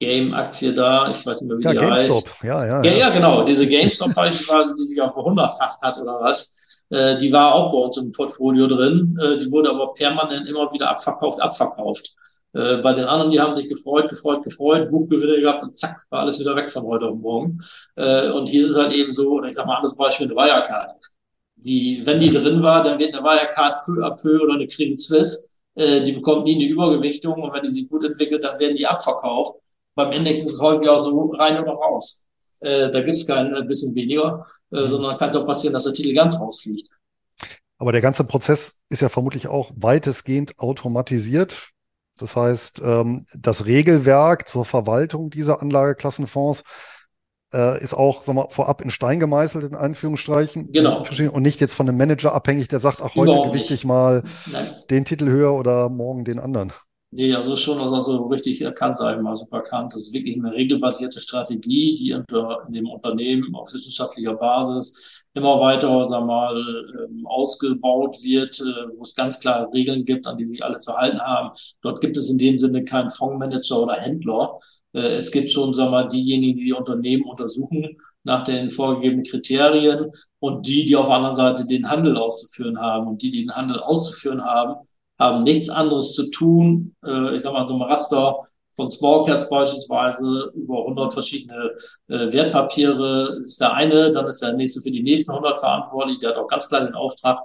Game-Aktie 0.00 0.74
da, 0.74 1.08
ich 1.08 1.24
weiß 1.24 1.42
nicht 1.42 1.50
mehr, 1.50 1.58
wie 1.58 1.62
ja, 1.62 1.70
die 1.70 1.76
GameStop. 1.76 2.26
heißt. 2.26 2.42
Ja, 2.42 2.66
ja, 2.66 2.82
ja, 2.82 2.92
ja, 2.92 3.10
genau. 3.10 3.44
Diese 3.44 3.68
GameStop 3.68 4.12
beispielsweise, 4.16 4.74
die 4.76 4.86
sich 4.86 5.00
auch 5.00 5.12
verhundertfacht 5.12 5.80
hat 5.82 5.98
oder 5.98 6.20
was, 6.20 6.58
äh, 6.90 7.16
die 7.16 7.32
war 7.32 7.54
auch 7.54 7.70
bei 7.70 7.78
uns 7.78 7.96
im 7.96 8.10
Portfolio 8.10 8.66
drin. 8.66 9.16
Äh, 9.22 9.38
die 9.38 9.52
wurde 9.52 9.70
aber 9.70 9.94
permanent 9.94 10.48
immer 10.48 10.72
wieder 10.72 10.90
abverkauft, 10.90 11.40
abverkauft. 11.40 12.12
Äh, 12.52 12.78
bei 12.78 12.92
den 12.92 13.04
anderen, 13.04 13.30
die 13.30 13.40
haben 13.40 13.54
sich 13.54 13.68
gefreut, 13.68 14.08
gefreut, 14.08 14.42
gefreut, 14.42 14.90
Buchgewinne 14.90 15.40
gehabt 15.40 15.62
und 15.62 15.76
zack, 15.76 16.06
war 16.10 16.20
alles 16.20 16.38
wieder 16.40 16.56
weg 16.56 16.70
von 16.70 16.84
heute 16.84 17.06
auf 17.06 17.18
morgen. 17.18 17.58
Äh, 17.96 18.30
und 18.30 18.48
hier 18.48 18.64
ist 18.64 18.70
es 18.70 18.78
halt 18.78 18.92
eben 18.92 19.12
so, 19.12 19.42
ich 19.44 19.54
sag 19.54 19.66
mal, 19.66 19.76
anderes 19.76 19.96
Beispiel 19.96 20.26
eine 20.26 20.36
Wirecard. 20.36 20.94
Die, 21.56 22.02
wenn 22.04 22.20
die 22.20 22.30
drin 22.30 22.62
war, 22.62 22.82
dann 22.84 22.98
wird 22.98 23.14
eine 23.14 23.24
Wirecard 23.24 23.84
peu 23.84 24.04
à 24.04 24.20
peu 24.20 24.40
oder 24.42 24.54
eine 24.54 24.66
Credit 24.66 24.98
Suisse, 24.98 25.50
äh, 25.74 26.02
die 26.02 26.12
bekommt 26.12 26.44
nie 26.44 26.56
eine 26.56 26.64
Übergewichtung 26.64 27.42
und 27.42 27.52
wenn 27.52 27.62
die 27.62 27.68
sich 27.68 27.88
gut 27.88 28.04
entwickelt, 28.04 28.44
dann 28.44 28.58
werden 28.58 28.76
die 28.76 28.86
abverkauft. 28.86 29.60
Beim 29.94 30.12
Index 30.12 30.42
ist 30.42 30.54
es 30.54 30.60
häufig 30.60 30.88
auch 30.88 30.98
so 30.98 31.30
rein 31.32 31.60
oder 31.60 31.72
raus. 31.72 32.26
Äh, 32.60 32.90
da 32.90 33.00
gibt 33.00 33.16
es 33.16 33.26
kein 33.26 33.54
äh, 33.54 33.62
bisschen 33.62 33.94
weniger, 33.94 34.46
äh, 34.72 34.82
mhm. 34.82 34.88
sondern 34.88 35.18
kann 35.18 35.30
es 35.30 35.36
auch 35.36 35.46
passieren, 35.46 35.74
dass 35.74 35.84
der 35.84 35.92
Titel 35.92 36.12
ganz 36.14 36.40
rausfliegt. 36.40 36.90
Aber 37.78 37.92
der 37.92 38.00
ganze 38.00 38.24
Prozess 38.24 38.80
ist 38.88 39.02
ja 39.02 39.08
vermutlich 39.08 39.46
auch 39.46 39.70
weitestgehend 39.76 40.58
automatisiert. 40.58 41.70
Das 42.18 42.36
heißt, 42.36 42.80
ähm, 42.84 43.26
das 43.36 43.66
Regelwerk 43.66 44.48
zur 44.48 44.64
Verwaltung 44.64 45.30
dieser 45.30 45.62
Anlageklassenfonds 45.62 46.64
äh, 47.52 47.82
ist 47.82 47.94
auch 47.94 48.22
sag 48.22 48.34
mal, 48.34 48.48
vorab 48.50 48.82
in 48.82 48.90
Stein 48.90 49.20
gemeißelt, 49.20 49.64
in 49.64 49.74
Anführungsstrichen. 49.74 50.72
Genau. 50.72 51.02
Und 51.32 51.42
nicht 51.42 51.60
jetzt 51.60 51.74
von 51.74 51.88
einem 51.88 51.98
Manager 51.98 52.34
abhängig, 52.34 52.68
der 52.68 52.80
sagt, 52.80 53.00
ach, 53.00 53.14
heute 53.14 53.30
Überhaupt 53.30 53.52
gewichte 53.52 53.74
ich 53.74 53.84
mal 53.84 54.22
Nein. 54.52 54.66
den 54.90 55.04
Titel 55.04 55.28
höher 55.28 55.54
oder 55.54 55.88
morgen 55.88 56.24
den 56.24 56.38
anderen. 56.38 56.72
Nee, 57.10 57.34
also 57.34 57.56
schon 57.56 57.80
also 57.80 58.00
so 58.00 58.26
richtig 58.26 58.60
erkannt, 58.60 58.98
sage 58.98 59.16
ich 59.16 59.22
mal, 59.22 59.34
super 59.34 59.58
erkannt. 59.58 59.94
Das 59.94 60.02
ist 60.02 60.12
wirklich 60.12 60.36
eine 60.36 60.52
regelbasierte 60.52 61.20
Strategie, 61.20 61.94
die 61.94 62.10
in 62.10 62.24
dem 62.74 62.86
Unternehmen 62.86 63.54
auf 63.54 63.72
wissenschaftlicher 63.72 64.34
Basis 64.34 65.17
immer 65.34 65.60
weiter, 65.60 66.04
sag 66.04 66.24
mal, 66.26 66.56
ähm, 66.56 67.26
ausgebaut 67.26 68.16
wird, 68.22 68.58
äh, 68.60 68.96
wo 68.96 69.02
es 69.02 69.14
ganz 69.14 69.40
klare 69.40 69.72
Regeln 69.72 70.04
gibt, 70.04 70.26
an 70.26 70.36
die 70.36 70.46
sich 70.46 70.64
alle 70.64 70.78
zu 70.78 70.96
halten 70.96 71.20
haben. 71.20 71.50
Dort 71.82 72.00
gibt 72.00 72.16
es 72.16 72.30
in 72.30 72.38
dem 72.38 72.58
Sinne 72.58 72.84
keinen 72.84 73.10
Fondsmanager 73.10 73.82
oder 73.82 73.94
Händler. 73.94 74.58
Äh, 74.92 75.14
es 75.16 75.30
gibt 75.30 75.50
schon, 75.50 75.72
sag 75.74 75.90
mal, 75.90 76.08
diejenigen, 76.08 76.56
die 76.56 76.64
die 76.64 76.72
Unternehmen 76.72 77.24
untersuchen 77.24 77.96
nach 78.24 78.42
den 78.42 78.70
vorgegebenen 78.70 79.24
Kriterien 79.24 80.10
und 80.40 80.66
die, 80.66 80.84
die 80.84 80.96
auf 80.96 81.06
der 81.06 81.16
anderen 81.16 81.36
Seite 81.36 81.66
den 81.66 81.88
Handel 81.90 82.16
auszuführen 82.16 82.80
haben. 82.80 83.06
Und 83.08 83.22
die, 83.22 83.30
die 83.30 83.42
den 83.42 83.54
Handel 83.54 83.80
auszuführen 83.80 84.44
haben, 84.44 84.76
haben 85.18 85.42
nichts 85.44 85.68
anderes 85.68 86.14
zu 86.14 86.30
tun. 86.30 86.94
Äh, 87.04 87.36
ich 87.36 87.42
sag 87.42 87.52
mal, 87.52 87.66
so 87.66 87.74
ein 87.74 87.82
Raster 87.82 88.47
von 88.78 88.92
Small 88.92 89.24
Caps 89.24 89.48
beispielsweise 89.48 90.52
über 90.54 90.78
100 90.78 91.12
verschiedene 91.12 91.72
äh, 92.06 92.32
Wertpapiere 92.32 93.42
ist 93.44 93.60
der 93.60 93.74
eine, 93.74 94.12
dann 94.12 94.28
ist 94.28 94.40
der 94.40 94.52
nächste 94.52 94.80
für 94.80 94.92
die 94.92 95.02
nächsten 95.02 95.32
100 95.32 95.58
verantwortlich, 95.58 96.20
der 96.20 96.30
hat 96.30 96.36
auch 96.36 96.46
ganz 96.46 96.68
klar 96.68 96.84
den 96.84 96.94
Auftrag, 96.94 97.40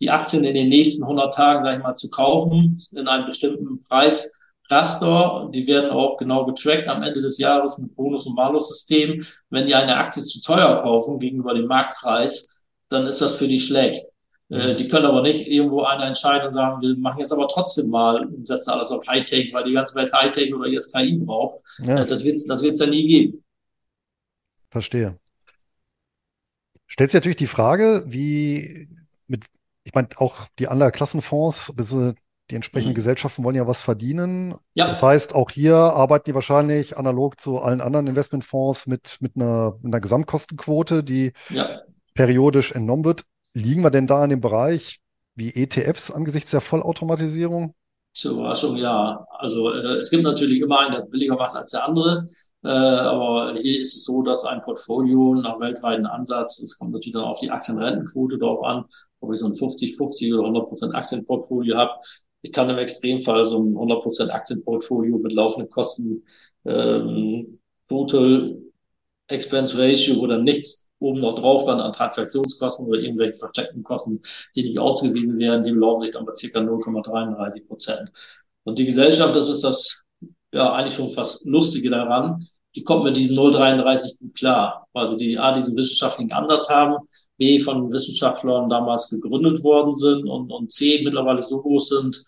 die 0.00 0.08
Aktien 0.08 0.44
in 0.44 0.54
den 0.54 0.70
nächsten 0.70 1.02
100 1.02 1.34
Tagen 1.34 1.62
gleich 1.62 1.82
mal 1.82 1.94
zu 1.94 2.08
kaufen 2.08 2.78
in 2.92 3.06
einem 3.06 3.26
bestimmten 3.26 3.80
Preisraster. 3.80 5.50
Die 5.52 5.66
werden 5.66 5.90
auch 5.90 6.16
genau 6.16 6.46
getrackt 6.46 6.88
am 6.88 7.02
Ende 7.02 7.20
des 7.20 7.36
Jahres 7.36 7.76
mit 7.76 7.94
Bonus- 7.94 8.26
und 8.26 8.34
Malus-System. 8.34 9.26
Wenn 9.50 9.66
die 9.66 9.74
eine 9.74 9.98
Aktie 9.98 10.22
zu 10.22 10.40
teuer 10.40 10.82
kaufen 10.82 11.18
gegenüber 11.18 11.52
dem 11.52 11.66
Marktpreis, 11.66 12.64
dann 12.88 13.06
ist 13.06 13.20
das 13.20 13.36
für 13.36 13.48
die 13.48 13.60
schlecht. 13.60 14.06
Äh, 14.50 14.76
die 14.76 14.88
können 14.88 15.04
aber 15.04 15.22
nicht 15.22 15.46
irgendwo 15.46 15.82
einer 15.82 16.06
entscheiden 16.06 16.46
und 16.46 16.52
sagen, 16.52 16.80
wir 16.80 16.96
machen 16.96 17.20
jetzt 17.20 17.32
aber 17.32 17.48
trotzdem 17.48 17.90
mal 17.90 18.24
und 18.24 18.46
setzen 18.46 18.70
alles 18.70 18.90
auf 18.90 19.06
Hightech, 19.06 19.52
weil 19.52 19.64
die 19.64 19.74
ganze 19.74 19.94
Welt 19.94 20.12
Hightech 20.12 20.54
oder 20.54 20.68
jetzt 20.68 20.94
KI 20.94 21.18
braucht. 21.18 21.60
Ja. 21.78 22.02
Äh, 22.02 22.06
das 22.06 22.24
wird 22.24 22.36
es 22.36 22.46
das 22.46 22.62
wird's 22.62 22.80
ja 22.80 22.86
nie 22.86 23.06
geben. 23.06 23.44
Verstehe. 24.70 25.18
Stellt 26.86 27.10
sich 27.10 27.18
natürlich 27.18 27.36
die 27.36 27.46
Frage, 27.46 28.04
wie 28.06 28.88
mit, 29.26 29.44
ich 29.84 29.92
meine, 29.94 30.08
auch 30.16 30.46
die 30.58 30.68
Anlageklassenfonds, 30.68 31.74
die 32.50 32.54
entsprechenden 32.54 32.92
mhm. 32.92 32.96
Gesellschaften 32.96 33.44
wollen 33.44 33.56
ja 33.56 33.66
was 33.66 33.82
verdienen. 33.82 34.54
Ja. 34.72 34.86
Das 34.86 35.02
heißt, 35.02 35.34
auch 35.34 35.50
hier 35.50 35.76
arbeiten 35.76 36.30
die 36.30 36.34
wahrscheinlich 36.34 36.96
analog 36.96 37.38
zu 37.38 37.58
allen 37.58 37.82
anderen 37.82 38.06
Investmentfonds 38.06 38.86
mit, 38.86 39.18
mit 39.20 39.36
einer, 39.36 39.74
mit 39.82 39.92
einer 39.92 40.00
Gesamtkostenquote, 40.00 41.04
die 41.04 41.34
ja. 41.50 41.82
periodisch 42.14 42.72
entnommen 42.72 43.04
wird. 43.04 43.24
Liegen 43.54 43.82
wir 43.82 43.90
denn 43.90 44.06
da 44.06 44.24
in 44.24 44.30
dem 44.30 44.40
Bereich 44.40 45.00
wie 45.34 45.50
ETFs 45.54 46.10
angesichts 46.10 46.50
der 46.50 46.60
Vollautomatisierung? 46.60 47.74
Zur 48.12 48.32
Überraschung, 48.32 48.76
ja. 48.76 49.24
Also 49.38 49.72
äh, 49.72 49.98
es 49.98 50.10
gibt 50.10 50.24
natürlich 50.24 50.60
immer 50.60 50.80
einen, 50.80 50.90
der 50.90 50.98
es 50.98 51.10
billiger 51.10 51.36
macht 51.36 51.54
als 51.54 51.70
der 51.70 51.84
andere. 51.84 52.26
Äh, 52.64 52.68
aber 52.68 53.54
hier 53.60 53.78
ist 53.80 53.94
es 53.94 54.04
so, 54.04 54.22
dass 54.22 54.44
ein 54.44 54.62
Portfolio 54.62 55.34
nach 55.34 55.60
weltweiten 55.60 56.06
Ansatz, 56.06 56.58
es 56.58 56.76
kommt 56.76 56.92
natürlich 56.92 57.12
dann 57.12 57.24
auf 57.24 57.38
die 57.38 57.50
Aktienrentenquote 57.50 58.38
drauf 58.38 58.64
an, 58.64 58.84
ob 59.20 59.32
ich 59.32 59.38
so 59.38 59.46
ein 59.46 59.54
50-50 59.54 60.36
oder 60.36 60.48
100% 60.48 60.92
Aktienportfolio 60.94 61.76
habe. 61.76 61.92
Ich 62.42 62.52
kann 62.52 62.68
im 62.70 62.78
Extremfall 62.78 63.46
so 63.46 63.60
ein 63.62 63.76
100% 63.76 64.30
Aktienportfolio 64.30 65.18
mit 65.18 65.32
laufenden 65.32 65.70
Kosten, 65.70 66.24
ähm, 66.64 67.60
Total 67.88 68.58
Expense 69.28 69.78
Ratio 69.78 70.16
oder 70.20 70.38
nichts 70.38 70.87
oben 71.00 71.20
noch 71.20 71.34
drauf 71.34 71.64
dann 71.66 71.80
an 71.80 71.92
Transaktionskosten 71.92 72.86
oder 72.86 73.00
irgendwelche 73.00 73.36
versteckten 73.36 73.82
Kosten, 73.82 74.20
die 74.54 74.64
nicht 74.64 74.78
ausgewiesen 74.78 75.38
werden, 75.38 75.64
die 75.64 75.72
belaufen 75.72 76.02
sich 76.02 76.12
dann 76.12 76.26
bei 76.26 76.32
ca. 76.32 76.58
0,33 76.58 77.66
Prozent. 77.66 78.10
Und 78.64 78.78
die 78.78 78.86
Gesellschaft, 78.86 79.34
das 79.34 79.48
ist 79.48 79.62
das 79.64 80.02
ja 80.52 80.72
eigentlich 80.72 80.94
schon 80.94 81.10
fast 81.10 81.44
Lustige 81.44 81.90
daran, 81.90 82.46
die 82.74 82.84
kommt 82.84 83.04
mit 83.04 83.16
diesem 83.16 83.36
033 83.36 84.18
gut 84.18 84.34
klar. 84.34 84.86
Also 84.92 85.16
die 85.16 85.38
A, 85.38 85.56
diesen 85.56 85.76
wissenschaftlichen 85.76 86.32
Ansatz 86.32 86.68
haben, 86.68 86.96
B, 87.36 87.60
von 87.60 87.90
Wissenschaftlern 87.92 88.68
damals 88.68 89.08
gegründet 89.08 89.62
worden 89.62 89.92
sind 89.92 90.26
und, 90.26 90.50
und 90.50 90.70
C, 90.72 91.00
mittlerweile 91.04 91.42
so 91.42 91.60
groß 91.60 91.88
sind, 91.88 92.24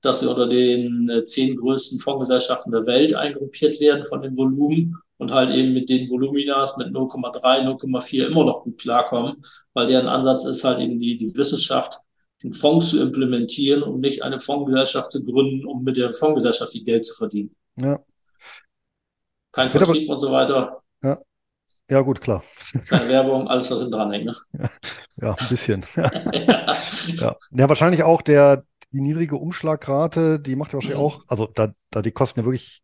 dass 0.00 0.20
sie 0.20 0.28
unter 0.28 0.46
den 0.46 1.08
äh, 1.08 1.24
zehn 1.24 1.56
größten 1.56 2.00
Fondsgesellschaften 2.00 2.72
der 2.72 2.86
Welt 2.86 3.14
eingruppiert 3.14 3.80
werden 3.80 4.04
von 4.04 4.20
dem 4.22 4.36
Volumen 4.36 4.96
und 5.18 5.32
halt 5.32 5.50
eben 5.50 5.72
mit 5.72 5.88
den 5.88 6.08
Voluminas 6.10 6.76
mit 6.76 6.88
0,3, 6.88 7.64
0,4 7.64 8.26
immer 8.26 8.44
noch 8.44 8.64
gut 8.64 8.78
klarkommen, 8.78 9.44
weil 9.72 9.86
deren 9.86 10.08
Ansatz 10.08 10.44
ist 10.44 10.64
halt 10.64 10.80
eben 10.80 10.98
die, 10.98 11.16
die 11.16 11.36
Wissenschaft 11.36 11.98
in 12.40 12.52
Fonds 12.52 12.90
zu 12.90 13.00
implementieren 13.00 13.82
und 13.82 14.00
nicht 14.00 14.22
eine 14.22 14.38
Fondsgesellschaft 14.38 15.10
zu 15.10 15.24
gründen, 15.24 15.64
um 15.64 15.82
mit 15.82 15.96
der 15.96 16.12
Fondsgesellschaft 16.14 16.72
viel 16.72 16.84
Geld 16.84 17.04
zu 17.04 17.14
verdienen. 17.14 17.50
Ja. 17.76 18.00
Kein 19.52 19.70
Vertrieb 19.70 20.08
aber, 20.08 20.14
und 20.14 20.20
so 20.20 20.30
weiter. 20.30 20.78
Ja. 21.02 21.18
Ja, 21.90 22.00
gut, 22.00 22.20
klar. 22.20 22.42
Keine 22.88 23.08
Werbung, 23.10 23.46
alles, 23.46 23.70
was 23.70 23.88
dran 23.90 24.10
hängt. 24.10 24.26
Ne? 24.26 24.34
Ja, 24.52 24.68
ja, 25.22 25.36
ein 25.38 25.48
bisschen. 25.48 25.84
ja. 25.96 26.10
ja. 27.06 27.36
ja, 27.50 27.68
wahrscheinlich 27.68 28.02
auch 28.02 28.22
der, 28.22 28.64
die 28.90 29.00
niedrige 29.00 29.36
Umschlagrate, 29.36 30.40
die 30.40 30.56
macht 30.56 30.72
ja 30.72 30.74
wahrscheinlich 30.74 30.98
mhm. 30.98 31.04
auch, 31.04 31.24
also 31.28 31.46
da, 31.46 31.72
da 31.90 32.02
die 32.02 32.12
Kosten 32.12 32.40
ja 32.40 32.46
wirklich 32.46 32.82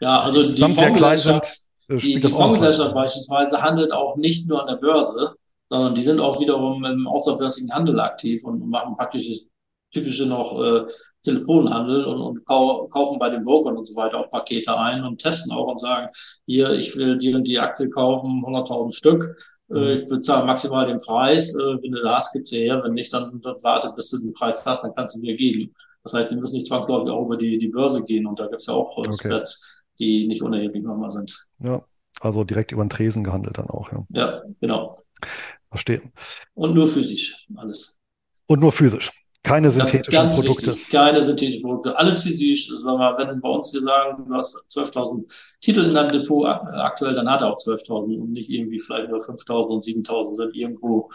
ja, 0.00 0.20
also 0.20 0.52
die 0.52 0.72
sehr 0.72 0.92
klein 0.92 1.18
sind, 1.18 1.67
äh, 1.88 1.96
die, 1.96 2.20
die 2.20 2.28
Fondsgesellschaft 2.28 2.94
beispielsweise 2.94 3.62
handelt 3.62 3.92
auch 3.92 4.16
nicht 4.16 4.48
nur 4.48 4.60
an 4.60 4.68
der 4.68 4.76
Börse, 4.76 5.34
sondern 5.68 5.94
die 5.94 6.02
sind 6.02 6.20
auch 6.20 6.40
wiederum 6.40 6.84
im 6.84 7.06
außerbörslichen 7.06 7.72
Handel 7.72 8.00
aktiv 8.00 8.44
und 8.44 8.68
machen 8.68 8.96
praktisch 8.96 9.42
typische 9.90 10.26
noch 10.26 10.62
äh, 10.62 10.84
Telefonhandel 11.22 12.04
und, 12.04 12.20
und 12.20 12.44
kau 12.46 12.88
kaufen 12.88 13.18
bei 13.18 13.30
den 13.30 13.44
Brokern 13.44 13.76
und 13.76 13.86
so 13.86 13.96
weiter 13.96 14.18
auch 14.18 14.28
Pakete 14.28 14.76
ein 14.76 15.02
und 15.02 15.18
testen 15.18 15.50
auch 15.52 15.66
und 15.66 15.80
sagen, 15.80 16.08
hier, 16.46 16.72
ich 16.72 16.94
will 16.96 17.18
die 17.18 17.34
und 17.34 17.48
die 17.48 17.58
Aktie 17.58 17.88
kaufen, 17.88 18.44
100.000 18.44 18.92
Stück, 18.92 19.36
äh, 19.70 19.74
mhm. 19.74 19.90
ich 19.90 20.06
bezahle 20.06 20.46
maximal 20.46 20.86
den 20.86 20.98
Preis. 20.98 21.54
Äh, 21.54 21.82
wenn 21.82 21.92
du 21.92 22.02
das 22.02 22.12
hast, 22.12 22.32
gibst 22.32 22.52
du 22.52 22.56
her. 22.56 22.82
Wenn 22.82 22.94
nicht, 22.94 23.12
dann, 23.12 23.40
dann 23.42 23.56
warte, 23.62 23.92
bis 23.94 24.10
du 24.10 24.18
den 24.18 24.32
Preis 24.32 24.64
hast, 24.64 24.84
dann 24.84 24.94
kannst 24.94 25.16
du 25.16 25.20
mir 25.20 25.36
geben. 25.36 25.74
Das 26.02 26.14
heißt, 26.14 26.30
die 26.30 26.36
müssen 26.36 26.56
nicht 26.56 26.66
zwangsläufig 26.66 27.10
auch 27.10 27.26
über 27.26 27.36
die, 27.36 27.58
die 27.58 27.68
Börse 27.68 28.04
gehen. 28.04 28.26
Und 28.26 28.38
da 28.38 28.46
gibt 28.46 28.60
es 28.60 28.66
ja 28.66 28.74
auch 28.74 28.92
Spreads, 29.12 29.24
okay. 29.24 29.77
Die 29.98 30.26
nicht 30.26 30.42
unerheblich 30.42 30.82
nochmal 30.82 31.10
sind. 31.10 31.48
Ja, 31.60 31.82
also 32.20 32.44
direkt 32.44 32.72
über 32.72 32.84
den 32.84 32.90
Tresen 32.90 33.24
gehandelt 33.24 33.58
dann 33.58 33.68
auch. 33.68 33.90
Ja, 33.92 34.04
ja 34.10 34.42
genau. 34.60 34.96
Verstehe. 35.70 36.00
Und 36.54 36.74
nur 36.74 36.86
physisch, 36.86 37.46
alles. 37.56 37.98
Und 38.46 38.60
nur 38.60 38.72
physisch. 38.72 39.10
Keine 39.42 39.70
synthetischen 39.70 40.12
ganz, 40.12 40.34
ganz 40.34 40.46
Produkte. 40.46 40.72
Wichtig, 40.74 40.90
keine 40.90 41.22
synthetischen 41.22 41.62
Produkte. 41.62 41.96
Alles 41.96 42.22
physisch. 42.22 42.70
Sag 42.76 42.98
mal, 42.98 43.16
wenn 43.18 43.40
bei 43.40 43.48
uns 43.48 43.72
wir 43.72 43.80
sagen, 43.80 44.26
du 44.26 44.34
hast 44.34 44.56
12.000 44.70 45.32
Titel 45.60 45.84
in 45.84 45.94
deinem 45.94 46.12
Depot 46.12 46.44
aktuell, 46.46 47.14
dann 47.14 47.30
hat 47.30 47.40
er 47.42 47.52
auch 47.52 47.56
12.000 47.56 48.18
und 48.18 48.32
nicht 48.32 48.50
irgendwie 48.50 48.80
vielleicht 48.80 49.08
nur 49.08 49.20
5.000 49.20 49.66
und 49.66 49.84
7.000 49.84 50.36
sind 50.36 50.56
irgendwo 50.56 51.10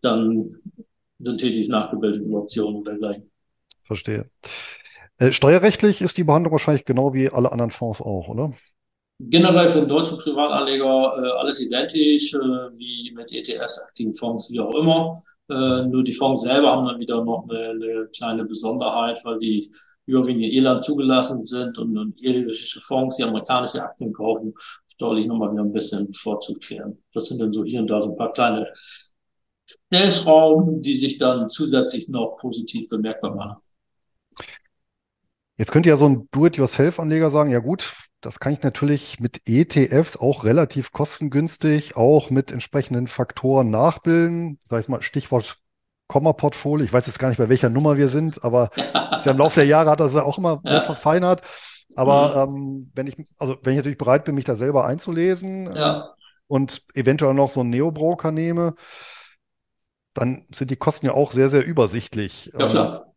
dann 0.00 0.56
synthetisch 1.18 1.68
nachgebildete 1.68 2.24
Optionen 2.30 2.76
und 2.76 2.86
dergleichen. 2.86 3.30
Verstehe. 3.82 4.30
Äh, 5.18 5.32
steuerrechtlich 5.32 6.00
ist 6.00 6.18
die 6.18 6.24
Behandlung 6.24 6.52
wahrscheinlich 6.52 6.84
genau 6.84 7.14
wie 7.14 7.30
alle 7.30 7.52
anderen 7.52 7.70
Fonds 7.70 8.00
auch, 8.00 8.28
oder? 8.28 8.52
Generell 9.18 9.68
für 9.68 9.80
den 9.80 9.88
deutschen 9.88 10.18
Privatanleger 10.18 10.84
äh, 10.84 11.30
alles 11.38 11.60
identisch, 11.60 12.34
äh, 12.34 12.38
wie 12.38 13.12
mit 13.14 13.32
ETS, 13.32 13.78
aktiven 13.88 14.14
Fonds, 14.14 14.50
wie 14.50 14.60
auch 14.60 14.74
immer. 14.74 15.22
Äh, 15.48 15.86
nur 15.86 16.04
die 16.04 16.12
Fonds 16.12 16.42
selber 16.42 16.72
haben 16.72 16.86
dann 16.86 17.00
wieder 17.00 17.24
noch 17.24 17.48
eine, 17.48 17.70
eine 17.70 18.08
kleine 18.14 18.44
Besonderheit, 18.44 19.20
weil 19.24 19.38
die 19.38 19.70
überwiegend 20.04 20.44
in 20.44 20.50
Irland 20.50 20.84
zugelassen 20.84 21.42
sind 21.44 21.78
und, 21.78 21.96
und 21.96 22.20
irische 22.20 22.80
Fonds, 22.80 23.16
die 23.16 23.24
amerikanische 23.24 23.82
Aktien 23.82 24.12
kaufen, 24.12 24.54
steuerlich 24.86 25.26
nochmal 25.26 25.52
wieder 25.52 25.62
ein 25.62 25.72
bisschen 25.72 26.12
vorzuklären. 26.12 27.02
Das 27.14 27.26
sind 27.26 27.40
dann 27.40 27.52
so 27.52 27.64
hier 27.64 27.80
und 27.80 27.88
da 27.88 28.02
so 28.02 28.10
ein 28.10 28.16
paar 28.16 28.32
kleine 28.32 28.70
Stellschrauben, 29.64 30.82
die 30.82 30.94
sich 30.94 31.18
dann 31.18 31.48
zusätzlich 31.48 32.08
noch 32.08 32.36
positiv 32.36 32.88
bemerkbar 32.88 33.34
machen. 33.34 33.56
Jetzt 35.56 35.72
könnte 35.72 35.88
ja 35.88 35.96
so 35.96 36.08
ein 36.08 36.28
Do-it-yourself-Anleger 36.32 37.30
sagen, 37.30 37.50
ja 37.50 37.60
gut, 37.60 37.94
das 38.20 38.40
kann 38.40 38.52
ich 38.52 38.62
natürlich 38.62 39.20
mit 39.20 39.42
ETFs 39.46 40.16
auch 40.16 40.44
relativ 40.44 40.92
kostengünstig, 40.92 41.96
auch 41.96 42.30
mit 42.30 42.50
entsprechenden 42.50 43.08
Faktoren 43.08 43.70
nachbilden. 43.70 44.58
Sag 44.64 44.80
ich 44.80 44.88
mal, 44.88 45.02
Stichwort 45.02 45.58
Komma-Portfolio. 46.08 46.84
Ich 46.84 46.92
weiß 46.92 47.06
jetzt 47.06 47.18
gar 47.18 47.28
nicht, 47.28 47.38
bei 47.38 47.48
welcher 47.48 47.70
Nummer 47.70 47.96
wir 47.96 48.08
sind, 48.08 48.44
aber 48.44 48.70
ja 48.76 49.32
im 49.32 49.38
Laufe 49.38 49.60
der 49.60 49.68
Jahre 49.68 49.90
hat 49.90 50.00
das 50.00 50.14
ja 50.14 50.22
auch 50.22 50.38
immer 50.38 50.60
mehr 50.62 50.82
verfeinert. 50.82 51.42
Aber 51.94 52.46
mhm. 52.46 52.56
ähm, 52.56 52.92
wenn 52.94 53.06
ich, 53.06 53.16
also 53.38 53.56
wenn 53.62 53.72
ich 53.72 53.78
natürlich 53.78 53.98
bereit 53.98 54.24
bin, 54.24 54.34
mich 54.34 54.44
da 54.44 54.56
selber 54.56 54.86
einzulesen 54.86 55.74
ja. 55.74 56.00
äh, 56.00 56.02
und 56.46 56.82
eventuell 56.94 57.34
noch 57.34 57.50
so 57.50 57.60
einen 57.60 57.70
Neo-Broker 57.70 58.30
nehme, 58.30 58.74
dann 60.14 60.46
sind 60.54 60.70
die 60.70 60.76
Kosten 60.76 61.06
ja 61.06 61.12
auch 61.12 61.32
sehr, 61.32 61.48
sehr 61.48 61.64
übersichtlich. 61.66 62.52
Ja, 62.58 62.66
klar. 62.66 63.14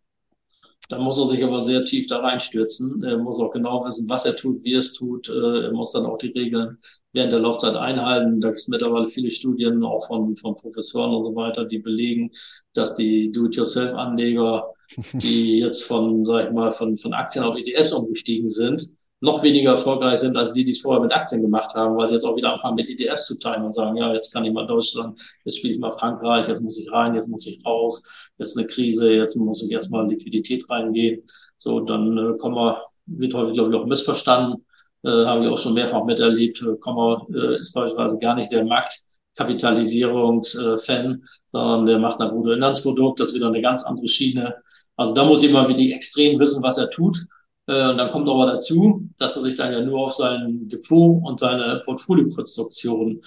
Dann 0.89 1.03
muss 1.03 1.19
er 1.19 1.27
sich 1.27 1.43
aber 1.43 1.59
sehr 1.59 1.85
tief 1.85 2.07
da 2.07 2.17
reinstürzen. 2.19 3.03
Er 3.03 3.17
muss 3.19 3.39
auch 3.39 3.51
genau 3.51 3.85
wissen, 3.85 4.09
was 4.09 4.25
er 4.25 4.35
tut, 4.35 4.63
wie 4.63 4.73
er 4.73 4.79
es 4.79 4.93
tut. 4.93 5.29
Äh, 5.29 5.65
er 5.65 5.71
muss 5.71 5.91
dann 5.91 6.05
auch 6.05 6.17
die 6.17 6.31
Regeln 6.31 6.79
während 7.13 7.31
der 7.31 7.39
Laufzeit 7.39 7.75
einhalten. 7.75 8.41
Da 8.41 8.49
gibt 8.49 8.59
es 8.59 8.67
mittlerweile 8.67 9.07
viele 9.07 9.29
Studien, 9.29 9.83
auch 9.83 10.07
von, 10.07 10.35
von 10.35 10.55
Professoren 10.55 11.13
und 11.13 11.23
so 11.23 11.35
weiter, 11.35 11.65
die 11.65 11.77
belegen, 11.77 12.31
dass 12.73 12.95
die 12.95 13.31
Do-it-yourself-Anleger, 13.31 14.73
die 15.13 15.59
jetzt 15.59 15.83
von, 15.83 16.25
sag 16.25 16.47
ich 16.47 16.53
mal, 16.53 16.71
von, 16.71 16.97
von 16.97 17.13
Aktien 17.13 17.45
auf 17.45 17.55
ETS 17.55 17.93
umgestiegen 17.93 18.49
sind, 18.49 18.97
noch 19.21 19.43
weniger 19.43 19.71
erfolgreich 19.71 20.19
sind 20.19 20.37
als 20.37 20.53
die, 20.53 20.63
die 20.63 20.71
es 20.71 20.81
vorher 20.81 21.01
mit 21.01 21.13
Aktien 21.13 21.41
gemacht 21.41 21.75
haben, 21.75 21.97
weil 21.97 22.07
sie 22.07 22.13
jetzt 22.13 22.23
auch 22.23 22.35
wieder 22.35 22.53
anfangen 22.53 22.75
mit 22.75 22.89
ETFs 22.89 23.25
zu 23.27 23.37
teilen 23.37 23.63
und 23.63 23.75
sagen, 23.75 23.97
ja, 23.97 24.13
jetzt 24.13 24.31
kann 24.31 24.45
ich 24.45 24.53
mal 24.53 24.65
Deutschland, 24.65 25.19
jetzt 25.43 25.57
spiele 25.57 25.73
ich 25.73 25.79
mal 25.79 25.91
Frankreich, 25.91 26.47
jetzt 26.47 26.61
muss 26.61 26.79
ich 26.79 26.91
rein, 26.91 27.15
jetzt 27.15 27.27
muss 27.27 27.45
ich 27.45 27.63
raus, 27.65 28.03
jetzt 28.39 28.57
eine 28.57 28.65
Krise, 28.67 29.11
jetzt 29.11 29.35
muss 29.35 29.61
ich 29.63 29.71
erstmal 29.71 30.07
Liquidität 30.09 30.69
reingehen. 30.69 31.23
So, 31.57 31.79
dann 31.81 32.17
äh, 32.17 32.37
kommen 32.37 32.55
wir, 32.55 32.81
wird 33.05 33.33
häufig, 33.33 33.53
glaube 33.53 33.71
ich, 33.71 33.77
auch 33.79 33.85
missverstanden, 33.85 34.65
äh, 35.03 35.25
habe 35.25 35.45
ich 35.45 35.51
auch 35.51 35.57
schon 35.57 35.73
mehrfach 35.73 36.03
miterlebt, 36.05 36.61
äh, 36.61 36.77
wir, 36.77 37.27
äh, 37.33 37.57
ist 37.59 37.73
beispielsweise 37.73 38.19
gar 38.19 38.35
nicht 38.35 38.51
der 38.51 38.65
Marktkapitalisierungsfan, 38.65 41.23
sondern 41.45 41.85
der 41.85 41.99
macht 41.99 42.19
ein 42.19 42.29
Bruttoinlandsprodukt, 42.29 43.19
das 43.19 43.29
ist 43.29 43.35
wieder 43.35 43.47
eine 43.47 43.61
ganz 43.61 43.83
andere 43.83 44.07
Schiene. 44.07 44.55
Also 44.95 45.13
da 45.13 45.23
muss 45.25 45.41
jemand 45.43 45.69
wie 45.69 45.75
die 45.75 45.93
extrem 45.93 46.39
wissen, 46.39 46.63
was 46.63 46.77
er 46.77 46.89
tut 46.89 47.27
äh, 47.69 47.91
und 47.91 47.97
dann 47.97 48.11
kommt 48.11 48.27
aber 48.27 48.47
dazu, 48.47 49.07
dass 49.17 49.35
er 49.35 49.43
sich 49.43 49.55
dann 49.55 49.71
ja 49.71 49.81
nur 49.81 50.05
auf 50.05 50.15
sein 50.15 50.67
Depot 50.67 51.21
und 51.23 51.39
seine 51.39 51.81
Portfoliokonstruktion 51.85 53.21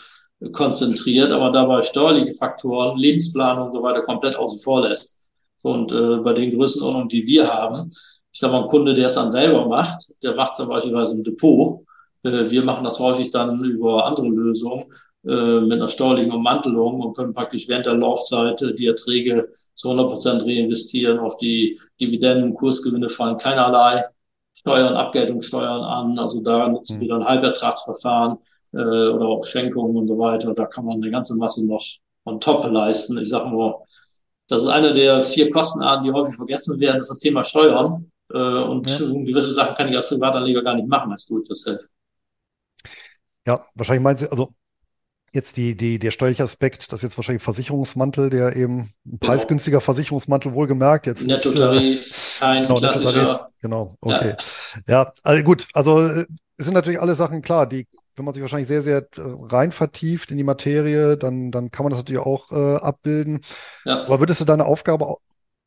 konzentriert, 0.50 1.30
aber 1.30 1.50
dabei 1.50 1.80
steuerliche 1.82 2.34
Faktoren, 2.34 2.98
Lebensplanung 2.98 3.66
und 3.66 3.72
so 3.72 3.82
weiter 3.82 4.02
komplett 4.02 4.36
außen 4.36 4.60
vor 4.60 4.88
lässt. 4.88 5.20
Und 5.62 5.92
äh, 5.92 6.16
bei 6.16 6.32
den 6.32 6.56
Größenordnungen, 6.56 7.08
die 7.08 7.26
wir 7.26 7.52
haben, 7.52 7.88
ist 8.32 8.44
aber 8.44 8.62
ein 8.62 8.68
Kunde, 8.68 8.94
der 8.94 9.06
es 9.06 9.14
dann 9.14 9.30
selber 9.30 9.66
macht, 9.68 10.22
der 10.22 10.34
macht 10.34 10.56
zum 10.56 10.68
Beispiel 10.68 10.92
im 10.92 11.24
Depot. 11.24 11.84
Äh, 12.24 12.50
wir 12.50 12.64
machen 12.64 12.84
das 12.84 12.98
häufig 12.98 13.30
dann 13.30 13.62
über 13.62 14.06
andere 14.06 14.28
Lösungen 14.28 14.86
äh, 15.24 15.60
mit 15.60 15.74
einer 15.74 15.88
steuerlichen 15.88 16.32
Ummantelung 16.32 17.00
und 17.00 17.14
können 17.16 17.32
praktisch 17.32 17.68
während 17.68 17.86
der 17.86 17.94
Laufzeit 17.94 18.60
äh, 18.62 18.74
die 18.74 18.86
Erträge 18.86 19.48
zu 19.74 19.90
100 19.90 20.08
Prozent 20.08 20.42
reinvestieren. 20.42 21.18
Auf 21.20 21.36
die 21.36 21.78
Dividenden, 22.00 22.54
Kursgewinne 22.54 23.08
fallen 23.08 23.36
keinerlei. 23.36 24.04
Steuern, 24.54 24.94
Abgeltungssteuern 24.94 25.82
an. 25.82 26.18
Also 26.18 26.40
da 26.40 26.68
nutzen 26.68 27.00
wir 27.00 27.08
dann 27.08 27.24
Halbertragsverfahren 27.24 28.38
äh, 28.72 28.76
oder 28.76 29.26
auch 29.28 29.44
Schenkungen 29.44 29.96
und 29.96 30.06
so 30.06 30.18
weiter. 30.18 30.54
Da 30.54 30.66
kann 30.66 30.84
man 30.84 30.96
eine 30.96 31.10
ganze 31.10 31.36
Masse 31.36 31.66
noch 31.66 31.84
on 32.24 32.40
top 32.40 32.64
leisten. 32.70 33.18
Ich 33.18 33.28
sage 33.28 33.50
nur, 33.50 33.84
das 34.48 34.62
ist 34.62 34.68
eine 34.68 34.92
der 34.92 35.22
vier 35.22 35.50
Kostenarten, 35.50 36.04
die 36.04 36.12
häufig 36.12 36.36
vergessen 36.36 36.78
werden, 36.78 36.98
das 36.98 37.06
ist 37.06 37.16
das 37.16 37.18
Thema 37.18 37.44
Steuern. 37.44 38.10
Äh, 38.32 38.38
und 38.38 38.90
ja. 38.90 38.98
gewisse 38.98 39.52
Sachen 39.52 39.76
kann 39.76 39.88
ich 39.88 39.96
als 39.96 40.08
Privatanleger 40.08 40.62
gar 40.62 40.74
nicht 40.74 40.88
machen 40.88 41.10
als 41.10 41.26
Do-it-yourself. 41.26 41.82
Ja, 43.46 43.64
wahrscheinlich 43.74 44.02
meinen 44.02 44.16
Sie, 44.16 44.30
also 44.30 44.50
jetzt 45.32 45.56
die, 45.56 45.76
die, 45.76 45.98
der 45.98 46.10
steuerliche 46.10 46.44
Aspekt, 46.44 46.92
das 46.92 47.00
ist 47.00 47.02
jetzt 47.02 47.18
wahrscheinlich 47.18 47.42
Versicherungsmantel, 47.42 48.30
der 48.30 48.54
eben 48.54 48.78
ein 48.80 48.92
genau. 49.04 49.18
preisgünstiger 49.20 49.80
Versicherungsmantel 49.80 50.52
wohlgemerkt. 50.52 51.06
Jetzt 51.06 51.26
Nettotarif, 51.26 52.38
kein 52.38 52.64
genau, 52.64 52.78
klassischer. 52.78 53.50
Genau, 53.60 53.96
okay. 54.00 54.36
Ja. 54.86 55.04
ja, 55.04 55.12
also 55.22 55.42
gut, 55.42 55.66
also 55.72 56.02
äh, 56.02 56.26
es 56.56 56.66
sind 56.66 56.74
natürlich 56.74 57.00
alle 57.00 57.14
Sachen 57.14 57.42
klar, 57.42 57.66
die, 57.66 57.86
wenn 58.16 58.24
man 58.24 58.34
sich 58.34 58.42
wahrscheinlich 58.42 58.68
sehr, 58.68 58.82
sehr 58.82 58.98
äh, 58.98 59.20
rein 59.20 59.72
vertieft 59.72 60.30
in 60.30 60.36
die 60.36 60.44
Materie, 60.44 61.16
dann, 61.16 61.50
dann 61.50 61.70
kann 61.70 61.84
man 61.84 61.90
das 61.90 62.00
natürlich 62.00 62.22
auch 62.22 62.50
äh, 62.52 62.76
abbilden. 62.76 63.40
Ja. 63.84 64.04
Aber 64.04 64.20
würdest 64.20 64.40
du 64.40 64.44
deine 64.44 64.66
Aufgabe 64.66 65.16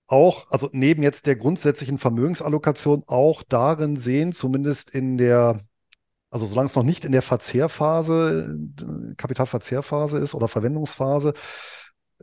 auch, 0.08 0.48
also 0.52 0.70
neben 0.72 1.04
jetzt 1.04 1.26
der 1.26 1.36
grundsätzlichen 1.36 1.98
Vermögensallokation, 1.98 3.04
auch 3.08 3.43
darin 3.43 3.98
sehen, 3.98 4.34
zumindest 4.34 4.89
in 4.91 5.18
der 5.18 5.62
also 6.36 6.48
solange 6.48 6.68
es 6.68 6.76
noch 6.76 6.84
nicht 6.84 7.06
in 7.06 7.14
der 7.14 7.22
Verzehrphase, 7.22 8.58
Kapitalverzehrphase 9.16 10.18
ist 10.18 10.34
oder 10.34 10.50
Verwendungsphase, 10.50 11.34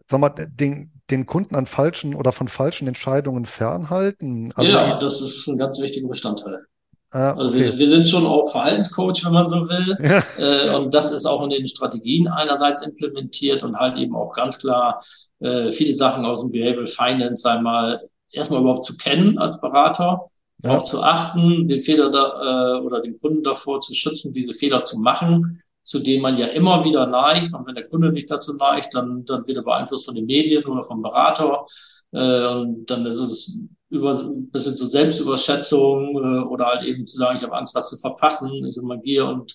sag 0.07 0.21
mal, 0.21 0.29
den, 0.29 0.93
den 1.11 1.25
Kunden 1.25 1.55
an 1.55 1.65
falschen 1.65 2.15
oder 2.15 2.31
von 2.31 2.49
falschen 2.49 2.89
Entscheidungen 2.89 3.47
fernhalten. 3.47 4.53
Also 4.55 4.71
ja, 4.71 5.01
das 5.01 5.23
ist 5.23 5.47
ein 5.49 5.57
ganz 5.57 5.81
wichtiger 5.81 6.09
Bestandteil. 6.09 6.67
Ah, 7.13 7.33
okay. 7.33 7.41
Also 7.41 7.55
wir, 7.55 7.79
wir, 7.79 7.89
sind 7.89 8.09
schon 8.09 8.27
auch 8.27 8.51
Verhaltenscoach, 8.51 9.25
wenn 9.25 9.33
man 9.33 9.51
so 9.51 9.69
will. 9.69 9.97
Ja. 10.03 10.25
Äh, 10.39 10.75
und 10.77 10.95
das 10.95 11.13
ist 11.13 11.27
auch 11.27 11.43
in 11.43 11.51
den 11.51 11.67
Strategien 11.67 12.27
einerseits 12.27 12.83
implementiert 12.83 13.63
und 13.63 13.77
halt 13.77 13.99
eben 13.99 14.17
auch 14.17 14.33
ganz 14.33 14.59
klar 14.59 15.01
äh, 15.41 15.71
viele 15.71 15.95
Sachen 15.95 16.25
aus 16.25 16.41
dem 16.41 16.53
Behavioral 16.53 16.87
Finance 16.87 17.49
einmal 17.49 18.09
erstmal 18.31 18.61
überhaupt 18.61 18.85
zu 18.85 18.97
kennen 18.97 19.39
als 19.39 19.61
Berater, 19.61 20.31
ja. 20.63 20.77
auch 20.77 20.85
zu 20.85 21.03
achten, 21.03 21.69
den 21.69 21.83
Fehler 21.83 22.11
da, 22.11 22.79
äh, 22.79 22.81
oder 22.81 23.01
den 23.01 23.19
Kunden 23.19 23.43
davor 23.43 23.81
zu 23.81 23.93
schützen, 23.93 24.33
diese 24.33 24.55
Fehler 24.55 24.85
zu 24.85 24.99
machen, 24.99 25.63
zu 25.83 25.99
denen 25.99 26.23
man 26.23 26.39
ja 26.39 26.47
immer 26.47 26.83
wieder 26.85 27.07
neigt. 27.07 27.53
Und 27.53 27.67
wenn 27.67 27.75
der 27.75 27.89
Kunde 27.89 28.11
nicht 28.11 28.31
dazu 28.31 28.55
neigt, 28.55 28.95
dann, 28.95 29.25
dann 29.27 29.47
wird 29.47 29.59
er 29.59 29.65
beeinflusst 29.65 30.07
von 30.07 30.15
den 30.15 30.27
Medien 30.27 30.65
oder 30.65 30.83
vom 30.83 31.03
Berater. 31.03 31.67
Äh, 32.13 32.47
und 32.47 32.87
dann 32.87 33.05
ist 33.05 33.19
es 33.19 33.61
über 33.93 34.19
ein 34.19 34.51
bisschen 34.51 34.75
zur 34.77 34.89
Selbstüberschätzung 34.89 36.17
äh, 36.17 36.45
oder 36.45 36.67
halt 36.67 36.83
eben 36.85 37.07
zu 37.07 37.19
sagen, 37.19 37.37
ich 37.37 37.43
habe 37.43 37.57
Angst, 37.57 37.75
was 37.75 37.91
zu 37.91 37.97
verpassen, 37.97 38.65
ist 38.65 38.79
immer 38.79 38.97
Gier 38.97 39.27
und 39.27 39.55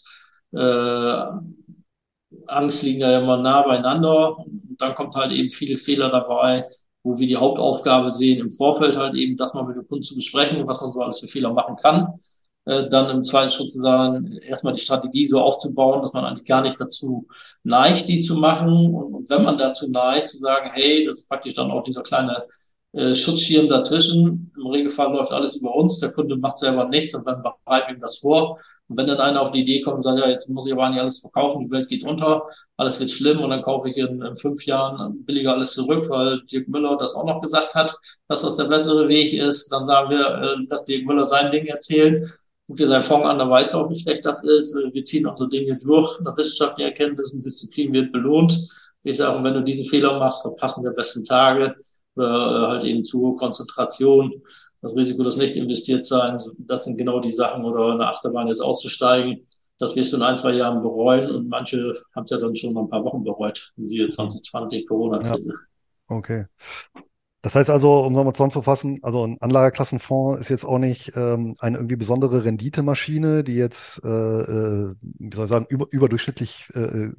äh, 0.53 1.23
Angst 2.47 2.83
liegen 2.83 2.99
ja 3.01 3.19
immer 3.19 3.37
nah 3.37 3.63
beieinander. 3.63 4.37
Und 4.37 4.75
dann 4.77 4.95
kommt 4.95 5.15
halt 5.15 5.31
eben 5.31 5.49
viele 5.49 5.75
Fehler 5.77 6.09
dabei, 6.09 6.65
wo 7.03 7.17
wir 7.17 7.27
die 7.27 7.37
Hauptaufgabe 7.37 8.11
sehen, 8.11 8.39
im 8.39 8.53
Vorfeld 8.53 8.95
halt 8.95 9.15
eben, 9.15 9.37
das 9.37 9.53
mal 9.53 9.63
mit 9.65 9.75
dem 9.75 9.87
Kunden 9.87 10.03
zu 10.03 10.15
besprechen, 10.15 10.67
was 10.67 10.81
man 10.81 10.91
so 10.91 11.01
alles 11.01 11.19
für 11.19 11.27
Fehler 11.27 11.53
machen 11.53 11.75
kann. 11.81 12.19
Äh, 12.65 12.89
dann 12.89 13.09
im 13.09 13.23
zweiten 13.23 13.49
Schritt 13.49 13.71
zu 13.71 13.79
sagen, 13.79 14.37
erstmal 14.43 14.73
die 14.73 14.81
Strategie 14.81 15.25
so 15.25 15.41
aufzubauen, 15.41 16.01
dass 16.01 16.13
man 16.13 16.25
eigentlich 16.25 16.45
gar 16.45 16.61
nicht 16.61 16.79
dazu 16.79 17.27
neigt, 17.63 18.07
die 18.07 18.19
zu 18.19 18.35
machen. 18.35 18.93
Und, 18.93 19.13
und 19.15 19.29
wenn 19.31 19.43
man 19.43 19.57
dazu 19.57 19.89
neigt, 19.89 20.29
zu 20.29 20.37
sagen, 20.37 20.69
hey, 20.73 21.05
das 21.05 21.19
ist 21.19 21.29
praktisch 21.29 21.55
dann 21.55 21.71
auch 21.71 21.83
dieser 21.83 22.03
kleine 22.03 22.43
äh, 22.93 23.13
Schutzschirm 23.13 23.67
dazwischen. 23.67 24.51
Im 24.55 24.67
Regelfall 24.67 25.11
läuft 25.11 25.31
alles 25.31 25.57
über 25.57 25.75
uns, 25.75 25.99
der 25.99 26.11
Kunde 26.11 26.37
macht 26.37 26.57
selber 26.57 26.87
nichts 26.87 27.13
und 27.13 27.27
dann 27.27 27.43
bereiten 27.65 27.95
ihm 27.95 28.01
das 28.01 28.19
vor. 28.19 28.59
Und 28.89 28.97
wenn 28.97 29.07
dann 29.07 29.17
einer 29.17 29.41
auf 29.41 29.51
die 29.51 29.61
Idee 29.61 29.81
kommt 29.81 29.97
und 29.97 30.03
sagt, 30.03 30.17
ja, 30.17 30.29
jetzt 30.29 30.49
muss 30.49 30.65
ich 30.65 30.73
aber 30.73 30.89
nicht 30.89 30.99
alles 30.99 31.19
verkaufen, 31.19 31.65
die 31.65 31.71
Welt 31.71 31.89
geht 31.89 32.03
unter, 32.03 32.47
alles 32.77 32.99
wird 32.99 33.11
schlimm 33.11 33.41
und 33.41 33.49
dann 33.49 33.61
kaufe 33.61 33.89
ich 33.89 33.97
in, 33.97 34.21
in 34.21 34.35
fünf 34.37 34.65
Jahren 34.65 35.25
billiger 35.25 35.53
alles 35.53 35.73
zurück, 35.73 36.09
weil 36.09 36.41
Dirk 36.43 36.69
Müller 36.69 36.95
das 36.97 37.13
auch 37.13 37.25
noch 37.25 37.41
gesagt 37.41 37.75
hat, 37.75 37.93
dass 38.29 38.41
das 38.43 38.55
der 38.55 38.65
bessere 38.65 39.07
Weg 39.09 39.33
ist, 39.33 39.69
dann 39.71 39.87
sagen 39.87 40.09
wir, 40.09 40.67
äh, 40.71 40.85
Dirk 40.87 41.05
Müller 41.05 41.25
sein 41.25 41.51
Ding 41.51 41.65
erzählen. 41.65 42.25
Guck 42.67 42.77
dir 42.77 42.87
sein 42.87 43.03
Fonds 43.03 43.27
an, 43.27 43.39
dann 43.39 43.49
weißt 43.49 43.73
du 43.73 43.77
auch, 43.77 43.89
wie 43.89 43.99
schlecht 43.99 44.25
das 44.25 44.43
ist. 44.43 44.75
Äh, 44.77 44.93
wir 44.93 45.03
ziehen 45.03 45.27
unsere 45.27 45.49
Dinge 45.49 45.77
durch. 45.77 46.19
Nach 46.21 46.37
wissenschaftlichen 46.37 46.89
Erkenntnissen, 46.89 47.41
Disziplin 47.41 47.91
wird 47.93 48.11
belohnt. 48.13 48.57
Ich 49.03 49.17
sage, 49.17 49.43
wenn 49.43 49.53
du 49.53 49.63
diesen 49.63 49.85
Fehler 49.85 50.17
machst, 50.19 50.41
verpassen 50.41 50.83
der 50.83 50.91
besten 50.91 51.23
Tage 51.25 51.75
äh, 52.19 52.67
halt 52.67 52.83
eben 52.83 53.03
zu 53.03 53.19
hohe 53.19 53.35
Konzentration, 53.35 54.31
das 54.81 54.95
Risiko 54.95 55.23
des 55.23 55.37
nicht 55.37 55.55
investiert 55.55 56.05
sein, 56.05 56.37
das 56.57 56.85
sind 56.85 56.97
genau 56.97 57.19
die 57.19 57.31
Sachen 57.31 57.65
oder 57.65 57.93
eine 57.93 58.07
Achterbahn 58.07 58.47
jetzt 58.47 58.61
auszusteigen. 58.61 59.47
Das 59.79 59.95
wirst 59.95 60.11
du 60.11 60.17
in 60.17 60.23
ein, 60.23 60.37
zwei 60.37 60.53
Jahren 60.53 60.81
bereuen 60.81 61.29
und 61.29 61.49
manche 61.49 61.95
haben 62.15 62.23
es 62.23 62.31
ja 62.31 62.37
dann 62.37 62.55
schon 62.55 62.73
mal 62.73 62.81
ein 62.81 62.89
paar 62.89 63.03
Wochen 63.03 63.23
bereut, 63.23 63.71
siehe 63.77 64.09
2020 64.09 64.87
Corona-Krise. 64.87 65.53
Ja. 65.53 66.15
Okay. 66.15 66.45
Das 67.43 67.55
heißt 67.55 67.69
also, 67.69 67.99
um 68.01 68.13
nochmal 68.13 68.33
zusammenzufassen, 68.33 68.99
also 69.03 69.25
ein 69.25 69.37
Anlagerklassenfonds 69.39 70.41
ist 70.41 70.49
jetzt 70.49 70.65
auch 70.65 70.79
nicht 70.79 71.11
ähm, 71.15 71.55
eine 71.59 71.77
irgendwie 71.77 71.95
besondere 71.95 72.43
Renditemaschine, 72.43 73.43
die 73.43 73.53
jetzt, 73.53 74.03
äh, 74.03 74.09
äh, 74.09 74.95
wie 75.01 75.35
soll 75.35 75.45
ich 75.45 75.49
sagen, 75.49 75.67
über, 75.69 75.85
überdurchschnittlich 75.91 76.69
äh, 76.73 76.79
äh 76.79 77.13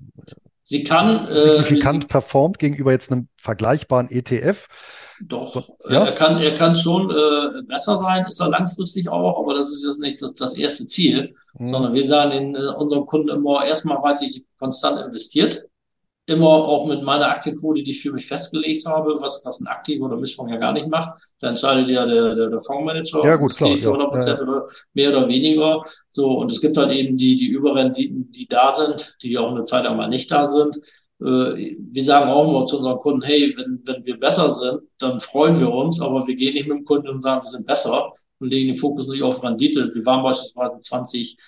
Sie 0.69 0.85
kann 0.85 1.27
äh, 1.29 1.63
signifikant 1.63 2.05
äh, 2.05 2.09
performt 2.09 2.59
gegenüber 2.59 2.93
jetzt 2.93 3.11
einem 3.11 3.29
vergleichbaren 3.39 4.11
ETF. 4.11 4.69
Doch, 5.19 5.57
äh, 5.89 5.95
ja? 5.95 6.05
er 6.05 6.13
kann 6.13 6.37
er 6.37 6.53
kann 6.53 6.77
schon 6.77 7.11
äh, 7.11 7.63
besser 7.63 7.97
sein, 7.97 8.27
ist 8.27 8.39
er 8.39 8.51
langfristig 8.51 9.09
auch, 9.09 9.39
aber 9.39 9.55
das 9.55 9.73
ist 9.73 9.83
jetzt 9.87 9.99
nicht 9.99 10.21
das, 10.21 10.35
das 10.35 10.59
erste 10.59 10.85
Ziel, 10.85 11.35
mhm. 11.55 11.71
sondern 11.71 11.95
wir 11.95 12.07
sagen 12.07 12.33
in 12.33 12.55
äh, 12.55 12.69
unserem 12.77 13.07
Kunden 13.07 13.31
immer 13.31 13.65
erstmal 13.65 14.03
weiß 14.03 14.21
ich 14.21 14.45
konstant 14.59 15.01
investiert 15.01 15.65
immer 16.29 16.49
auch 16.49 16.87
mit 16.87 17.03
meiner 17.03 17.31
Aktienquote, 17.31 17.83
die 17.83 17.91
ich 17.91 18.03
für 18.03 18.13
mich 18.13 18.27
festgelegt 18.27 18.85
habe, 18.85 19.17
was, 19.19 19.41
was 19.47 19.61
ein 19.61 19.67
aktiver 19.67 20.05
oder 20.05 20.19
Mischfonds 20.19 20.53
ja 20.53 20.59
gar 20.59 20.75
nicht 20.75 20.87
macht. 20.87 21.19
Da 21.41 21.49
entscheidet 21.49 21.89
ja 21.89 22.05
der, 22.05 22.35
der, 22.35 22.51
der 22.51 22.61
Fondsmanager, 22.61 23.25
ja, 23.25 23.37
gut, 23.37 23.57
klar, 23.57 23.79
zu 23.79 23.89
100 23.89 24.11
Prozent 24.11 24.41
ja, 24.41 24.45
ja. 24.45 24.53
oder 24.53 24.67
mehr 24.93 25.09
oder 25.11 25.29
weniger. 25.29 25.83
So, 26.11 26.33
und 26.33 26.53
es 26.53 26.61
gibt 26.61 26.77
halt 26.77 26.93
eben 26.93 27.17
die, 27.17 27.37
die 27.37 27.49
Überrenditen, 27.49 28.31
die 28.31 28.47
da 28.47 28.71
sind, 28.73 29.17
die 29.23 29.39
auch 29.39 29.53
eine 29.53 29.65
Zeit 29.65 29.85
lang 29.85 29.97
mal 29.97 30.09
nicht 30.09 30.31
da 30.31 30.45
sind. 30.45 30.77
Äh, 31.23 31.77
wir 31.79 32.05
sagen 32.05 32.31
auch 32.31 32.47
immer 32.47 32.67
zu 32.67 32.77
unseren 32.77 32.99
Kunden, 32.99 33.23
hey, 33.23 33.55
wenn, 33.57 33.81
wenn 33.87 34.05
wir 34.05 34.21
besser 34.21 34.51
sind, 34.51 34.83
dann 34.99 35.21
freuen 35.21 35.59
wir 35.59 35.73
uns, 35.73 35.99
aber 35.99 36.27
wir 36.27 36.37
gehen 36.37 36.53
nicht 36.53 36.69
mit 36.69 36.77
dem 36.77 36.85
Kunden 36.85 37.09
und 37.09 37.23
sagen, 37.23 37.43
wir 37.43 37.49
sind 37.49 37.67
besser 37.67 38.13
und 38.39 38.51
legen 38.51 38.69
den 38.69 38.77
Fokus 38.77 39.09
nicht 39.09 39.23
auf 39.23 39.43
Rendite. 39.43 39.91
Wir 39.95 40.05
waren 40.05 40.23
beispielsweise 40.23 40.83
20 40.83 41.39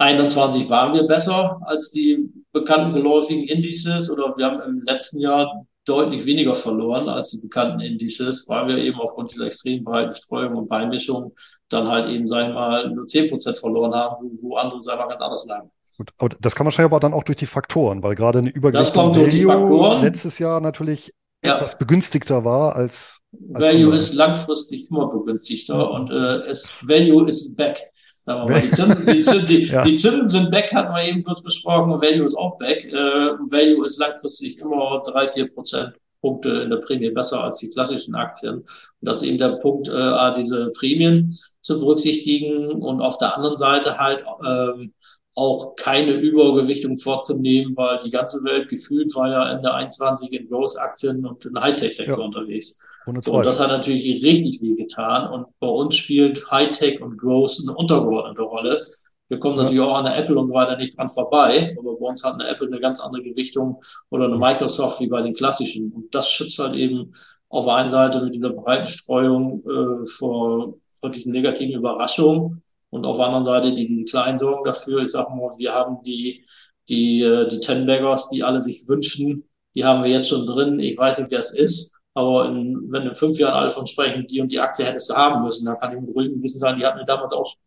21 0.00 0.70
waren 0.70 0.94
wir 0.94 1.06
besser 1.06 1.60
als 1.66 1.90
die 1.90 2.32
bekannten 2.52 2.94
geläufigen 2.94 3.44
Indizes 3.44 4.10
oder 4.10 4.34
wir 4.36 4.46
haben 4.46 4.60
im 4.62 4.82
letzten 4.82 5.20
Jahr 5.20 5.66
deutlich 5.84 6.24
weniger 6.24 6.54
verloren 6.54 7.08
als 7.08 7.30
die 7.30 7.42
bekannten 7.42 7.80
Indizes, 7.80 8.48
weil 8.48 8.66
wir 8.68 8.78
eben 8.78 8.98
aufgrund 8.98 9.32
dieser 9.32 9.46
extrem 9.46 9.84
breiten 9.84 10.12
Streuung 10.12 10.56
und 10.56 10.68
Beimischung 10.68 11.34
dann 11.68 11.88
halt 11.88 12.08
eben, 12.08 12.26
sagen 12.26 12.48
wir 12.48 12.54
mal, 12.54 12.90
nur 12.90 13.06
10 13.06 13.28
Prozent 13.28 13.58
verloren 13.58 13.94
haben, 13.94 14.38
wo, 14.40 14.50
wo 14.50 14.56
andere, 14.56 14.80
sagen 14.80 15.00
wir 15.00 15.04
mal, 15.04 15.10
ganz 15.10 15.22
anders 15.22 15.46
lagen. 15.46 15.70
Gut, 15.98 16.10
aber 16.16 16.36
das 16.40 16.54
kann 16.54 16.66
man 16.66 16.74
aber 16.82 17.00
dann 17.00 17.12
auch 17.12 17.24
durch 17.24 17.36
die 17.36 17.46
Faktoren, 17.46 18.02
weil 18.02 18.14
gerade 18.14 18.38
eine 18.38 18.50
Übergewichtung 18.50 19.14
Value 19.14 20.00
letztes 20.00 20.38
Jahr 20.38 20.62
natürlich 20.62 21.12
ja. 21.44 21.56
etwas 21.56 21.78
begünstigter 21.78 22.42
war 22.42 22.74
als, 22.74 23.20
als 23.52 23.64
Value 23.64 23.84
andere. 23.84 23.96
ist 23.96 24.14
langfristig 24.14 24.90
immer 24.90 25.08
begünstigter 25.08 25.74
ja. 25.74 25.82
und 25.82 26.10
äh, 26.10 26.48
es, 26.48 26.70
Value 26.88 27.28
is 27.28 27.54
back. 27.54 27.82
Die, 28.26 28.70
Zinsen, 28.70 29.06
die, 29.06 29.22
Zinsen, 29.22 29.46
die, 29.46 29.62
ja. 29.64 29.84
die, 29.84 29.96
Zinsen 29.96 30.28
sind 30.28 30.52
weg, 30.52 30.70
hatten 30.72 30.94
wir 30.94 31.02
eben 31.02 31.24
kurz 31.24 31.42
besprochen, 31.42 31.92
und 31.92 32.02
Value 32.02 32.24
ist 32.24 32.36
auch 32.36 32.60
weg. 32.60 32.84
Äh, 32.84 32.94
Value 32.94 33.84
ist 33.84 33.98
langfristig 33.98 34.58
immer 34.58 35.02
drei, 35.04 35.26
vier 35.26 35.52
Prozent 35.52 35.94
Punkte 36.20 36.50
in 36.50 36.70
der 36.70 36.76
Prämie 36.78 37.10
besser 37.10 37.42
als 37.42 37.58
die 37.58 37.70
klassischen 37.70 38.14
Aktien. 38.14 38.56
Und 38.56 38.66
das 39.00 39.18
ist 39.18 39.28
eben 39.28 39.38
der 39.38 39.56
Punkt, 39.56 39.88
äh, 39.88 40.34
diese 40.36 40.70
Prämien 40.72 41.38
zu 41.62 41.80
berücksichtigen 41.80 42.70
und 42.70 43.00
auf 43.00 43.18
der 43.18 43.36
anderen 43.36 43.56
Seite 43.56 43.98
halt 43.98 44.24
ähm, 44.46 44.92
auch 45.34 45.74
keine 45.76 46.12
Übergewichtung 46.12 46.98
vorzunehmen, 46.98 47.76
weil 47.76 47.98
die 48.04 48.10
ganze 48.10 48.42
Welt 48.44 48.68
gefühlt 48.68 49.14
war 49.14 49.30
ja 49.30 49.56
in 49.56 49.62
der 49.62 49.74
21 49.74 50.32
in 50.32 50.48
Growth-Aktien 50.48 51.24
und 51.24 51.44
im 51.46 51.58
Hightech-Sektor 51.58 52.18
ja. 52.18 52.24
unterwegs. 52.24 52.80
So, 53.06 53.32
und 53.32 53.46
das 53.46 53.60
hat 53.60 53.68
natürlich 53.68 54.22
richtig 54.24 54.60
weh 54.60 54.74
getan. 54.74 55.30
Und 55.32 55.46
bei 55.58 55.68
uns 55.68 55.96
spielt 55.96 56.50
Hightech 56.50 57.00
und 57.00 57.16
Growth 57.16 57.58
eine 57.62 57.76
untergeordnete 57.76 58.42
Rolle. 58.42 58.86
Wir 59.28 59.38
kommen 59.38 59.56
ja. 59.56 59.62
natürlich 59.62 59.80
auch 59.80 59.94
an 59.94 60.04
der 60.04 60.18
Apple 60.18 60.38
und 60.38 60.48
so 60.48 60.54
weiter 60.54 60.76
nicht 60.76 60.98
dran 60.98 61.08
vorbei, 61.08 61.74
aber 61.78 61.96
bei 61.96 62.06
uns 62.06 62.24
hat 62.24 62.34
eine 62.34 62.48
Apple 62.48 62.66
eine 62.66 62.80
ganz 62.80 63.00
andere 63.00 63.22
Gewichtung 63.22 63.80
oder 64.10 64.24
eine 64.24 64.36
Microsoft 64.36 65.00
wie 65.00 65.06
bei 65.06 65.22
den 65.22 65.34
klassischen. 65.34 65.92
Und 65.92 66.14
das 66.14 66.30
schützt 66.30 66.58
halt 66.58 66.74
eben 66.74 67.14
auf 67.48 67.64
der 67.64 67.74
einen 67.74 67.90
Seite 67.90 68.22
mit 68.22 68.34
dieser 68.34 68.50
breiten 68.50 68.88
Streuung 68.88 69.62
äh, 69.68 70.06
vor, 70.06 70.74
vor 70.88 71.10
diesen 71.10 71.32
negativen 71.32 71.74
Überraschungen 71.74 72.62
und 72.90 73.06
auf 73.06 73.18
der 73.18 73.26
anderen 73.26 73.44
Seite 73.44 73.74
die, 73.74 73.86
die 73.86 74.04
kleinen 74.04 74.36
sorgen 74.36 74.64
dafür. 74.64 75.02
Ich 75.02 75.12
sage 75.12 75.30
mal, 75.34 75.50
wir 75.58 75.72
haben 75.74 76.02
die, 76.04 76.44
die, 76.88 77.22
äh, 77.22 77.48
die 77.48 77.60
Ten 77.60 77.86
Baggers, 77.86 78.30
die 78.30 78.42
alle 78.42 78.60
sich 78.60 78.88
wünschen, 78.88 79.44
die 79.74 79.84
haben 79.84 80.02
wir 80.02 80.10
jetzt 80.10 80.28
schon 80.28 80.46
drin. 80.46 80.80
Ich 80.80 80.98
weiß 80.98 81.18
nicht, 81.18 81.30
wer 81.30 81.38
es 81.38 81.54
ist. 81.54 81.99
Aber 82.14 82.46
in, 82.46 82.88
wenn 82.90 83.06
in 83.06 83.14
fünf 83.14 83.38
Jahren 83.38 83.54
alle 83.54 83.70
von 83.70 83.86
sprechen, 83.86 84.26
die 84.26 84.40
und 84.40 84.50
die 84.50 84.58
Aktie 84.58 84.84
hättest 84.84 85.10
du 85.10 85.14
haben 85.14 85.44
müssen, 85.44 85.64
dann 85.64 85.78
kann 85.78 85.94
ich 85.94 86.00
mit 86.00 86.14
ruhigem 86.14 86.42
Wissen 86.42 86.58
sagen, 86.58 86.78
die 86.78 86.84
hatten 86.84 86.98
wir 86.98 87.06
damals 87.06 87.32
auch 87.32 87.46
schon. 87.46 87.60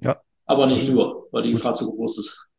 Ja. 0.00 0.20
Aber 0.46 0.66
nicht 0.66 0.88
nur, 0.88 1.28
weil 1.30 1.44
die 1.44 1.52
Gefahr 1.52 1.74
zu 1.74 1.90
groß 1.90 2.18
ist. 2.18 2.50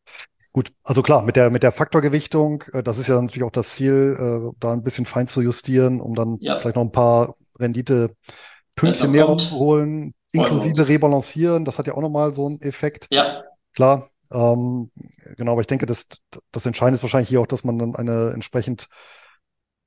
Gut, 0.53 0.74
also 0.84 1.01
klar, 1.01 1.24
mit 1.24 1.38
der, 1.38 1.49
mit 1.49 1.63
der 1.63 1.72
Faktorgewichtung, 1.72 2.63
äh, 2.74 2.84
das 2.84 2.97
ist 2.97 3.07
ja 3.07 3.22
natürlich 3.22 3.43
auch 3.43 3.51
das 3.51 3.76
Ziel, 3.76 4.15
äh, 4.17 4.55
da 4.59 4.74
ein 4.74 4.84
bisschen 4.84 5.05
fein 5.05 5.28
zu 5.28 5.41
justieren, 5.41 6.01
um 6.01 6.13
dann 6.13 6.38
ja. 6.41 6.59
vielleicht 6.59 6.76
noch 6.76 6.84
ein 6.84 6.91
paar 6.91 7.36
Rendite-Pünktchen 7.59 9.11
mehr 9.11 9.26
rauszuholen, 9.26 10.13
inklusive 10.34 10.88
Rebalancieren, 10.88 11.63
das 11.63 11.78
hat 11.78 11.88
ja 11.88 11.93
auch 11.93 12.01
nochmal 12.01 12.34
so 12.34 12.47
einen 12.47 12.61
Effekt. 12.61 13.07
Ja. 13.11 13.43
Klar, 13.74 14.09
ähm, 14.32 14.91
genau, 15.38 15.53
aber 15.53 15.61
ich 15.61 15.67
denke, 15.67 15.86
das, 15.86 16.07
das 16.51 16.65
Entscheidende 16.65 16.95
ist 16.95 17.03
wahrscheinlich 17.03 17.30
hier 17.30 17.39
auch, 17.39 17.47
dass 17.47 17.63
man 17.63 17.80
dann 17.80 17.95
eine 17.95 18.32
entsprechend 18.34 18.88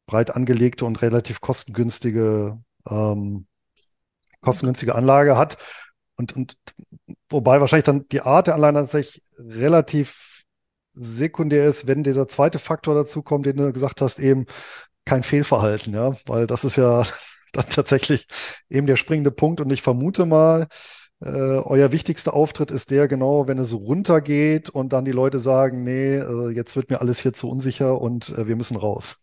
breit 0.06 0.34
angelegte 0.34 0.84
und 0.84 1.02
relativ 1.02 1.40
kostengünstige, 1.40 2.58
ähm, 2.88 3.46
kostengünstige 4.40 4.94
Anlage 4.94 5.36
hat. 5.36 5.56
Und, 6.16 6.34
und 6.34 6.56
wobei 7.28 7.60
wahrscheinlich 7.60 7.86
dann 7.86 8.08
die 8.08 8.20
Art 8.20 8.46
der 8.46 8.54
Anlage 8.54 8.78
tatsächlich 8.78 9.22
relativ 9.38 10.44
sekundär 10.94 11.66
ist, 11.66 11.86
wenn 11.86 12.04
dieser 12.04 12.28
zweite 12.28 12.58
Faktor 12.58 12.94
dazu 12.94 13.22
kommt, 13.22 13.46
den 13.46 13.56
du 13.56 13.72
gesagt 13.72 14.00
hast, 14.00 14.18
eben 14.18 14.46
kein 15.04 15.22
Fehlverhalten, 15.22 15.92
ja, 15.94 16.16
weil 16.26 16.46
das 16.46 16.64
ist 16.64 16.76
ja 16.76 17.04
dann 17.52 17.68
tatsächlich 17.68 18.26
eben 18.68 18.86
der 18.86 18.96
springende 18.96 19.30
Punkt. 19.30 19.60
Und 19.60 19.70
ich 19.70 19.82
vermute 19.82 20.26
mal, 20.26 20.68
äh, 21.20 21.28
euer 21.30 21.92
wichtigster 21.92 22.34
Auftritt 22.34 22.70
ist 22.70 22.90
der 22.90 23.08
genau, 23.08 23.48
wenn 23.48 23.58
es 23.58 23.72
runtergeht 23.72 24.70
und 24.70 24.92
dann 24.92 25.04
die 25.04 25.12
Leute 25.12 25.40
sagen, 25.40 25.84
nee, 25.84 26.16
äh, 26.16 26.50
jetzt 26.50 26.76
wird 26.76 26.90
mir 26.90 27.00
alles 27.00 27.20
hier 27.20 27.32
zu 27.32 27.48
unsicher 27.48 28.00
und 28.00 28.30
äh, 28.30 28.46
wir 28.46 28.56
müssen 28.56 28.76
raus. 28.76 29.16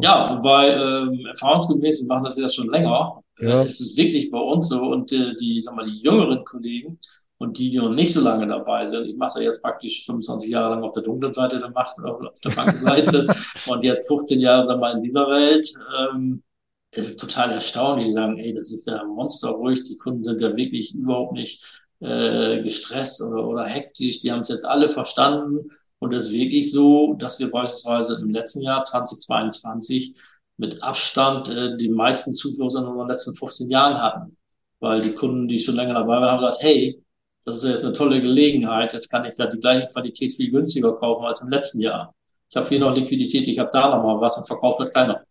Ja, 0.00 0.28
wobei 0.30 0.70
ähm, 0.70 1.26
erfahrungsgemäß, 1.26 2.02
wir 2.02 2.08
machen 2.08 2.24
das 2.24 2.38
ja 2.38 2.48
schon 2.48 2.70
länger, 2.70 3.22
ja. 3.38 3.62
es 3.62 3.80
ist 3.80 3.96
wirklich 3.96 4.30
bei 4.30 4.38
uns 4.38 4.68
so 4.68 4.80
und 4.80 5.12
äh, 5.12 5.34
die, 5.36 5.60
sag 5.60 5.74
mal, 5.74 5.84
die 5.84 6.00
jüngeren 6.00 6.44
Kollegen 6.44 6.98
und 7.38 7.58
die, 7.58 7.70
die 7.70 7.78
noch 7.78 7.90
nicht 7.90 8.12
so 8.12 8.20
lange 8.20 8.46
dabei 8.46 8.84
sind, 8.84 9.06
ich 9.06 9.16
mache 9.16 9.40
ja 9.40 9.50
jetzt 9.50 9.62
praktisch 9.62 10.06
25 10.06 10.50
Jahre 10.50 10.74
lang 10.74 10.84
auf 10.84 10.92
der 10.92 11.02
dunklen 11.02 11.34
Seite 11.34 11.58
der 11.58 11.70
Macht, 11.70 11.98
auf 11.98 12.40
der 12.40 12.50
Bankenseite 12.50 13.26
und 13.66 13.84
jetzt 13.84 14.06
15 14.06 14.40
Jahre 14.40 14.66
sag 14.68 14.80
mal, 14.80 14.96
in 14.96 15.02
dieser 15.02 15.28
Welt, 15.28 15.72
ähm, 15.98 16.42
es 16.90 17.08
ist 17.08 17.20
total 17.20 17.50
erstaunlich, 17.50 18.08
die 18.08 18.12
sagen, 18.12 18.38
ey, 18.38 18.54
das 18.54 18.72
ist 18.72 18.86
ja 18.86 19.02
monsterruhig, 19.04 19.82
die 19.82 19.96
Kunden 19.96 20.24
sind 20.24 20.40
ja 20.40 20.54
wirklich 20.54 20.94
überhaupt 20.94 21.32
nicht 21.32 21.64
äh, 22.00 22.62
gestresst 22.62 23.22
oder, 23.22 23.46
oder 23.46 23.64
hektisch, 23.64 24.20
die 24.20 24.30
haben 24.30 24.42
es 24.42 24.48
jetzt 24.48 24.66
alle 24.66 24.88
verstanden 24.88 25.68
und 26.02 26.12
es 26.12 26.24
ist 26.24 26.32
wirklich 26.32 26.72
so, 26.72 27.14
dass 27.14 27.38
wir 27.38 27.48
beispielsweise 27.48 28.18
im 28.20 28.30
letzten 28.30 28.60
Jahr 28.60 28.82
2022 28.82 30.14
mit 30.56 30.82
Abstand 30.82 31.48
äh, 31.48 31.76
die 31.76 31.90
meisten 31.90 32.34
Zuflüsse 32.34 32.78
in 32.78 32.86
den 32.86 33.06
letzten 33.06 33.36
15 33.36 33.70
Jahren 33.70 34.02
hatten. 34.02 34.36
Weil 34.80 35.00
die 35.00 35.12
Kunden, 35.12 35.46
die 35.46 35.60
schon 35.60 35.76
länger 35.76 35.94
dabei 35.94 36.16
waren, 36.16 36.32
haben 36.32 36.40
gesagt, 36.40 36.64
hey, 36.64 37.00
das 37.44 37.58
ist 37.58 37.70
jetzt 37.70 37.84
eine 37.84 37.92
tolle 37.92 38.20
Gelegenheit, 38.20 38.92
jetzt 38.92 39.10
kann 39.10 39.24
ich 39.26 39.38
ja 39.38 39.46
die 39.46 39.60
gleiche 39.60 39.86
Qualität 39.92 40.32
viel 40.32 40.50
günstiger 40.50 40.92
kaufen 40.94 41.24
als 41.24 41.40
im 41.40 41.50
letzten 41.50 41.80
Jahr. 41.80 42.12
Ich 42.50 42.56
habe 42.56 42.68
hier 42.68 42.80
noch 42.80 42.96
Liquidität, 42.96 43.46
ich 43.46 43.60
habe 43.60 43.70
da 43.72 43.96
noch 43.96 44.02
mal 44.02 44.20
was 44.20 44.36
und 44.38 44.48
verkauft 44.48 44.80
wird 44.80 44.92
keiner. 44.92 45.22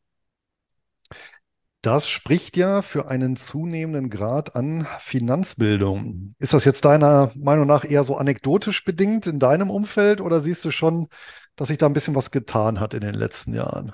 Das 1.82 2.07
spricht 2.07 2.57
ja 2.57 2.84
für 2.84 3.09
einen 3.09 3.36
zunehmenden 3.36 4.11
Grad 4.11 4.55
an 4.55 4.88
Finanzbildung. 4.99 6.36
Ist 6.38 6.53
das 6.53 6.63
jetzt 6.63 6.86
deiner 6.86 7.32
Meinung 7.36 7.65
nach 7.65 7.84
eher 7.84 8.03
so 8.03 8.15
anekdotisch 8.15 8.86
bedingt 8.86 9.25
in 9.25 9.39
deinem 9.39 9.71
Umfeld 9.71 10.21
oder 10.21 10.41
siehst 10.41 10.63
du 10.63 10.69
schon, 10.69 11.07
dass 11.55 11.69
sich 11.69 11.79
da 11.79 11.88
ein 11.88 11.93
bisschen 11.93 12.13
was 12.13 12.29
getan 12.29 12.79
hat 12.79 12.93
in 12.93 13.01
den 13.01 13.15
letzten 13.15 13.55
Jahren? 13.55 13.93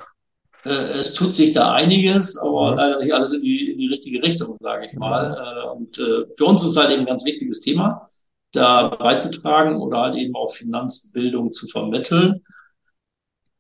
Äh, 0.66 0.70
es 0.70 1.14
tut 1.14 1.34
sich 1.34 1.54
da 1.54 1.72
einiges, 1.72 2.38
aber 2.38 2.72
ja. 2.72 2.76
leider 2.76 3.00
nicht 3.00 3.14
alles 3.14 3.32
in 3.32 3.42
die, 3.42 3.72
in 3.72 3.78
die 3.78 3.88
richtige 3.88 4.22
Richtung, 4.22 4.58
sage 4.60 4.88
ich 4.88 4.94
mal. 4.94 5.34
Ja. 5.34 5.64
Äh, 5.64 5.78
und 5.78 5.98
äh, 5.98 6.26
für 6.36 6.46
uns 6.46 6.64
ist 6.64 6.72
es 6.72 6.78
halt 6.78 6.92
eben 6.92 7.02
ein 7.02 7.08
ganz 7.08 7.24
wichtiges 7.24 7.62
Thema, 7.62 8.06
da 8.52 8.90
beizutragen 8.90 9.82
oder 9.82 10.02
halt 10.02 10.16
eben 10.16 10.36
auch 10.36 10.54
Finanzbildung 10.54 11.52
zu 11.52 11.68
vermitteln. 11.68 12.44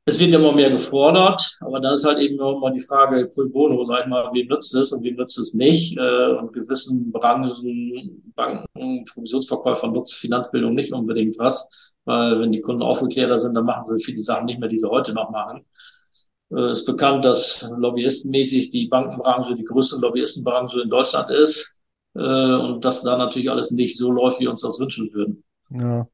Es 0.09 0.17
wird 0.21 0.33
immer 0.33 0.53
mehr 0.53 0.71
gefordert, 0.71 1.57
aber 1.59 1.81
dann 1.81 1.93
ist 1.93 2.05
halt 2.05 2.19
eben 2.19 2.35
immer 2.35 2.71
die 2.71 2.79
Frage, 2.79 3.25
pro 3.27 3.43
bono, 3.49 3.83
sag 3.83 4.03
ich 4.03 4.07
mal, 4.07 4.29
wem 4.33 4.47
nützt 4.47 4.73
es 4.73 4.93
und 4.93 5.03
wem 5.03 5.17
nützt 5.17 5.37
es 5.37 5.53
nicht. 5.53 5.99
Und 5.99 6.53
gewissen 6.53 7.11
Branchen, 7.11 8.23
Banken, 8.33 9.03
Provisionsverkäufer 9.03 9.89
nutzt 9.89 10.15
Finanzbildung 10.15 10.75
nicht 10.75 10.93
unbedingt 10.93 11.37
was, 11.39 11.93
weil 12.05 12.39
wenn 12.39 12.53
die 12.53 12.61
Kunden 12.61 12.83
aufgeklärter 12.83 13.37
sind, 13.37 13.53
dann 13.53 13.65
machen 13.65 13.83
sie 13.83 13.99
viele 13.99 14.21
Sachen 14.21 14.45
nicht 14.45 14.61
mehr, 14.61 14.69
die 14.69 14.77
sie 14.77 14.89
heute 14.89 15.13
noch 15.13 15.29
machen. 15.29 15.65
Es 16.51 16.77
ist 16.77 16.85
bekannt, 16.85 17.25
dass 17.25 17.69
lobbyistenmäßig 17.77 18.69
die 18.69 18.87
Bankenbranche 18.87 19.55
die 19.55 19.65
größte 19.65 19.99
Lobbyistenbranche 19.99 20.83
in 20.83 20.89
Deutschland 20.89 21.31
ist 21.31 21.83
und 22.13 22.79
dass 22.79 23.03
da 23.03 23.17
natürlich 23.17 23.51
alles 23.51 23.71
nicht 23.71 23.97
so 23.97 24.09
läuft, 24.09 24.39
wie 24.39 24.45
wir 24.45 24.51
uns 24.51 24.61
das 24.61 24.79
wünschen 24.79 25.11
würden. 25.11 25.43
Ja. 25.69 26.07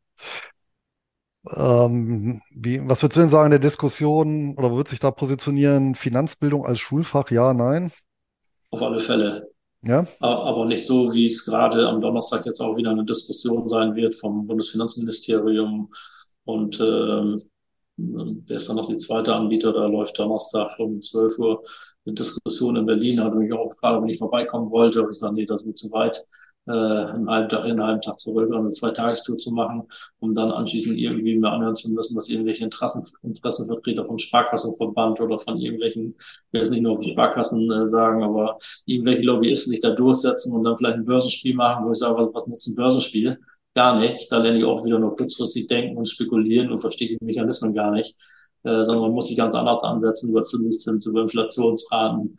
Ähm, 1.52 2.42
wie, 2.56 2.80
was 2.88 3.04
würdest 3.04 3.18
du 3.18 3.22
denn 3.22 3.30
sagen 3.30 3.48
in 3.48 3.52
der 3.52 3.60
Diskussion 3.60 4.56
oder 4.58 4.76
wird 4.76 4.88
sich 4.88 5.00
da 5.00 5.12
positionieren? 5.12 5.96
Finanzbildung 5.96 6.66
als 6.66 6.80
Schulfach, 6.80 7.32
ja, 7.32 7.54
nein? 7.54 7.92
Auf 8.72 8.82
alle 8.82 9.00
Fälle. 9.00 9.50
Ja. 9.82 10.08
Aber 10.22 10.66
nicht 10.66 10.86
so, 10.86 11.14
wie 11.14 11.26
es 11.26 11.46
gerade 11.46 11.88
am 11.90 12.00
Donnerstag 12.00 12.46
jetzt 12.46 12.62
auch 12.62 12.78
wieder 12.78 12.92
eine 12.92 13.04
Diskussion 13.04 13.68
sein 13.68 13.96
wird 13.96 14.16
vom 14.16 14.48
Bundesfinanzministerium. 14.48 15.90
Und 16.46 16.80
ähm, 16.80 17.44
wer 17.98 18.56
ist 18.56 18.70
dann 18.70 18.78
noch 18.78 18.88
die 18.88 18.98
zweite 18.98 19.36
Anbieter? 19.36 19.74
Da 19.74 19.86
läuft 19.88 20.18
Donnerstag 20.18 20.80
um 20.80 21.02
12 21.02 21.38
Uhr 21.38 21.64
eine 22.06 22.16
Diskussion 22.16 22.78
in 22.78 22.86
Berlin. 22.86 23.18
Da 23.18 23.26
hat 23.26 23.36
mich 23.36 23.52
auch 23.52 23.70
gefragt, 23.70 24.02
ob 24.02 24.10
ich 24.10 24.18
vorbeikommen 24.20 24.72
wollte. 24.72 25.00
Aber 25.00 25.10
ich 25.10 25.18
sage, 25.18 25.36
nee, 25.36 25.46
das 25.46 25.62
ist 25.62 25.68
mir 25.68 25.74
zu 25.74 25.92
weit 25.92 26.24
äh, 26.68 26.72
einen 26.72 27.30
halben 27.30 27.50
Tag 27.50 27.64
hin, 27.64 27.72
einen 27.72 27.84
halben 27.84 28.02
Tag 28.02 28.20
zurück 28.20 28.50
oder 28.50 28.60
eine 28.60 28.70
Zweitagestour 28.70 29.38
zu 29.38 29.52
machen, 29.52 29.84
um 30.20 30.34
dann 30.34 30.52
anschließend 30.52 30.98
irgendwie 30.98 31.38
mir 31.38 31.52
anhören 31.52 31.76
zu 31.76 31.92
müssen, 31.92 32.16
dass 32.16 32.30
irgendwelche 32.30 32.64
Interessen, 32.64 33.04
Interessenvertreter 33.24 34.06
vom 34.06 34.18
Sparkassenverband 34.18 35.20
oder 35.20 35.38
von 35.38 35.60
irgendwelchen, 35.60 36.16
ich 36.18 36.54
will 36.54 36.62
jetzt 36.62 36.70
nicht 36.70 36.82
nur 36.82 37.00
die 37.00 37.12
Sparkassen 37.12 37.70
äh, 37.72 37.88
sagen, 37.88 38.24
aber 38.24 38.58
irgendwelche 38.86 39.24
Lobbyisten 39.24 39.72
sich 39.72 39.82
da 39.82 39.92
durchsetzen 39.92 40.54
und 40.54 40.64
dann 40.64 40.78
vielleicht 40.78 40.98
ein 40.98 41.06
Börsenspiel 41.06 41.56
machen, 41.56 41.86
wo 41.86 41.92
ich 41.92 42.00
sage, 42.00 42.18
was, 42.18 42.34
was 42.34 42.48
nutzt 42.48 42.68
ein 42.68 42.76
Börsenspiel? 42.76 43.40
Gar 43.76 44.00
nichts. 44.00 44.30
Da 44.30 44.38
lerne 44.38 44.60
ich 44.60 44.66
auch 44.66 44.86
wieder 44.86 45.00
nur 45.00 45.16
kurzfristig 45.16 45.68
denken 45.68 45.98
und 45.98 46.08
spekulieren 46.08 46.72
und 46.72 46.80
verstehe 46.80 47.10
die 47.10 47.26
Mechanismen 47.26 47.74
gar 47.74 47.92
nicht. 47.92 48.16
Äh, 48.64 48.84
sondern 48.84 49.02
man 49.02 49.12
muss 49.12 49.28
sich 49.28 49.38
ganz 49.38 49.56
anders 49.56 49.84
ansetzen, 49.84 50.30
über 50.30 50.44
Zinseszins, 50.44 51.06
über 51.06 51.22
Inflationsraten, 51.24 52.38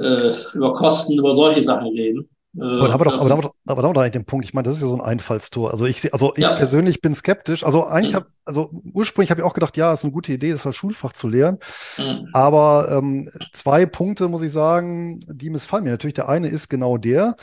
äh, 0.00 0.32
über 0.54 0.74
Kosten, 0.74 1.18
über 1.18 1.34
solche 1.34 1.62
Sachen 1.62 1.88
reden. 1.88 2.28
Aber, 2.56 2.94
aber, 2.94 3.04
doch, 3.06 3.20
aber, 3.20 3.32
aber, 3.32 3.52
aber 3.66 3.82
da 3.82 4.00
eigentlich 4.00 4.12
den 4.12 4.24
Punkt. 4.26 4.44
Ich 4.44 4.54
meine, 4.54 4.68
das 4.68 4.76
ist 4.76 4.82
ja 4.82 4.88
so 4.88 4.94
ein 4.94 5.00
Einfallstor. 5.00 5.72
Also 5.72 5.86
ich, 5.86 6.12
also 6.12 6.32
ich 6.36 6.44
ja. 6.44 6.54
persönlich 6.54 7.00
bin 7.00 7.14
skeptisch. 7.14 7.64
Also 7.64 7.84
eigentlich 7.84 8.12
mhm. 8.12 8.16
habe, 8.16 8.26
also 8.44 8.70
ursprünglich 8.92 9.30
habe 9.30 9.40
ich 9.40 9.44
auch 9.44 9.54
gedacht, 9.54 9.76
ja, 9.76 9.92
ist 9.92 10.04
eine 10.04 10.12
gute 10.12 10.32
Idee, 10.32 10.52
das 10.52 10.66
als 10.66 10.76
Schulfach 10.76 11.12
zu 11.12 11.26
lehren. 11.26 11.58
Mhm. 11.98 12.28
Aber 12.32 12.88
ähm, 12.90 13.28
zwei 13.52 13.86
Punkte 13.86 14.28
muss 14.28 14.42
ich 14.42 14.52
sagen, 14.52 15.20
die 15.28 15.50
missfallen 15.50 15.84
mir. 15.84 15.90
Natürlich 15.90 16.14
der 16.14 16.28
eine 16.28 16.48
ist 16.48 16.68
genau 16.68 16.96
der, 16.96 17.34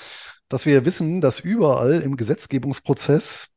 dass 0.47 0.65
wir 0.65 0.85
wissen, 0.85 1.19
dass 1.19 1.41
überall 1.41 2.01
im 2.01 2.15
Gesetzgebungsprozess 2.15 3.49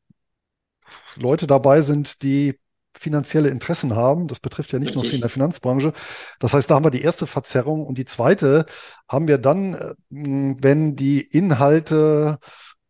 Leute 1.15 1.47
dabei 1.47 1.81
sind, 1.81 2.21
die 2.21 2.59
finanzielle 2.97 3.49
Interessen 3.49 3.95
haben. 3.95 4.27
Das 4.27 4.39
betrifft 4.39 4.71
ja 4.71 4.79
nicht 4.79 4.89
Richtig. 4.89 5.03
nur 5.03 5.13
in 5.13 5.21
der 5.21 5.29
Finanzbranche. 5.29 5.93
Das 6.39 6.53
heißt, 6.53 6.69
da 6.69 6.75
haben 6.75 6.85
wir 6.85 6.91
die 6.91 7.01
erste 7.01 7.27
Verzerrung. 7.27 7.85
Und 7.85 7.97
die 7.97 8.05
zweite 8.05 8.65
haben 9.07 9.27
wir 9.27 9.37
dann, 9.37 9.75
äh, 9.75 9.93
wenn 10.09 10.95
die 10.95 11.21
Inhalte 11.21 12.39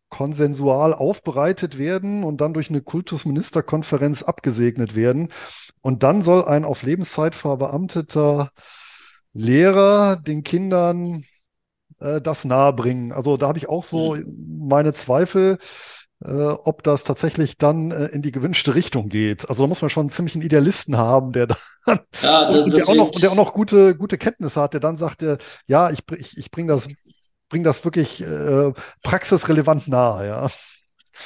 konsensual 0.08 0.94
aufbereitet 0.94 1.78
werden 1.78 2.24
und 2.24 2.40
dann 2.40 2.54
durch 2.54 2.70
eine 2.70 2.80
Kultusministerkonferenz 2.80 4.22
abgesegnet 4.22 4.94
werden. 4.94 5.28
Und 5.82 6.02
dann 6.02 6.22
soll 6.22 6.44
ein 6.44 6.64
auf 6.64 6.82
Lebenszeit 6.82 7.34
verbeamteter 7.34 8.50
Lehrer 9.32 10.16
den 10.16 10.44
Kindern 10.44 11.24
äh, 12.00 12.20
das 12.20 12.44
nahebringen. 12.44 13.12
Also 13.12 13.36
da 13.36 13.48
habe 13.48 13.58
ich 13.58 13.68
auch 13.68 13.84
so 13.84 14.14
mhm. 14.14 14.66
meine 14.68 14.92
Zweifel 14.92 15.58
ob 16.32 16.82
das 16.82 17.04
tatsächlich 17.04 17.56
dann 17.56 17.90
äh, 17.90 18.06
in 18.06 18.22
die 18.22 18.32
gewünschte 18.32 18.74
Richtung 18.74 19.08
geht. 19.08 19.48
Also 19.48 19.62
da 19.62 19.68
muss 19.68 19.80
man 19.80 19.90
schon 19.90 20.02
einen 20.02 20.10
ziemlichen 20.10 20.42
Idealisten 20.42 20.96
haben, 20.96 21.32
der 21.32 21.46
dann 21.86 22.00
ja, 22.20 22.50
das, 22.50 22.64
und, 22.64 22.72
der 22.72 22.88
auch 22.88 22.94
noch, 22.94 23.06
und 23.06 23.22
der 23.22 23.30
auch 23.30 23.36
noch 23.36 23.52
gute, 23.52 23.96
gute 23.96 24.18
Kenntnisse 24.18 24.60
hat, 24.60 24.72
der 24.72 24.80
dann 24.80 24.96
sagt, 24.96 25.22
äh, 25.22 25.38
ja, 25.66 25.90
ich, 25.90 26.00
ich, 26.16 26.36
ich 26.36 26.50
bringe 26.50 26.72
das, 26.72 26.88
bring 27.48 27.62
das 27.62 27.84
wirklich 27.84 28.22
äh, 28.22 28.72
praxisrelevant 29.02 29.88
nahe, 29.88 30.26
ja. 30.26 30.50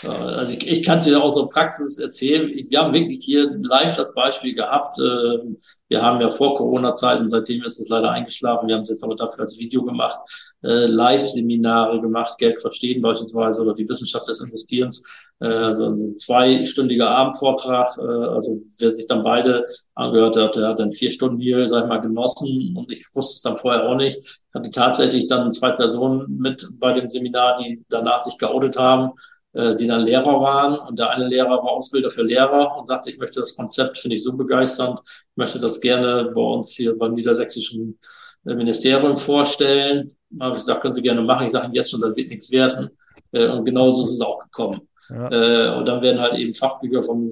Also 0.07 0.55
ich, 0.55 0.66
ich 0.66 0.84
kann 0.84 0.99
es 0.99 1.05
dir 1.05 1.22
auch 1.22 1.30
so 1.30 1.47
Praxis 1.49 1.99
erzählen. 1.99 2.49
Wir 2.49 2.78
haben 2.78 2.93
wirklich 2.93 3.24
hier 3.24 3.51
live 3.62 3.97
das 3.97 4.14
Beispiel 4.14 4.55
gehabt. 4.55 4.99
Ähm, 4.99 5.59
wir 5.88 6.03
haben 6.03 6.20
ja 6.20 6.30
vor 6.30 6.55
Corona-Zeiten, 6.55 7.28
seitdem 7.28 7.64
ist 7.64 7.80
es 7.80 7.88
leider 7.88 8.11
eingeschlafen, 8.12 8.68
wir 8.68 8.76
haben 8.76 8.82
es 8.82 8.91
jetzt 8.91 9.03
aber 9.03 9.16
dafür 9.16 9.43
als 9.43 9.59
Video 9.59 9.82
gemacht, 9.82 10.18
äh, 10.62 10.86
Live-Seminare 10.86 12.01
gemacht, 12.01 12.38
Geld 12.38 12.61
verstehen 12.61 13.03
beispielsweise 13.03 13.62
oder 13.62 13.74
die 13.74 13.88
Wissenschaft 13.88 14.28
des 14.28 14.41
Investierens. 14.41 15.05
Äh, 15.41 15.49
also 15.49 15.86
ein 15.86 15.97
zweistündiger 15.97 17.11
Abendvortrag. 17.11 17.99
Äh, 17.99 18.03
also 18.03 18.59
wer 18.78 18.95
sich 18.95 19.09
dann 19.09 19.24
beide 19.24 19.66
angehört 19.95 20.36
hat, 20.36 20.55
der 20.55 20.68
hat 20.68 20.78
dann 20.78 20.93
vier 20.93 21.11
Stunden 21.11 21.41
hier, 21.41 21.66
sag 21.68 21.82
ich 21.82 21.88
mal, 21.88 21.99
genossen 21.99 22.76
und 22.76 22.93
ich 22.93 23.07
wusste 23.12 23.34
es 23.34 23.43
dann 23.43 23.57
vorher 23.57 23.88
auch 23.88 23.97
nicht. 23.97 24.18
Ich 24.18 24.55
hatte 24.55 24.70
tatsächlich 24.70 25.26
dann 25.26 25.53
zwei 25.53 25.72
Personen 25.72 26.38
mit 26.38 26.66
bei 26.78 26.93
dem 26.93 27.11
Seminar, 27.11 27.57
die 27.57 27.84
danach 27.88 28.22
sich 28.22 28.38
geoutet 28.38 28.78
haben 28.78 29.11
die 29.53 29.86
dann 29.86 30.03
Lehrer 30.03 30.40
waren. 30.40 30.78
Und 30.78 30.98
der 30.98 31.11
eine 31.11 31.26
Lehrer 31.26 31.51
war 31.51 31.72
Ausbilder 31.72 32.11
für 32.11 32.22
Lehrer 32.22 32.76
und 32.78 32.86
sagte, 32.86 33.11
ich 33.11 33.18
möchte 33.18 33.40
das 33.40 33.57
Konzept, 33.57 33.98
finde 33.98 34.14
ich 34.14 34.22
so 34.22 34.32
begeisternd, 34.36 35.01
ich 35.05 35.36
möchte 35.36 35.59
das 35.59 35.80
gerne 35.80 36.30
bei 36.32 36.40
uns 36.40 36.70
hier 36.70 36.96
beim 36.96 37.14
niedersächsischen 37.14 37.98
äh, 38.46 38.55
Ministerium 38.55 39.16
vorstellen. 39.16 40.14
Habe 40.38 40.55
ich 40.55 40.62
gesagt, 40.62 40.82
können 40.82 40.94
Sie 40.94 41.03
gerne 41.03 41.22
machen. 41.22 41.46
Ich 41.46 41.53
sage 41.53 41.66
Ihnen 41.66 41.74
jetzt 41.74 41.90
schon, 41.90 42.01
das 42.01 42.14
wird 42.14 42.28
nichts 42.28 42.51
werden. 42.51 42.90
Äh, 43.32 43.48
und 43.48 43.64
genauso 43.64 44.03
ist 44.03 44.12
es 44.12 44.20
auch 44.20 44.38
gekommen. 44.44 44.82
Ja. 45.12 45.76
Und 45.76 45.86
dann 45.86 46.03
werden 46.03 46.20
halt 46.20 46.34
eben 46.34 46.55
Fachbücher 46.55 47.03
vom, 47.03 47.28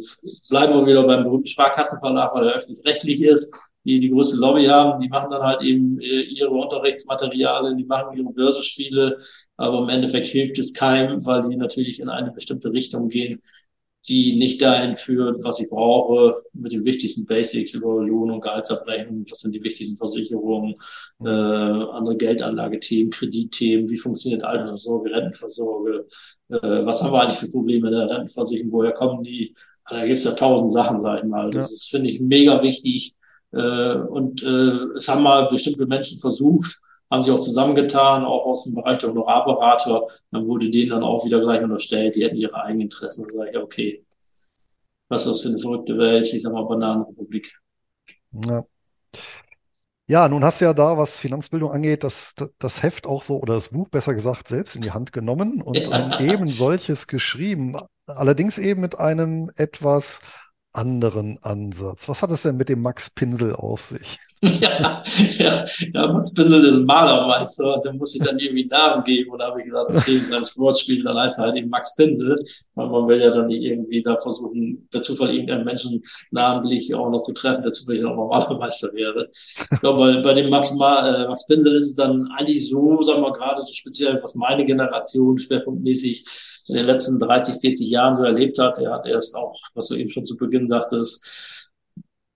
bleiben 0.51 0.75
wir 0.75 0.85
wieder 0.85 1.07
beim 1.07 1.23
berühmten 1.23 1.47
Sparkassenverlag, 1.47 2.35
weil 2.35 2.49
er 2.49 2.55
öffentlich-rechtlich 2.55 3.23
ist, 3.23 3.55
die 3.85 4.01
die 4.01 4.11
größte 4.11 4.37
Lobby 4.37 4.65
haben, 4.67 4.99
die 4.99 5.09
machen 5.09 5.31
dann 5.31 5.43
halt 5.43 5.63
eben 5.63 6.01
ihre 6.01 6.51
Unterrichtsmaterialien, 6.51 7.77
die 7.79 7.85
machen 7.85 8.19
ihre 8.19 8.33
Börsenspiele, 8.33 9.19
aber 9.59 9.83
im 9.83 9.89
Endeffekt 9.91 10.29
hilft 10.29 10.59
es 10.59 10.73
keinem, 10.73 11.27
weil 11.27 11.43
die 11.43 11.57
natürlich 11.57 12.01
in 12.01 12.09
eine 12.09 12.31
bestimmte 12.31 12.73
Richtung 12.73 13.09
gehen, 13.09 13.43
die 14.09 14.37
nicht 14.37 14.63
dahin 14.63 14.95
führt, 14.95 15.43
was 15.43 15.61
ich 15.61 15.69
brauche, 15.69 16.43
mit 16.55 16.73
den 16.73 16.85
wichtigsten 16.85 17.27
Basics 17.27 17.75
über 17.75 18.03
Lohn- 18.03 18.31
und 18.31 18.41
Gehaltsabrechnung, 18.41 19.27
was 19.29 19.41
sind 19.41 19.55
die 19.55 19.63
wichtigsten 19.63 19.97
Versicherungen, 19.97 20.77
äh, 21.21 21.29
andere 21.29 22.17
Geldanlagethemen, 22.17 23.11
Kreditthemen, 23.11 23.91
wie 23.91 23.99
funktioniert 23.99 24.45
Altersvorsorge, 24.45 25.11
Rentenvorsorge, 25.11 26.07
äh, 26.49 26.87
was 26.87 27.03
haben 27.03 27.13
wir 27.13 27.21
eigentlich 27.21 27.39
für 27.39 27.51
Probleme 27.51 27.89
in 27.89 27.95
der 27.95 28.09
Rentenversicherung, 28.09 28.73
woher 28.73 28.93
kommen 28.93 29.23
die? 29.25 29.55
Da 29.91 30.07
gibt 30.07 30.19
es 30.19 30.25
ja 30.25 30.33
tausend 30.33 30.73
Sachen, 30.73 31.01
sag 31.01 31.23
ich 31.23 31.29
mal. 31.29 31.51
Das 31.51 31.71
ja. 31.71 31.75
ist, 31.75 31.91
finde 31.91 32.11
ich, 32.11 32.21
mega 32.21 32.63
wichtig. 32.63 33.17
Äh, 33.53 33.95
und 33.95 34.43
äh, 34.43 34.97
es 34.97 35.09
haben 35.09 35.23
mal 35.23 35.49
bestimmte 35.49 35.87
Menschen 35.87 36.19
versucht, 36.19 36.79
haben 37.11 37.23
sich 37.23 37.33
auch 37.33 37.41
zusammengetan, 37.41 38.25
auch 38.25 38.47
aus 38.47 38.65
dem 38.65 38.75
Bereich 38.75 38.99
der 38.99 39.11
Honorarberater. 39.11 40.09
Dann 40.31 40.47
wurde 40.47 40.71
denen 40.71 40.91
dann 40.91 41.03
auch 41.03 41.25
wieder 41.25 41.41
gleich 41.41 41.63
unterstellt, 41.63 42.17
die 42.17 42.25
hätten 42.25 42.37
ihre 42.37 42.55
eigenen 42.63 42.83
Interessen. 42.83 43.25
Da 43.25 43.31
sage 43.31 43.51
ich, 43.51 43.59
okay, 43.59 44.05
was 45.09 45.23
ist 45.23 45.29
das 45.29 45.43
für 45.43 45.49
eine 45.49 45.59
verrückte 45.59 45.99
Welt? 45.99 46.33
Ich 46.33 46.43
sag 46.43 46.53
mal 46.53 46.65
Bananenrepublik. 46.65 47.53
Ja. 48.33 48.65
Ja, 50.11 50.27
nun 50.29 50.43
hast 50.43 50.61
du 50.61 50.65
ja 50.65 50.73
da, 50.73 50.97
was 50.97 51.19
Finanzbildung 51.19 51.71
angeht, 51.71 52.03
das, 52.03 52.35
das 52.59 52.83
Heft 52.83 53.07
auch 53.07 53.23
so, 53.23 53.41
oder 53.43 53.55
das 53.55 53.71
Buch 53.71 53.91
besser 53.91 54.15
gesagt, 54.15 54.49
selbst 54.49 54.75
in 54.75 54.81
die 54.81 54.93
Hand 54.93 55.13
genommen 55.13 55.61
und 55.61 55.77
Ja. 55.77 55.91
ein 55.91 56.27
eben 56.27 56.49
solches 56.51 57.07
geschrieben. 57.07 57.77
Allerdings 58.07 58.57
eben 58.57 58.81
mit 58.81 58.99
einem 58.99 59.51
etwas 59.57 60.21
anderen 60.73 61.39
Ansatz. 61.43 62.09
Was 62.09 62.23
hat 62.23 62.31
es 62.31 62.43
denn 62.43 62.57
mit 62.57 62.71
dem 62.71 62.81
Max 62.81 63.11
Pinsel 63.11 63.55
auf 63.55 63.83
sich? 63.83 64.19
Ja, 64.41 65.03
ja, 65.39 65.65
ja, 65.95 66.13
Max 66.13 66.33
Pinsel 66.33 66.65
ist 66.65 66.77
ein 66.77 66.85
Malermeister, 66.85 67.81
der 67.85 67.93
muss 67.95 68.13
sich 68.13 68.23
dann 68.23 68.39
irgendwie 68.39 68.67
Namen 68.67 69.03
geben. 69.03 69.31
Und 69.33 69.41
da 69.41 69.49
habe 69.49 69.61
ich 69.61 69.67
gesagt, 69.67 69.91
okay, 69.91 70.21
als 70.33 70.57
Wortspiel, 70.57 71.03
dann 71.03 71.17
heißt 71.17 71.39
er 71.39 71.47
halt 71.47 71.57
eben 71.57 71.69
Max 71.69 71.95
Pinsel. 71.97 72.37
Weil 72.75 72.89
man 72.89 73.09
will 73.09 73.21
ja 73.21 73.31
dann 73.31 73.49
nicht 73.49 73.63
irgendwie 73.63 74.03
da 74.03 74.17
versuchen, 74.17 74.87
per 74.91 75.03
Zufall 75.03 75.31
irgendeinen 75.31 75.65
Menschen 75.65 76.03
namentlich 76.31 76.95
auch 76.95 77.11
noch 77.11 77.23
zu 77.23 77.33
treffen, 77.33 77.63
der 77.63 77.73
zufällig 77.73 78.05
auch 78.05 78.15
noch 78.15 78.29
Malermeister 78.29 78.93
wäre. 78.93 79.29
Ich 79.73 79.81
glaube, 79.81 79.99
bei, 79.99 80.23
bei 80.23 80.35
dem 80.35 80.51
Max, 80.51 80.73
Ma, 80.75 81.09
äh, 81.09 81.27
Max 81.27 81.47
Pinsel 81.47 81.75
ist 81.75 81.87
es 81.87 81.95
dann 81.97 82.29
eigentlich 82.37 82.69
so, 82.69 83.03
sagen 83.03 83.23
wir 83.23 83.33
gerade 83.33 83.61
so 83.63 83.73
speziell, 83.73 84.21
was 84.23 84.37
meine 84.37 84.65
Generation 84.65 85.37
schwerpunktmäßig 85.39 86.25
in 86.69 86.75
den 86.77 86.87
letzten 86.87 87.19
30, 87.19 87.61
40 87.61 87.89
Jahren 87.89 88.17
so 88.17 88.23
erlebt 88.23 88.59
hat. 88.59 88.79
Er 88.79 88.93
hat 88.93 89.07
erst 89.07 89.35
auch, 89.37 89.59
was 89.75 89.89
du 89.89 89.97
eben 89.97 90.11
schon 90.11 90.27
zu 90.27 90.37
Beginn 90.37 90.69
sagtest, 90.69 91.27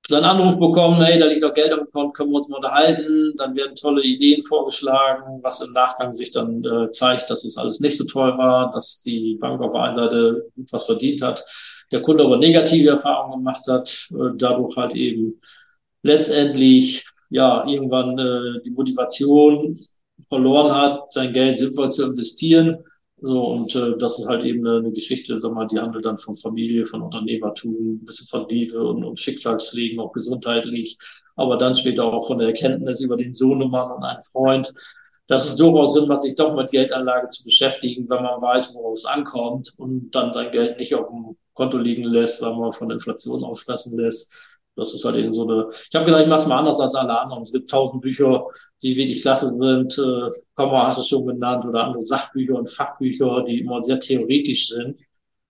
dann 0.09 0.25
Anruf 0.25 0.59
bekommen, 0.59 1.01
hey, 1.03 1.19
da 1.19 1.27
liegt 1.27 1.43
doch 1.43 1.55
Geld 1.55 1.73
am 1.73 1.89
Konto, 1.93 2.13
können 2.13 2.31
wir 2.31 2.37
uns 2.37 2.49
mal 2.49 2.57
unterhalten. 2.57 3.35
Dann 3.37 3.55
werden 3.55 3.75
tolle 3.75 4.03
Ideen 4.03 4.43
vorgeschlagen, 4.43 5.41
was 5.43 5.61
im 5.61 5.73
Nachgang 5.73 6.13
sich 6.13 6.33
dann 6.33 6.65
äh, 6.65 6.91
zeigt, 6.91 7.31
dass 7.31 7.45
es 7.45 7.57
alles 7.57 7.81
nicht 7.81 7.97
so 7.97 8.05
toll 8.05 8.37
war, 8.37 8.71
dass 8.73 9.01
die 9.03 9.37
Bank 9.41 9.61
auf 9.61 9.73
der 9.73 9.83
einen 9.83 9.95
Seite 9.95 10.51
gut 10.57 10.73
was 10.73 10.87
verdient 10.87 11.23
hat, 11.23 11.45
der 11.93 12.03
Kunde 12.03 12.25
aber 12.25 12.37
negative 12.39 12.91
Erfahrungen 12.91 13.39
gemacht 13.39 13.67
hat, 13.69 14.09
äh, 14.11 14.37
dadurch 14.37 14.77
halt 14.77 14.95
eben 14.95 15.39
letztendlich 16.03 17.07
ja 17.31 17.65
irgendwann 17.67 18.19
äh, 18.19 18.61
die 18.65 18.73
Motivation 18.73 19.77
verloren 20.29 20.75
hat, 20.75 21.13
sein 21.13 21.33
Geld 21.33 21.59
sinnvoll 21.59 21.91
zu 21.91 22.05
investieren. 22.05 22.79
So, 23.25 23.45
und 23.53 23.73
äh, 23.77 23.97
das 23.99 24.19
ist 24.19 24.27
halt 24.27 24.43
eben 24.45 24.67
eine, 24.67 24.79
eine 24.79 24.91
Geschichte, 24.91 25.39
sag 25.39 25.53
mal, 25.53 25.67
die 25.69 25.79
handelt 25.79 26.05
dann 26.05 26.19
von 26.19 26.35
Familie, 26.35 26.85
von 26.87 27.03
Unternehmertum, 27.03 28.01
ein 28.01 28.05
bisschen 28.05 28.27
von 28.27 28.49
Liebe 28.49 28.83
und, 28.83 29.05
und 29.05 29.21
Schicksalsschlägen, 29.21 30.01
auch 30.01 30.13
gesundheitlich, 30.13 30.99
aber 31.37 31.57
dann 31.57 31.77
später 31.77 32.05
auch 32.05 32.27
von 32.27 32.39
der 32.39 32.49
Erkenntnis 32.49 33.01
über 33.01 33.17
den 33.17 33.33
Sohnemann 33.33 33.93
und 33.93 34.03
einen 34.03 34.23
Freund, 34.25 34.75
dass 35.29 35.49
es 35.49 35.57
durchaus 35.57 35.95
Sinn 35.95 36.09
macht, 36.09 36.23
sich 36.23 36.35
doch 36.35 36.57
mit 36.57 36.73
Geldanlage 36.73 37.29
zu 37.29 37.45
beschäftigen, 37.45 38.11
wenn 38.11 38.25
man 38.25 38.43
weiß, 38.43 38.75
worauf 38.75 38.95
es 38.95 39.05
ankommt 39.05 39.73
und 39.79 40.11
dann 40.11 40.33
sein 40.33 40.51
Geld 40.51 40.79
nicht 40.81 40.95
auf 40.97 41.09
dem 41.09 41.37
Konto 41.55 41.79
liegen 41.79 42.05
lässt, 42.05 42.41
sagen 42.41 42.59
wir, 42.59 42.73
von 42.73 42.91
Inflation 42.91 43.45
auffressen 43.45 43.97
lässt. 44.01 44.35
Das 44.75 44.95
ist 44.95 45.05
halt 45.05 45.17
eben 45.17 45.33
so 45.33 45.47
eine, 45.47 45.69
ich 45.71 45.95
habe 45.95 46.07
gedacht, 46.07 46.23
ich 46.23 46.29
mache 46.29 46.41
es 46.41 46.47
mal 46.47 46.59
anders 46.59 46.81
als 46.81 46.95
alle 46.95 47.19
anderen. 47.19 47.43
Es 47.43 47.53
gibt 47.53 47.69
tausend 47.69 48.01
Bücher, 48.01 48.47
die 48.83 48.97
wirklich 48.97 49.21
klasse 49.21 49.49
sind, 49.49 49.99
äh, 49.99 50.31
Komma 50.55 50.89
hast 50.89 51.01
du 51.01 51.05
schon 51.05 51.27
genannt, 51.27 51.65
oder 51.67 51.85
andere 51.85 52.01
Sachbücher 52.01 52.55
und 52.55 52.71
Fachbücher, 52.71 53.45
die 53.47 53.61
immer 53.61 53.81
sehr 53.81 53.99
theoretisch 53.99 54.69
sind. 54.69 55.01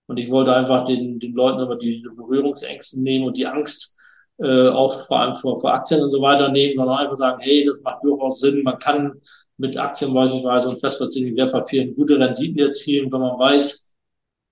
Und 0.07 0.17
ich 0.17 0.29
wollte 0.29 0.53
einfach 0.53 0.85
den, 0.85 1.19
den 1.19 1.33
Leuten 1.33 1.59
immer 1.59 1.77
die 1.77 2.05
Berührungsängste 2.15 3.01
nehmen 3.01 3.25
und 3.25 3.37
die 3.37 3.47
Angst 3.47 3.97
äh, 4.39 4.67
auch 4.67 5.05
vor 5.07 5.19
allem 5.19 5.33
vor, 5.35 5.59
vor 5.61 5.73
Aktien 5.73 6.01
und 6.01 6.11
so 6.11 6.21
weiter 6.21 6.49
nehmen, 6.49 6.73
sondern 6.73 6.97
einfach 6.97 7.15
sagen, 7.15 7.39
hey, 7.41 7.63
das 7.63 7.79
macht 7.81 8.03
durchaus 8.03 8.39
Sinn. 8.39 8.63
Man 8.63 8.79
kann 8.79 9.21
mit 9.57 9.77
Aktien 9.77 10.13
beispielsweise 10.13 10.69
und 10.69 10.79
festverzinslichen 10.81 11.37
Wertpapieren 11.37 11.95
gute 11.95 12.19
Renditen 12.19 12.59
erzielen, 12.59 13.11
wenn 13.11 13.21
man 13.21 13.39
weiß, 13.39 13.95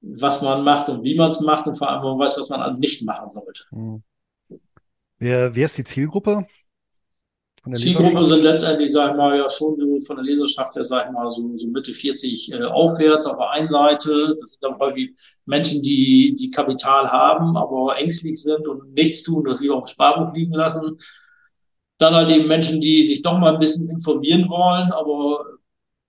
was 0.01 0.41
man 0.41 0.63
macht 0.63 0.89
und 0.89 1.03
wie 1.03 1.15
man 1.15 1.29
es 1.29 1.41
macht 1.41 1.67
und 1.67 1.77
vor 1.77 1.89
allem, 1.89 2.03
wenn 2.03 2.11
man 2.11 2.19
weiß, 2.19 2.39
was 2.39 2.49
man 2.49 2.79
nicht 2.79 3.03
machen 3.03 3.29
sollte. 3.29 3.63
Hm. 3.69 4.03
Wer, 5.21 5.55
wer 5.55 5.65
ist 5.65 5.77
die 5.77 5.83
Zielgruppe 5.83 6.47
Zielgruppe 7.73 8.25
sind 8.25 8.41
letztendlich, 8.41 8.91
sag 8.91 9.11
ich 9.11 9.17
mal, 9.17 9.37
ja 9.37 9.47
schon 9.47 9.77
von 10.01 10.15
der 10.15 10.25
Leserschaft 10.25 10.75
her, 10.75 10.83
sag 10.83 11.05
ich 11.05 11.11
mal, 11.11 11.29
so, 11.29 11.55
so 11.57 11.67
Mitte 11.67 11.93
40 11.93 12.53
äh, 12.53 12.63
aufwärts 12.63 13.27
auf 13.27 13.37
der 13.37 13.51
einen 13.51 13.69
Seite. 13.69 14.35
Das 14.39 14.53
sind 14.53 14.63
dann 14.63 14.79
häufig 14.79 15.11
Menschen, 15.45 15.83
die, 15.83 16.35
die 16.35 16.49
Kapital 16.49 17.07
haben, 17.11 17.55
aber 17.55 17.97
ängstlich 17.97 18.41
sind 18.41 18.67
und 18.67 18.95
nichts 18.95 19.21
tun, 19.21 19.43
das 19.43 19.59
lieber 19.59 19.75
auf 19.75 19.83
dem 19.83 19.91
Sparbuch 19.93 20.33
liegen 20.33 20.53
lassen. 20.53 20.97
Dann 21.99 22.15
halt 22.15 22.31
eben 22.31 22.47
Menschen, 22.47 22.81
die 22.81 23.05
sich 23.05 23.21
doch 23.21 23.37
mal 23.37 23.53
ein 23.53 23.59
bisschen 23.59 23.91
informieren 23.91 24.49
wollen, 24.49 24.91
aber 24.91 25.45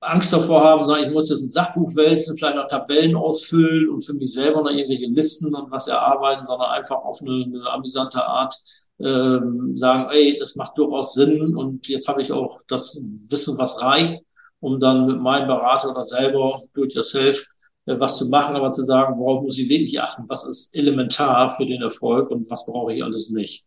Angst 0.00 0.32
davor 0.32 0.64
haben, 0.64 0.86
sagen, 0.86 1.04
ich 1.04 1.12
muss 1.12 1.28
jetzt 1.28 1.42
ein 1.42 1.48
Sachbuch 1.48 1.94
wälzen, 1.96 2.38
vielleicht 2.38 2.56
noch 2.56 2.66
Tabellen 2.66 3.14
ausfüllen 3.14 3.90
und 3.90 4.06
für 4.06 4.14
mich 4.14 4.32
selber 4.32 4.62
noch 4.62 4.70
irgendwelche 4.70 5.04
Listen 5.04 5.54
und 5.54 5.70
was 5.70 5.86
erarbeiten, 5.86 6.46
sondern 6.46 6.70
einfach 6.70 6.96
auf 6.96 7.20
eine, 7.20 7.44
eine 7.44 7.70
amüsante 7.70 8.24
Art 8.24 8.54
ähm, 9.02 9.76
sagen, 9.76 10.10
ey, 10.12 10.36
das 10.38 10.56
macht 10.56 10.78
durchaus 10.78 11.14
Sinn 11.14 11.56
und 11.56 11.88
jetzt 11.88 12.08
habe 12.08 12.22
ich 12.22 12.32
auch 12.32 12.60
das 12.68 12.96
Wissen, 13.28 13.58
was 13.58 13.82
reicht, 13.82 14.22
um 14.60 14.78
dann 14.80 15.06
mit 15.06 15.20
meinem 15.20 15.48
Berater 15.48 15.90
oder 15.90 16.02
selber 16.04 16.60
do 16.74 16.84
it 16.84 16.94
yourself 16.94 17.44
äh, 17.86 17.98
was 17.98 18.18
zu 18.18 18.28
machen, 18.28 18.56
aber 18.56 18.70
zu 18.70 18.82
sagen, 18.84 19.18
worauf 19.18 19.42
muss 19.42 19.58
ich 19.58 19.68
wirklich 19.68 20.00
achten, 20.00 20.24
was 20.28 20.46
ist 20.46 20.74
elementar 20.74 21.50
für 21.50 21.66
den 21.66 21.82
Erfolg 21.82 22.30
und 22.30 22.50
was 22.50 22.66
brauche 22.66 22.92
ich 22.94 23.02
alles 23.04 23.30
nicht. 23.30 23.66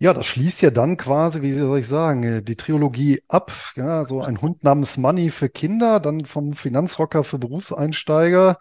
Ja, 0.00 0.14
das 0.14 0.26
schließt 0.26 0.62
ja 0.62 0.70
dann 0.70 0.96
quasi, 0.96 1.42
wie 1.42 1.52
soll 1.54 1.80
ich 1.80 1.88
sagen, 1.88 2.22
äh, 2.22 2.42
die 2.42 2.54
Trilogie 2.56 3.20
ab. 3.26 3.50
Ja, 3.76 4.04
so 4.04 4.22
ein 4.22 4.40
Hund 4.42 4.62
namens 4.62 4.96
Money 4.96 5.30
für 5.30 5.48
Kinder, 5.48 5.98
dann 6.00 6.24
vom 6.24 6.52
Finanzrocker 6.54 7.24
für 7.24 7.38
Berufseinsteiger. 7.38 8.58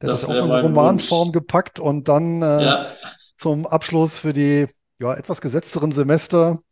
Der 0.00 0.06
hat 0.08 0.12
das 0.12 0.24
Das 0.24 0.24
auch 0.24 0.42
in 0.42 0.56
Romanform 0.56 1.30
Wunsch. 1.30 1.32
gepackt 1.32 1.78
und 1.78 2.08
dann 2.08 2.42
äh, 2.42 2.74
Ja, 2.74 2.86
zum 3.42 3.66
Abschluss 3.66 4.18
für 4.18 4.32
die 4.32 4.66
ja, 5.00 5.14
etwas 5.14 5.40
gesetzteren 5.40 5.92
Semester 5.92 6.62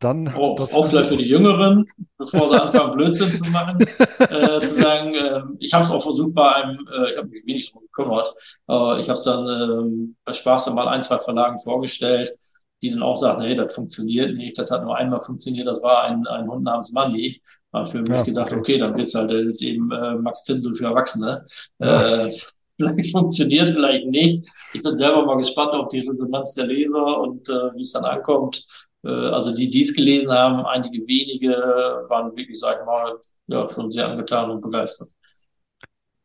dann 0.00 0.28
auch, 0.34 0.56
das 0.56 0.72
auch 0.72 0.88
gleich 0.88 1.08
für 1.08 1.16
die 1.16 1.24
Jüngeren, 1.28 1.86
bevor 2.18 2.50
sie 2.50 2.60
anfangen, 2.60 2.92
Blödsinn 2.96 3.32
zu 3.32 3.44
machen, 3.50 3.86
äh, 4.28 4.60
zu 4.60 4.74
sagen, 4.80 5.14
äh, 5.14 5.42
ich 5.58 5.72
habe 5.74 5.84
es 5.84 5.90
auch 5.90 6.02
versucht 6.02 6.34
bei 6.34 6.54
einem, 6.54 6.78
äh, 6.92 7.12
ich 7.12 7.18
habe 7.18 7.28
mich 7.28 7.46
wenig 7.46 7.72
drum 7.72 7.82
gekümmert, 7.82 8.34
aber 8.66 8.98
ich 8.98 9.08
habe 9.08 9.18
es 9.18 9.24
dann 9.24 9.46
ähm, 9.48 10.16
bei 10.24 10.32
Spaß 10.32 10.66
dann 10.66 10.74
mal 10.74 10.88
ein, 10.88 11.02
zwei 11.02 11.18
Verlagen 11.18 11.60
vorgestellt, 11.60 12.30
die 12.82 12.90
dann 12.90 13.02
auch 13.02 13.16
sagten, 13.16 13.42
hey, 13.42 13.54
das 13.54 13.74
funktioniert 13.74 14.36
nicht, 14.36 14.58
das 14.58 14.70
hat 14.70 14.82
nur 14.84 14.96
einmal 14.96 15.20
funktioniert, 15.20 15.66
das 15.68 15.82
war 15.82 16.04
ein, 16.04 16.26
ein 16.26 16.48
Hund 16.48 16.64
namens 16.64 16.92
Mandy. 16.92 17.42
War 17.70 17.86
für 17.86 18.02
mich 18.02 18.10
Ja, 18.10 18.22
gedacht, 18.22 18.52
okay. 18.52 18.60
okay, 18.60 18.78
dann 18.78 18.96
wird's 18.98 19.14
halt 19.14 19.30
jetzt 19.30 19.62
eben 19.62 19.90
äh, 19.92 20.14
Max 20.16 20.44
Pinsel 20.44 20.74
für 20.74 20.84
Erwachsene. 20.86 21.42
Ja. 21.78 22.28
Äh, 22.82 22.92
vielleicht 22.94 23.12
funktioniert, 23.12 23.70
vielleicht 23.70 24.06
nicht. 24.06 24.48
Ich 24.72 24.82
bin 24.82 24.96
selber 24.96 25.24
mal 25.24 25.36
gespannt 25.36 25.72
auf 25.72 25.88
die 25.88 26.00
Resonanz 26.00 26.54
der 26.54 26.66
Leser 26.66 27.20
und 27.20 27.48
äh, 27.48 27.74
wie 27.74 27.82
es 27.82 27.92
dann 27.92 28.04
ankommt. 28.04 28.64
Äh, 29.04 29.08
also 29.08 29.54
die, 29.54 29.68
die 29.70 29.82
es 29.82 29.94
gelesen 29.94 30.30
haben, 30.30 30.64
einige 30.66 31.06
wenige 31.06 31.52
waren 32.08 32.36
wirklich, 32.36 32.58
sag 32.58 32.80
ich 32.80 32.86
mal, 32.86 33.14
ja, 33.48 33.68
schon 33.68 33.90
sehr 33.92 34.08
angetan 34.08 34.50
und 34.50 34.60
begeistert. 34.60 35.08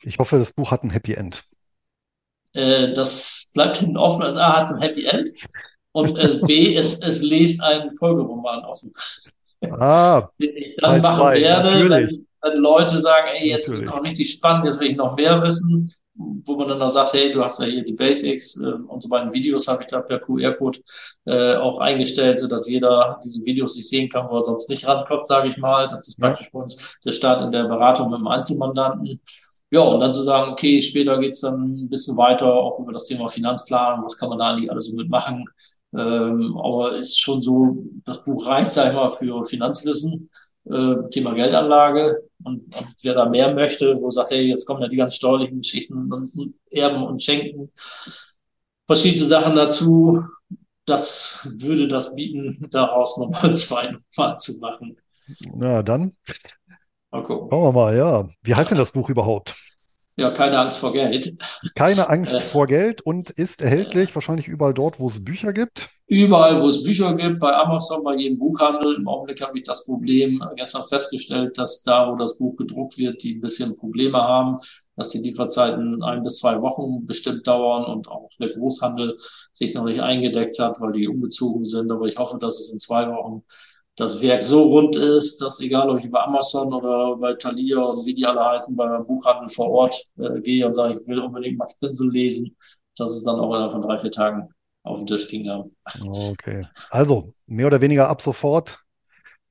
Ich 0.03 0.19
hoffe, 0.19 0.37
das 0.37 0.53
Buch 0.53 0.71
hat 0.71 0.83
ein 0.83 0.91
Happy 0.91 1.13
End. 1.13 1.43
Äh, 2.53 2.93
das 2.93 3.51
bleibt 3.53 3.77
hinten 3.77 3.97
offen. 3.97 4.23
Also 4.23 4.39
A 4.39 4.57
hat 4.57 4.65
es 4.65 4.71
ein 4.71 4.81
Happy 4.81 5.05
End 5.05 5.29
und 5.91 6.17
äh, 6.17 6.39
B, 6.45 6.75
es, 6.75 6.99
es 7.01 7.21
lest 7.21 7.61
einen 7.61 7.95
Folgeroman 7.97 8.63
offen. 8.65 8.91
Ah, 9.71 10.27
Den 10.39 10.55
ich 10.55 10.75
dann 10.77 11.01
machen 11.01 11.17
zwei, 11.17 11.41
werde, 11.41 11.69
natürlich. 11.69 12.19
wenn, 12.43 12.51
wenn 12.53 12.59
Leute 12.59 13.01
sagen, 13.01 13.27
ey, 13.33 13.49
jetzt 13.49 13.67
ist 13.67 13.69
Natürlich. 13.69 13.89
es 13.89 13.95
noch 13.95 14.03
richtig 14.03 14.31
spannend, 14.31 14.65
jetzt 14.65 14.79
will 14.79 14.91
ich 14.91 14.97
noch 14.97 15.15
mehr 15.15 15.41
wissen, 15.41 15.93
wo 16.17 16.55
man 16.55 16.67
dann 16.67 16.79
noch 16.79 16.89
sagt, 16.89 17.13
hey, 17.13 17.31
du 17.31 17.43
hast 17.43 17.59
ja 17.59 17.65
hier 17.65 17.83
die 17.83 17.93
Basics 17.93 18.59
äh, 18.61 18.69
und 18.69 19.01
so 19.03 19.09
beiden 19.09 19.33
Videos 19.33 19.67
habe 19.67 19.83
ich 19.83 19.89
da 19.89 20.01
per 20.01 20.19
QR-Code 20.19 20.79
äh, 21.25 21.55
auch 21.55 21.79
eingestellt, 21.79 22.39
sodass 22.39 22.67
jeder 22.67 23.19
diese 23.23 23.43
Videos 23.45 23.75
nicht 23.75 23.89
sehen 23.89 24.09
kann, 24.09 24.27
wo 24.29 24.37
er 24.37 24.43
sonst 24.45 24.69
nicht 24.69 24.87
rankommt, 24.87 25.27
sage 25.27 25.49
ich 25.49 25.57
mal. 25.57 25.87
Das 25.87 26.07
ist 26.07 26.19
praktisch 26.19 26.51
bei 26.51 26.59
uns 26.59 26.97
der 27.05 27.11
Start 27.11 27.41
in 27.43 27.51
der 27.51 27.65
Beratung 27.65 28.09
mit 28.09 28.19
dem 28.19 28.27
Einzelmandanten. 28.27 29.21
Ja, 29.69 29.81
und 29.81 29.99
dann 29.99 30.13
zu 30.13 30.23
sagen, 30.23 30.51
okay, 30.53 30.81
später 30.81 31.19
geht's 31.19 31.41
dann 31.41 31.83
ein 31.83 31.89
bisschen 31.89 32.17
weiter, 32.17 32.53
auch 32.53 32.79
über 32.79 32.93
das 32.93 33.03
Thema 33.03 33.27
Finanzplanung, 33.27 34.05
was 34.05 34.17
kann 34.17 34.29
man 34.29 34.39
da 34.39 34.51
eigentlich 34.51 34.71
alles 34.71 34.87
so 34.87 34.95
mitmachen. 34.95 35.45
Ähm, 35.93 36.57
aber 36.57 36.95
ist 36.97 37.19
schon 37.19 37.41
so, 37.41 37.77
das 38.05 38.23
Buch 38.23 38.45
reicht, 38.45 38.71
sag 38.71 38.89
ich 38.89 38.93
mal, 38.93 39.17
für 39.17 39.43
Finanzwissen, 39.45 40.29
äh, 40.71 41.09
Thema 41.09 41.33
Geldanlage. 41.33 42.23
Und, 42.43 42.63
und 42.75 42.87
wer 43.01 43.13
da 43.15 43.25
mehr 43.29 43.53
möchte, 43.53 43.95
wo 44.01 44.11
sagt, 44.11 44.31
hey, 44.31 44.43
jetzt 44.47 44.65
kommen 44.65 44.81
ja 44.81 44.87
die 44.87 44.97
ganz 44.97 45.15
steuerlichen 45.15 45.61
Geschichten 45.61 46.11
und, 46.13 46.31
und 46.37 46.53
Erben 46.71 47.03
und 47.03 47.21
Schenken, 47.21 47.71
verschiedene 48.85 49.25
Sachen 49.27 49.55
dazu, 49.55 50.23
das 50.85 51.47
würde 51.59 51.87
das 51.87 52.15
bieten, 52.15 52.67
daraus 52.71 53.17
nochmal 53.17 53.45
ein 53.51 53.55
zweites 53.55 54.07
Mal 54.17 54.37
zu 54.39 54.57
machen. 54.59 54.97
na 55.53 55.81
dann 55.83 56.13
Mal 57.11 57.23
gucken. 57.23 57.49
schauen 57.51 57.63
wir 57.63 57.71
mal, 57.73 57.97
ja. 57.97 58.27
Wie 58.41 58.55
heißt 58.55 58.71
denn 58.71 58.77
das 58.77 58.91
Buch 58.93 59.09
überhaupt? 59.09 59.55
Ja, 60.15 60.31
keine 60.31 60.59
Angst 60.59 60.79
vor 60.79 60.93
Geld. 60.93 61.37
Keine 61.75 62.09
Angst 62.09 62.33
Äh, 62.33 62.39
vor 62.41 62.67
Geld 62.67 63.01
und 63.01 63.29
ist 63.29 63.61
erhältlich 63.61 64.13
wahrscheinlich 64.15 64.47
überall 64.47 64.73
dort, 64.73 64.99
wo 64.99 65.07
es 65.07 65.23
Bücher 65.23 65.53
gibt. 65.53 65.89
Überall, 66.09 66.61
wo 66.61 66.67
es 66.67 66.83
Bücher 66.83 67.13
gibt, 67.15 67.39
bei 67.39 67.53
Amazon, 67.53 68.01
bei 68.01 68.15
jedem 68.15 68.39
Buchhandel. 68.39 68.95
Im 68.95 69.09
Augenblick 69.09 69.41
habe 69.41 69.57
ich 69.57 69.65
das 69.65 69.83
Problem 69.83 70.41
gestern 70.55 70.85
festgestellt, 70.87 71.57
dass 71.57 71.83
da, 71.83 72.09
wo 72.09 72.15
das 72.15 72.37
Buch 72.37 72.55
gedruckt 72.55 72.97
wird, 72.97 73.21
die 73.23 73.35
ein 73.35 73.41
bisschen 73.41 73.75
Probleme 73.75 74.21
haben, 74.21 74.57
dass 74.95 75.09
die 75.09 75.17
Lieferzeiten 75.17 76.01
ein 76.03 76.23
bis 76.23 76.37
zwei 76.37 76.61
Wochen 76.61 77.05
bestimmt 77.05 77.45
dauern 77.45 77.83
und 77.83 78.07
auch 78.07 78.29
der 78.39 78.53
Großhandel 78.53 79.17
sich 79.51 79.73
noch 79.73 79.83
nicht 79.83 79.99
eingedeckt 79.99 80.57
hat, 80.59 80.79
weil 80.79 80.93
die 80.93 81.09
umgezogen 81.09 81.65
sind. 81.65 81.91
Aber 81.91 82.05
ich 82.05 82.17
hoffe, 82.17 82.37
dass 82.39 82.57
es 82.57 82.71
in 82.71 82.79
zwei 82.79 83.09
Wochen 83.09 83.43
das 83.97 84.21
Werk 84.21 84.43
so 84.43 84.63
rund 84.63 84.95
ist, 84.95 85.41
dass 85.41 85.59
egal, 85.59 85.89
ob 85.89 85.99
ich 85.99 86.09
bei 86.09 86.21
Amazon 86.21 86.73
oder 86.73 87.17
bei 87.17 87.33
Thalia 87.33 87.79
und 87.81 88.05
wie 88.05 88.15
die 88.15 88.25
alle 88.25 88.45
heißen, 88.45 88.77
bei 88.77 88.87
meinem 88.87 89.05
Buchhandel 89.05 89.49
vor 89.49 89.69
Ort 89.71 90.01
äh, 90.17 90.39
gehe 90.39 90.65
und 90.65 90.73
sage, 90.73 91.01
ich 91.01 91.07
will 91.07 91.19
unbedingt 91.19 91.57
Max 91.57 91.77
Pinsel 91.79 92.09
lesen, 92.09 92.55
dass 92.95 93.11
es 93.11 93.23
dann 93.25 93.39
auch 93.39 93.49
innerhalb 93.49 93.73
von 93.73 93.81
drei, 93.81 93.97
vier 93.97 94.11
Tagen 94.11 94.47
auf 94.87 94.97
dem 94.97 95.07
Tisch 95.07 95.31
liegen 95.31 95.49
haben. 95.49 95.71
Okay. 96.01 96.65
Also, 96.89 97.33
mehr 97.45 97.67
oder 97.67 97.81
weniger 97.81 98.09
ab 98.09 98.21
sofort 98.21 98.79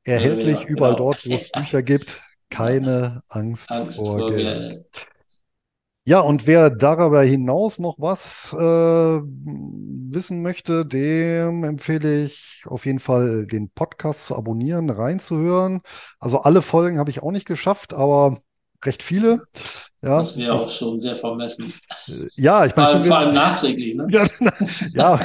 erhältlich, 0.04 0.60
ja, 0.60 0.66
überall 0.66 0.94
genau. 0.94 1.12
dort, 1.12 1.26
wo 1.26 1.34
es 1.34 1.50
Bücher 1.50 1.82
gibt. 1.82 2.22
Keine 2.48 3.22
Angst, 3.28 3.70
Angst 3.70 3.98
vor, 3.98 4.18
vor 4.18 4.30
Geld. 4.30 4.70
Geld. 4.70 4.86
Ja, 6.08 6.20
und 6.20 6.46
wer 6.46 6.70
darüber 6.70 7.22
hinaus 7.24 7.80
noch 7.80 7.96
was 7.98 8.52
äh, 8.52 8.56
wissen 8.56 10.40
möchte, 10.40 10.86
dem 10.86 11.64
empfehle 11.64 12.22
ich 12.24 12.62
auf 12.66 12.86
jeden 12.86 13.00
Fall 13.00 13.44
den 13.46 13.70
Podcast 13.70 14.26
zu 14.26 14.36
abonnieren, 14.36 14.88
reinzuhören. 14.88 15.80
Also 16.20 16.42
alle 16.42 16.62
Folgen 16.62 17.00
habe 17.00 17.10
ich 17.10 17.24
auch 17.24 17.32
nicht 17.32 17.44
geschafft, 17.44 17.92
aber 17.92 18.38
recht 18.84 19.02
viele. 19.02 19.42
Ja, 20.02 20.18
das 20.18 20.36
wäre 20.38 20.52
auch 20.52 20.68
schon 20.68 20.98
sehr 20.98 21.16
vermessen. 21.16 21.72
Äh, 22.08 22.28
ja, 22.34 22.64
ich 22.66 22.76
meine. 22.76 23.02
Vor, 23.02 23.18
allem 23.18 23.34
nachträglich, 23.34 23.94
ne? 23.94 24.06
ja, 24.10 24.26
ja, 24.94 25.20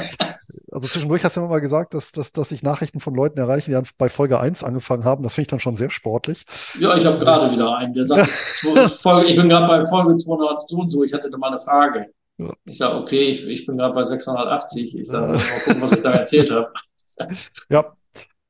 also 0.70 0.88
zwischendurch 0.88 1.24
hast 1.24 1.36
du 1.36 1.40
immer 1.40 1.50
mal 1.50 1.60
gesagt, 1.60 1.94
dass, 1.94 2.12
dass, 2.12 2.32
dass 2.32 2.48
sich 2.48 2.62
Nachrichten 2.62 3.00
von 3.00 3.14
Leuten 3.14 3.38
erreichen, 3.38 3.70
die 3.70 3.90
bei 3.98 4.08
Folge 4.08 4.40
1 4.40 4.64
angefangen 4.64 5.04
haben. 5.04 5.22
Das 5.22 5.34
finde 5.34 5.42
ich 5.42 5.50
dann 5.50 5.60
schon 5.60 5.76
sehr 5.76 5.90
sportlich. 5.90 6.44
Ja, 6.80 6.96
ich 6.96 7.04
habe 7.04 7.18
gerade 7.18 7.52
wieder 7.52 7.76
einen, 7.76 7.94
der 7.94 8.04
sagt, 8.04 8.28
ich 9.26 9.36
bin 9.36 9.48
gerade 9.48 9.66
bei 9.66 9.84
Folge 9.84 10.16
200 10.16 10.68
so 10.68 10.76
und 10.78 10.90
so, 10.90 11.04
ich 11.04 11.12
hatte 11.12 11.30
da 11.30 11.38
mal 11.38 11.48
eine 11.48 11.58
Frage. 11.58 12.06
Ich 12.64 12.78
sage, 12.78 12.96
okay, 12.96 13.30
ich, 13.30 13.46
ich 13.46 13.66
bin 13.66 13.76
gerade 13.76 13.94
bei 13.94 14.02
680. 14.02 14.98
Ich 14.98 15.08
sage, 15.08 15.34
mal 15.34 15.42
gucken, 15.64 15.82
was 15.82 15.92
ich 15.92 16.02
da 16.02 16.12
erzählt 16.12 16.50
habe. 16.50 16.72
Ja, 17.68 17.92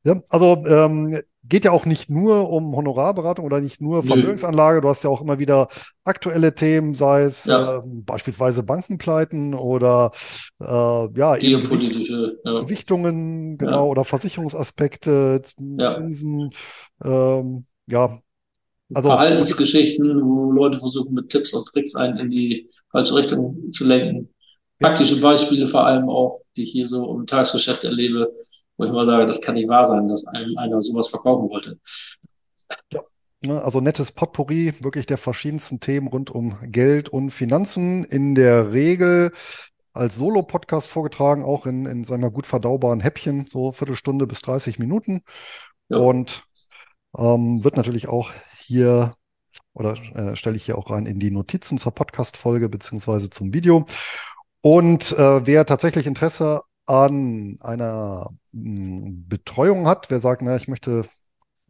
ja, 0.04 0.22
also 0.30 0.64
ähm, 0.66 1.20
geht 1.44 1.64
ja 1.64 1.72
auch 1.72 1.86
nicht 1.86 2.08
nur 2.08 2.50
um 2.50 2.74
Honorarberatung 2.76 3.44
oder 3.44 3.60
nicht 3.60 3.80
nur 3.80 4.02
Vermögensanlage. 4.04 4.80
Du 4.80 4.88
hast 4.88 5.02
ja 5.02 5.10
auch 5.10 5.20
immer 5.20 5.38
wieder 5.38 5.68
aktuelle 6.04 6.54
Themen, 6.54 6.94
sei 6.94 7.22
es 7.22 7.46
ja. 7.46 7.78
äh, 7.78 7.82
beispielsweise 7.84 8.62
Bankenpleiten 8.62 9.54
oder 9.54 10.12
äh, 10.60 10.64
ja, 10.64 11.36
Geopolitische 11.36 12.38
ja. 12.44 12.60
Gewichtungen, 12.60 13.58
genau, 13.58 13.86
ja. 13.86 13.90
oder 13.90 14.04
Versicherungsaspekte, 14.04 15.42
Zinsen, 15.42 16.50
ähm, 17.04 17.66
ja. 17.86 18.20
Also, 18.94 19.08
Verhaltensgeschichten, 19.08 20.22
wo 20.22 20.52
Leute 20.52 20.78
versuchen, 20.78 21.14
mit 21.14 21.30
Tipps 21.30 21.54
und 21.54 21.66
Tricks 21.66 21.96
einen 21.96 22.18
in 22.18 22.30
die 22.30 22.68
falsche 22.90 23.16
Richtung 23.16 23.72
zu 23.72 23.86
lenken. 23.86 24.28
Praktische 24.78 25.20
Beispiele 25.20 25.66
vor 25.66 25.86
allem 25.86 26.08
auch, 26.08 26.42
die 26.56 26.64
ich 26.64 26.72
hier 26.72 26.86
so 26.86 27.18
im 27.18 27.26
Tagesgeschäft 27.26 27.84
erlebe 27.84 28.30
wo 28.76 28.84
ich 28.84 28.90
immer 28.90 29.04
sage, 29.04 29.26
das 29.26 29.40
kann 29.40 29.54
nicht 29.54 29.68
wahr 29.68 29.86
sein, 29.86 30.08
dass 30.08 30.26
einem 30.26 30.56
einer 30.58 30.82
sowas 30.82 31.08
verkaufen 31.08 31.50
wollte. 31.50 31.78
Ja. 32.90 33.00
Also 33.44 33.80
nettes 33.80 34.12
Potpourri, 34.12 34.72
wirklich 34.80 35.06
der 35.06 35.18
verschiedensten 35.18 35.80
Themen 35.80 36.06
rund 36.06 36.30
um 36.30 36.56
Geld 36.62 37.08
und 37.08 37.32
Finanzen. 37.32 38.04
In 38.04 38.36
der 38.36 38.72
Regel 38.72 39.32
als 39.92 40.16
Solo-Podcast 40.16 40.88
vorgetragen, 40.88 41.44
auch 41.44 41.66
in, 41.66 41.86
in 41.86 42.04
sagen 42.04 42.22
wir, 42.22 42.30
gut 42.30 42.46
verdaubaren 42.46 43.00
Häppchen, 43.00 43.46
so 43.48 43.72
Viertelstunde 43.72 44.26
bis 44.28 44.42
30 44.42 44.78
Minuten. 44.78 45.22
Ja. 45.88 45.98
Und 45.98 46.44
ähm, 47.18 47.64
wird 47.64 47.76
natürlich 47.76 48.08
auch 48.08 48.30
hier 48.58 49.14
oder 49.74 49.96
äh, 50.14 50.36
stelle 50.36 50.56
ich 50.56 50.64
hier 50.64 50.78
auch 50.78 50.90
rein 50.90 51.06
in 51.06 51.18
die 51.18 51.30
Notizen 51.30 51.78
zur 51.78 51.92
Podcast-Folge 51.92 52.68
beziehungsweise 52.68 53.30
zum 53.30 53.52
Video. 53.52 53.86
Und 54.60 55.12
äh, 55.12 55.46
wer 55.46 55.66
tatsächlich 55.66 56.06
Interesse 56.06 56.62
an 56.86 57.58
einer 57.60 58.30
hm, 58.52 59.28
Betreuung 59.28 59.86
hat, 59.86 60.10
wer 60.10 60.20
sagt, 60.20 60.42
na, 60.42 60.56
ich 60.56 60.68
möchte 60.68 61.00
ein 61.00 61.08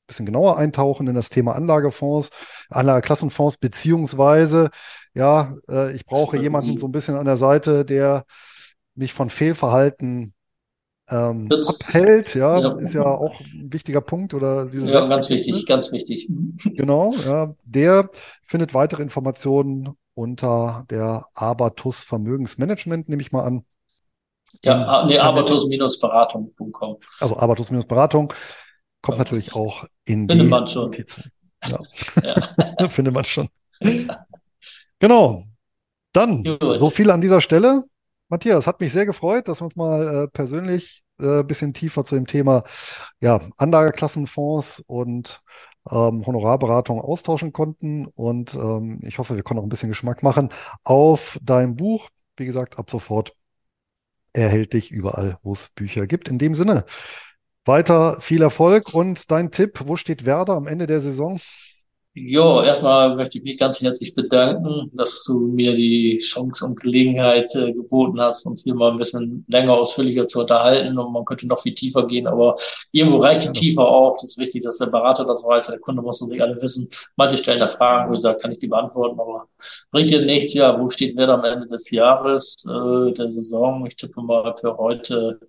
bisschen 0.06 0.26
genauer 0.26 0.58
eintauchen 0.58 1.06
in 1.08 1.14
das 1.14 1.30
Thema 1.30 1.54
Anlagefonds, 1.54 2.30
Anlageklassenfonds, 2.70 3.58
beziehungsweise, 3.58 4.70
ja, 5.14 5.54
äh, 5.68 5.94
ich 5.94 6.06
brauche 6.06 6.36
jemanden 6.36 6.78
so 6.78 6.86
ein 6.88 6.92
bisschen 6.92 7.16
an 7.16 7.26
der 7.26 7.36
Seite, 7.36 7.84
der 7.84 8.24
mich 8.94 9.12
von 9.12 9.30
Fehlverhalten 9.30 10.34
ähm, 11.08 11.48
abhält, 11.50 12.34
ja, 12.34 12.60
ja, 12.60 12.72
ist 12.76 12.94
ja 12.94 13.04
auch 13.04 13.38
ein 13.40 13.72
wichtiger 13.72 14.00
Punkt 14.00 14.34
oder 14.34 14.66
diese 14.66 14.92
Ja, 14.92 15.04
ganz 15.04 15.28
wichtig, 15.30 15.66
ganz 15.66 15.92
wichtig. 15.92 16.28
Genau, 16.64 17.12
ja, 17.14 17.54
der 17.64 18.08
findet 18.46 18.72
weitere 18.72 19.02
Informationen 19.02 19.90
unter 20.14 20.84
der 20.90 21.26
Abatus 21.34 22.04
Vermögensmanagement, 22.04 23.08
nehme 23.08 23.22
ich 23.22 23.32
mal 23.32 23.44
an. 23.44 23.64
Ja, 24.64 24.84
ah, 24.84 25.06
nee, 25.06 25.18
abatus-beratung.com. 25.18 26.98
Also 27.20 27.36
abatus-beratung 27.36 28.32
kommt 29.00 29.18
ja. 29.18 29.24
natürlich 29.24 29.54
auch 29.54 29.84
in 30.04 30.28
Findet 30.28 30.40
die 30.40 30.50
man 30.50 30.68
schon. 30.68 30.84
Notizen. 30.84 31.32
Ja. 31.64 31.80
ja. 32.22 32.88
Findet 32.88 33.14
man 33.14 33.24
schon. 33.24 33.48
Genau. 34.98 35.44
Dann 36.12 36.44
Gut. 36.44 36.78
so 36.78 36.90
viel 36.90 37.10
an 37.10 37.20
dieser 37.20 37.40
Stelle. 37.40 37.84
Matthias, 38.28 38.66
hat 38.66 38.80
mich 38.80 38.92
sehr 38.92 39.04
gefreut, 39.04 39.48
dass 39.48 39.60
wir 39.60 39.66
uns 39.66 39.76
mal 39.76 40.24
äh, 40.24 40.28
persönlich 40.28 41.02
ein 41.18 41.40
äh, 41.40 41.42
bisschen 41.42 41.74
tiefer 41.74 42.04
zu 42.04 42.14
dem 42.14 42.26
Thema 42.26 42.64
ja, 43.20 43.40
Anlageklassenfonds 43.58 44.84
und 44.86 45.40
ähm, 45.90 46.24
Honorarberatung 46.24 47.00
austauschen 47.00 47.52
konnten. 47.52 48.06
Und 48.14 48.54
ähm, 48.54 49.00
ich 49.02 49.18
hoffe, 49.18 49.36
wir 49.36 49.42
können 49.42 49.60
auch 49.60 49.64
ein 49.64 49.68
bisschen 49.68 49.88
Geschmack 49.88 50.22
machen 50.22 50.50
auf 50.84 51.38
dein 51.42 51.76
Buch. 51.76 52.08
Wie 52.36 52.46
gesagt, 52.46 52.78
ab 52.78 52.88
sofort 52.88 53.34
erhältlich 54.32 54.90
überall, 54.90 55.38
wo 55.42 55.52
es 55.52 55.70
Bücher 55.70 56.06
gibt. 56.06 56.28
In 56.28 56.38
dem 56.38 56.54
Sinne, 56.54 56.84
weiter 57.64 58.20
viel 58.20 58.42
Erfolg 58.42 58.92
und 58.94 59.30
dein 59.30 59.50
Tipp, 59.50 59.82
wo 59.86 59.96
steht 59.96 60.26
Werder 60.26 60.54
am 60.54 60.66
Ende 60.66 60.86
der 60.86 61.00
Saison? 61.00 61.40
Jo, 62.14 62.60
erstmal 62.60 63.16
möchte 63.16 63.38
ich 63.38 63.44
mich 63.44 63.58
ganz 63.58 63.80
herzlich 63.80 64.14
bedanken, 64.14 64.90
dass 64.92 65.24
du 65.24 65.38
mir 65.38 65.74
die 65.74 66.18
Chance 66.18 66.66
und 66.66 66.78
Gelegenheit 66.78 67.54
äh, 67.54 67.72
geboten 67.72 68.20
hast, 68.20 68.44
uns 68.44 68.64
hier 68.64 68.74
mal 68.74 68.90
ein 68.90 68.98
bisschen 68.98 69.46
länger 69.48 69.72
ausführlicher 69.72 70.28
zu 70.28 70.40
unterhalten. 70.40 70.98
Und 70.98 71.10
man 71.10 71.24
könnte 71.24 71.46
noch 71.46 71.62
viel 71.62 71.72
tiefer 71.72 72.06
gehen, 72.06 72.26
aber 72.26 72.56
irgendwo 72.90 73.16
reicht 73.16 73.44
die 73.44 73.52
Tiefe 73.58 73.80
auch. 73.80 74.18
Das 74.18 74.28
ist 74.28 74.36
wichtig, 74.38 74.62
dass 74.62 74.76
der 74.76 74.88
Berater 74.88 75.24
das 75.24 75.42
weiß. 75.42 75.68
Der 75.68 75.78
Kunde 75.78 76.02
muss 76.02 76.20
natürlich 76.20 76.42
alle 76.42 76.60
wissen. 76.60 76.90
Manche 77.16 77.38
stellen 77.38 77.60
da 77.60 77.68
Fragen, 77.68 78.10
wo 78.10 78.14
ich 78.14 78.20
sage, 78.20 78.38
kann 78.38 78.52
ich 78.52 78.58
die 78.58 78.68
beantworten, 78.68 79.18
aber 79.18 79.46
bringt 79.90 80.10
dir 80.10 80.20
nichts. 80.20 80.52
Ja, 80.52 80.78
wo 80.78 80.90
steht 80.90 81.16
wer 81.16 81.30
am 81.30 81.44
Ende 81.44 81.66
des 81.66 81.90
Jahres, 81.90 82.56
äh, 82.68 83.12
der 83.12 83.32
Saison? 83.32 83.86
Ich 83.86 83.96
tippe 83.96 84.20
mal 84.20 84.54
für 84.60 84.76
heute, 84.76 85.40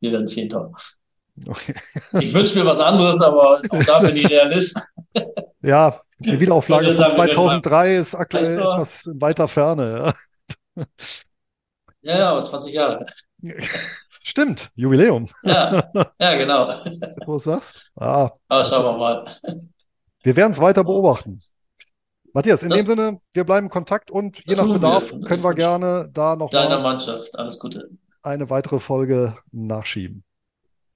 wir 0.00 0.12
werden 0.12 0.28
Zehnter. 0.28 0.72
Okay. 1.46 1.74
ich 2.18 2.32
wünsche 2.32 2.58
mir 2.58 2.64
was 2.64 2.78
anderes, 2.78 3.20
aber 3.20 3.60
auch 3.68 3.84
da 3.84 3.98
bin 3.98 4.16
ich 4.16 4.26
Realist. 4.30 4.80
Ja, 5.60 6.00
die 6.18 6.40
Wiederauflage 6.40 6.92
von 6.92 7.08
2003 7.08 7.96
ist 7.96 8.14
aktuell 8.14 8.58
etwas 8.58 9.04
weiter 9.14 9.48
Ferne. 9.48 10.14
Ja, 12.02 12.18
ja, 12.18 12.30
aber 12.30 12.44
20 12.44 12.72
Jahre. 12.72 13.06
Stimmt, 14.22 14.70
Jubiläum. 14.74 15.28
Ja, 15.42 15.90
ja 16.20 16.34
genau. 16.36 16.68
Wo 17.26 17.34
du 17.34 17.38
sagst. 17.38 17.90
Ah, 17.96 18.30
aber 18.48 18.64
schauen 18.64 18.84
wir 18.84 18.98
mal. 18.98 19.36
Wir 20.22 20.36
werden 20.36 20.52
es 20.52 20.60
weiter 20.60 20.84
beobachten. 20.84 21.40
Matthias, 22.32 22.62
in 22.62 22.70
das, 22.70 22.78
dem 22.78 22.86
Sinne, 22.86 23.20
wir 23.32 23.44
bleiben 23.44 23.66
in 23.66 23.70
Kontakt 23.70 24.10
und 24.10 24.42
je 24.46 24.56
nach 24.56 24.66
Bedarf 24.66 25.12
wir. 25.12 25.20
können 25.22 25.42
wir 25.42 25.54
gerne 25.54 26.08
da 26.12 26.36
noch 26.36 26.50
deiner 26.50 26.80
Mannschaft 26.80 27.34
alles 27.34 27.58
Gute 27.58 27.88
eine 28.26 28.50
weitere 28.50 28.80
Folge 28.80 29.38
nachschieben. 29.52 30.24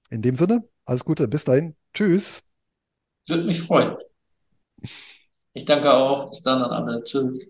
In 0.09 0.21
dem 0.21 0.35
Sinne, 0.35 0.67
alles 0.85 1.05
Gute, 1.05 1.27
bis 1.29 1.45
dahin, 1.45 1.75
tschüss. 1.93 2.43
Würde 3.27 3.45
mich 3.45 3.61
freuen. 3.61 3.95
Ich 5.53 5.63
danke 5.65 5.93
auch. 5.93 6.29
Bis 6.29 6.41
dann 6.43 6.61
an 6.61 6.71
alle. 6.71 7.03
Tschüss. 7.03 7.49